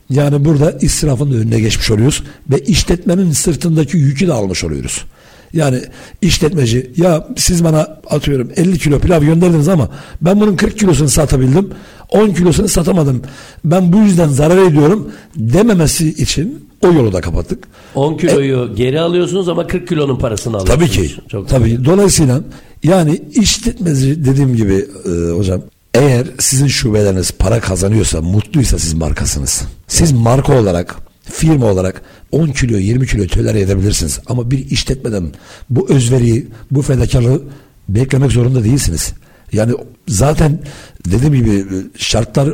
yani 0.10 0.46
burada 0.46 0.72
israfın 0.82 1.32
önüne 1.32 1.60
geçmiş 1.60 1.92
oluyoruz 1.92 2.24
ve 2.52 2.60
işletmenin 2.60 3.32
sırtındaki 3.32 3.98
yükü 3.98 4.28
de 4.28 4.34
almış 4.34 4.64
oluyoruz. 4.64 5.06
Yani 5.54 5.82
işletmeci 6.22 6.92
ya 6.98 7.28
siz 7.38 7.64
bana 7.64 7.80
atıyorum 8.10 8.52
50 8.56 8.78
kilo 8.80 9.00
pilav 9.00 9.24
gönderdiniz 9.24 9.68
ama 9.68 9.90
ben 10.22 10.40
bunun 10.42 10.56
40 10.56 10.80
kilosunu 10.80 11.10
satabildim 11.10 11.70
10 12.10 12.30
kilosunu 12.34 12.68
satamadım 12.68 13.22
ben 13.66 13.94
bu 13.94 13.98
yüzden 13.98 14.28
zarar 14.28 14.58
ediyorum 14.72 15.12
dememesi 15.36 16.10
için 16.10 16.67
o 16.82 16.88
yolu 16.88 17.14
da 17.14 17.22
kapattık. 17.22 17.68
10 17.96 18.18
kiloyu 18.18 18.76
geri 18.76 19.00
alıyorsunuz 19.00 19.50
ama 19.50 19.68
40 19.68 19.88
kilonun 19.88 20.20
parasını 20.20 20.58
alıyorsunuz. 20.58 20.90
Tabii 20.90 21.08
ki. 21.08 21.16
Çok 21.30 21.50
tabii. 21.50 21.86
Dolayısıyla 21.86 22.42
yani 22.84 23.22
işletmeci 23.34 24.26
dediğim 24.26 24.56
gibi 24.56 24.86
e, 25.06 25.32
hocam 25.32 25.62
eğer 25.94 26.28
sizin 26.40 26.68
şubeleriniz 26.68 27.32
para 27.32 27.60
kazanıyorsa, 27.60 28.22
mutluysa 28.22 28.80
siz 28.80 28.94
markasınız. 28.94 29.62
Siz 29.88 30.12
marka 30.12 30.60
olarak, 30.60 30.96
firma 31.24 31.66
olarak 31.66 32.02
10 32.32 32.48
kilo, 32.48 32.78
20 32.78 33.08
kilo 33.08 33.28
tolere 33.28 33.62
edebilirsiniz. 33.62 34.20
Ama 34.28 34.52
bir 34.52 34.72
işletmeden 34.72 35.32
bu 35.70 35.90
özveriyi, 35.90 36.48
bu 36.72 36.82
fedakarlığı 36.82 37.42
beklemek 37.90 38.32
zorunda 38.32 38.64
değilsiniz. 38.64 39.14
Yani 39.52 39.74
zaten 40.08 40.60
dediğim 41.06 41.34
gibi 41.34 41.66
şartlar 41.98 42.50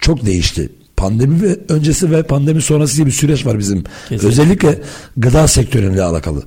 çok 0.00 0.26
değişti. 0.26 0.68
Pandemi 1.02 1.56
öncesi 1.68 2.10
ve 2.10 2.22
pandemi 2.22 2.62
sonrası 2.62 2.96
diye 2.96 3.06
bir 3.06 3.12
süreç 3.12 3.46
var 3.46 3.58
bizim. 3.58 3.84
Kesinlikle. 4.08 4.28
Özellikle 4.28 4.78
gıda 5.16 5.48
sektörüyle 5.48 6.02
alakalı. 6.02 6.42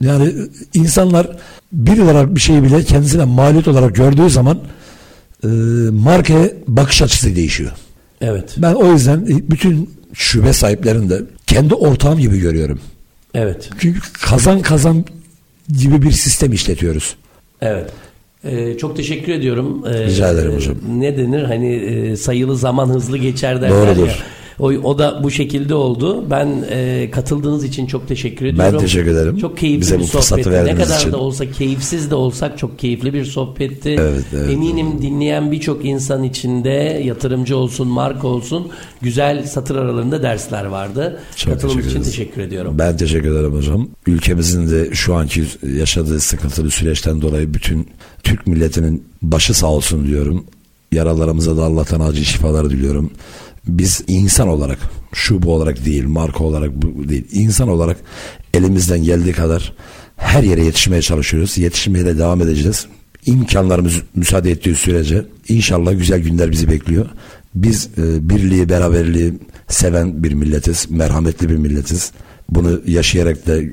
Yani 0.00 0.32
insanlar 0.74 1.28
bir 1.72 1.96
lira 1.96 2.34
bir 2.36 2.40
şeyi 2.40 2.62
bile 2.62 2.84
kendisine 2.84 3.24
maliyet 3.24 3.68
olarak 3.68 3.94
gördüğü 3.94 4.30
zaman 4.30 4.58
e, 5.44 5.48
markaya 5.90 6.50
bakış 6.68 7.02
açısı 7.02 7.36
değişiyor. 7.36 7.70
Evet. 8.20 8.54
Ben 8.56 8.74
o 8.74 8.92
yüzden 8.92 9.26
bütün 9.26 9.90
şube 10.14 10.52
sahiplerini 10.52 11.10
de 11.10 11.22
kendi 11.46 11.74
ortağım 11.74 12.18
gibi 12.18 12.38
görüyorum. 12.38 12.80
Evet. 13.34 13.70
Çünkü 13.78 14.00
kazan 14.12 14.62
kazan 14.62 15.04
gibi 15.78 16.02
bir 16.02 16.12
sistem 16.12 16.52
işletiyoruz. 16.52 17.16
Evet. 17.60 17.90
Ee, 18.44 18.76
çok 18.78 18.96
teşekkür 18.96 19.32
ediyorum. 19.32 19.82
Ee, 19.86 20.04
Rica 20.04 20.30
ederim 20.30 20.52
hocam. 20.54 20.76
Ne 20.98 21.16
denir? 21.16 21.42
Hani 21.42 21.74
e, 21.74 22.16
sayılı 22.16 22.56
zaman 22.56 22.88
hızlı 22.88 23.18
geçer 23.18 23.62
derler 23.62 23.86
Doğrudur. 23.96 24.06
ya. 24.08 24.14
O, 24.60 24.66
o 24.66 24.98
da 24.98 25.20
bu 25.22 25.30
şekilde 25.30 25.74
oldu. 25.74 26.24
Ben 26.30 26.64
e, 26.70 27.10
katıldığınız 27.12 27.64
için 27.64 27.86
çok 27.86 28.08
teşekkür 28.08 28.46
ediyorum. 28.46 28.80
teşekkür 28.80 29.10
ederim. 29.10 29.36
Çok 29.36 29.58
keyifli 29.58 29.80
Bize 29.80 29.98
bir 29.98 30.04
sohbetti. 30.04 30.50
Ne 30.50 30.74
kadar 30.74 30.98
için. 30.98 31.12
da 31.12 31.16
olsa 31.16 31.50
keyifsiz 31.50 32.10
de 32.10 32.14
olsak 32.14 32.58
çok 32.58 32.78
keyifli 32.78 33.14
bir 33.14 33.24
sohbetti. 33.24 33.96
Evet, 34.00 34.24
evet. 34.34 34.50
Eminim 34.50 35.02
dinleyen 35.02 35.52
birçok 35.52 35.84
insan 35.84 36.22
içinde 36.22 37.02
yatırımcı 37.04 37.56
olsun, 37.56 37.88
marka 37.88 38.26
olsun 38.28 38.68
güzel 39.02 39.46
satır 39.46 39.76
aralarında 39.76 40.22
dersler 40.22 40.64
vardı. 40.64 41.20
Çok 41.36 41.54
Katılım 41.54 41.70
teşekkür 41.74 41.90
için 41.90 42.00
ederiz. 42.00 42.16
teşekkür 42.16 42.40
ediyorum. 42.42 42.74
Ben 42.78 42.96
teşekkür 42.96 43.32
ederim 43.32 43.54
hocam. 43.54 43.88
Ülkemizin 44.06 44.70
de 44.70 44.94
şu 44.94 45.14
anki 45.14 45.44
yaşadığı 45.76 46.20
sıkıntılı 46.20 46.70
süreçten 46.70 47.22
dolayı 47.22 47.54
bütün 47.54 47.88
Türk 48.22 48.46
milletinin 48.46 49.04
başı 49.22 49.54
sağ 49.54 49.66
olsun 49.66 50.06
diyorum. 50.06 50.44
Yaralarımıza 50.92 51.56
da 51.56 51.64
Allah'tan 51.64 52.00
acil 52.00 52.24
şifalar 52.24 52.70
diliyorum. 52.70 53.10
Biz 53.66 54.04
insan 54.06 54.48
olarak, 54.48 54.78
şube 55.12 55.48
olarak 55.48 55.84
değil, 55.84 56.04
marka 56.06 56.44
olarak 56.44 56.70
değil, 56.82 57.24
insan 57.32 57.68
olarak 57.68 57.96
elimizden 58.54 59.02
geldiği 59.02 59.32
kadar 59.32 59.72
her 60.16 60.42
yere 60.42 60.64
yetişmeye 60.64 61.02
çalışıyoruz. 61.02 61.58
Yetişmeye 61.58 62.04
de 62.04 62.18
devam 62.18 62.42
edeceğiz. 62.42 62.86
İmkanlarımız 63.26 64.02
müsaade 64.14 64.50
ettiği 64.50 64.74
sürece 64.74 65.24
inşallah 65.48 65.92
güzel 65.92 66.20
günler 66.20 66.50
bizi 66.50 66.68
bekliyor. 66.68 67.06
Biz 67.54 67.88
e, 67.98 68.28
birliği, 68.28 68.68
beraberliği 68.68 69.34
seven 69.68 70.22
bir 70.22 70.32
milletiz, 70.32 70.90
merhametli 70.90 71.48
bir 71.48 71.56
milletiz. 71.56 72.12
Bunu 72.50 72.80
yaşayarak 72.86 73.46
da 73.46 73.58
e, 73.58 73.68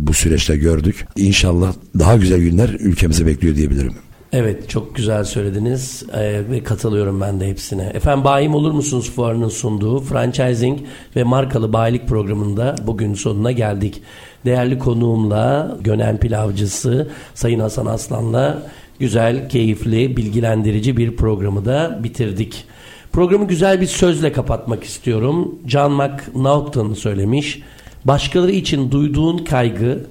bu 0.00 0.14
süreçte 0.14 0.56
gördük. 0.56 1.06
İnşallah 1.16 1.74
daha 1.98 2.16
güzel 2.16 2.40
günler 2.40 2.68
ülkemizi 2.68 3.26
bekliyor 3.26 3.56
diyebilirim. 3.56 3.94
Evet 4.32 4.68
çok 4.68 4.94
güzel 4.94 5.24
söylediniz 5.24 6.02
Ee, 6.14 6.42
ve 6.50 6.62
katılıyorum 6.62 7.20
ben 7.20 7.40
de 7.40 7.48
hepsine. 7.48 7.82
Efendim 7.94 8.24
bayim 8.24 8.54
olur 8.54 8.72
musunuz 8.72 9.10
fuarının 9.10 9.48
sunduğu 9.48 10.00
franchising 10.00 10.78
ve 11.16 11.24
markalı 11.24 11.72
bayilik 11.72 12.08
programında 12.08 12.74
bugün 12.86 13.14
sonuna 13.14 13.52
geldik. 13.52 14.02
Değerli 14.44 14.78
konuğumla 14.78 15.76
Gönen 15.80 16.18
Pilavcısı 16.18 17.08
Sayın 17.34 17.60
Hasan 17.60 17.86
Aslan'la 17.86 18.62
güzel, 18.98 19.48
keyifli, 19.48 20.16
bilgilendirici 20.16 20.96
bir 20.96 21.16
programı 21.16 21.64
da 21.64 22.00
bitirdik. 22.02 22.64
Programı 23.12 23.48
güzel 23.48 23.80
bir 23.80 23.86
sözle 23.86 24.32
kapatmak 24.32 24.84
istiyorum. 24.84 25.58
John 25.66 25.92
McNaughton 25.92 26.94
söylemiş. 26.94 27.62
Başkaları 28.04 28.52
için 28.52 28.90
duyduğun 28.90 29.38
kaygı 29.38 30.06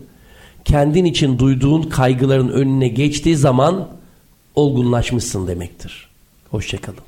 kendin 0.65 1.05
için 1.05 1.39
duyduğun 1.39 1.82
kaygıların 1.82 2.49
önüne 2.49 2.88
geçtiği 2.88 3.36
zaman 3.36 3.96
olgunlaşmışsın 4.57 5.47
demektir. 5.47 6.09
Hoşçakalın. 6.51 7.06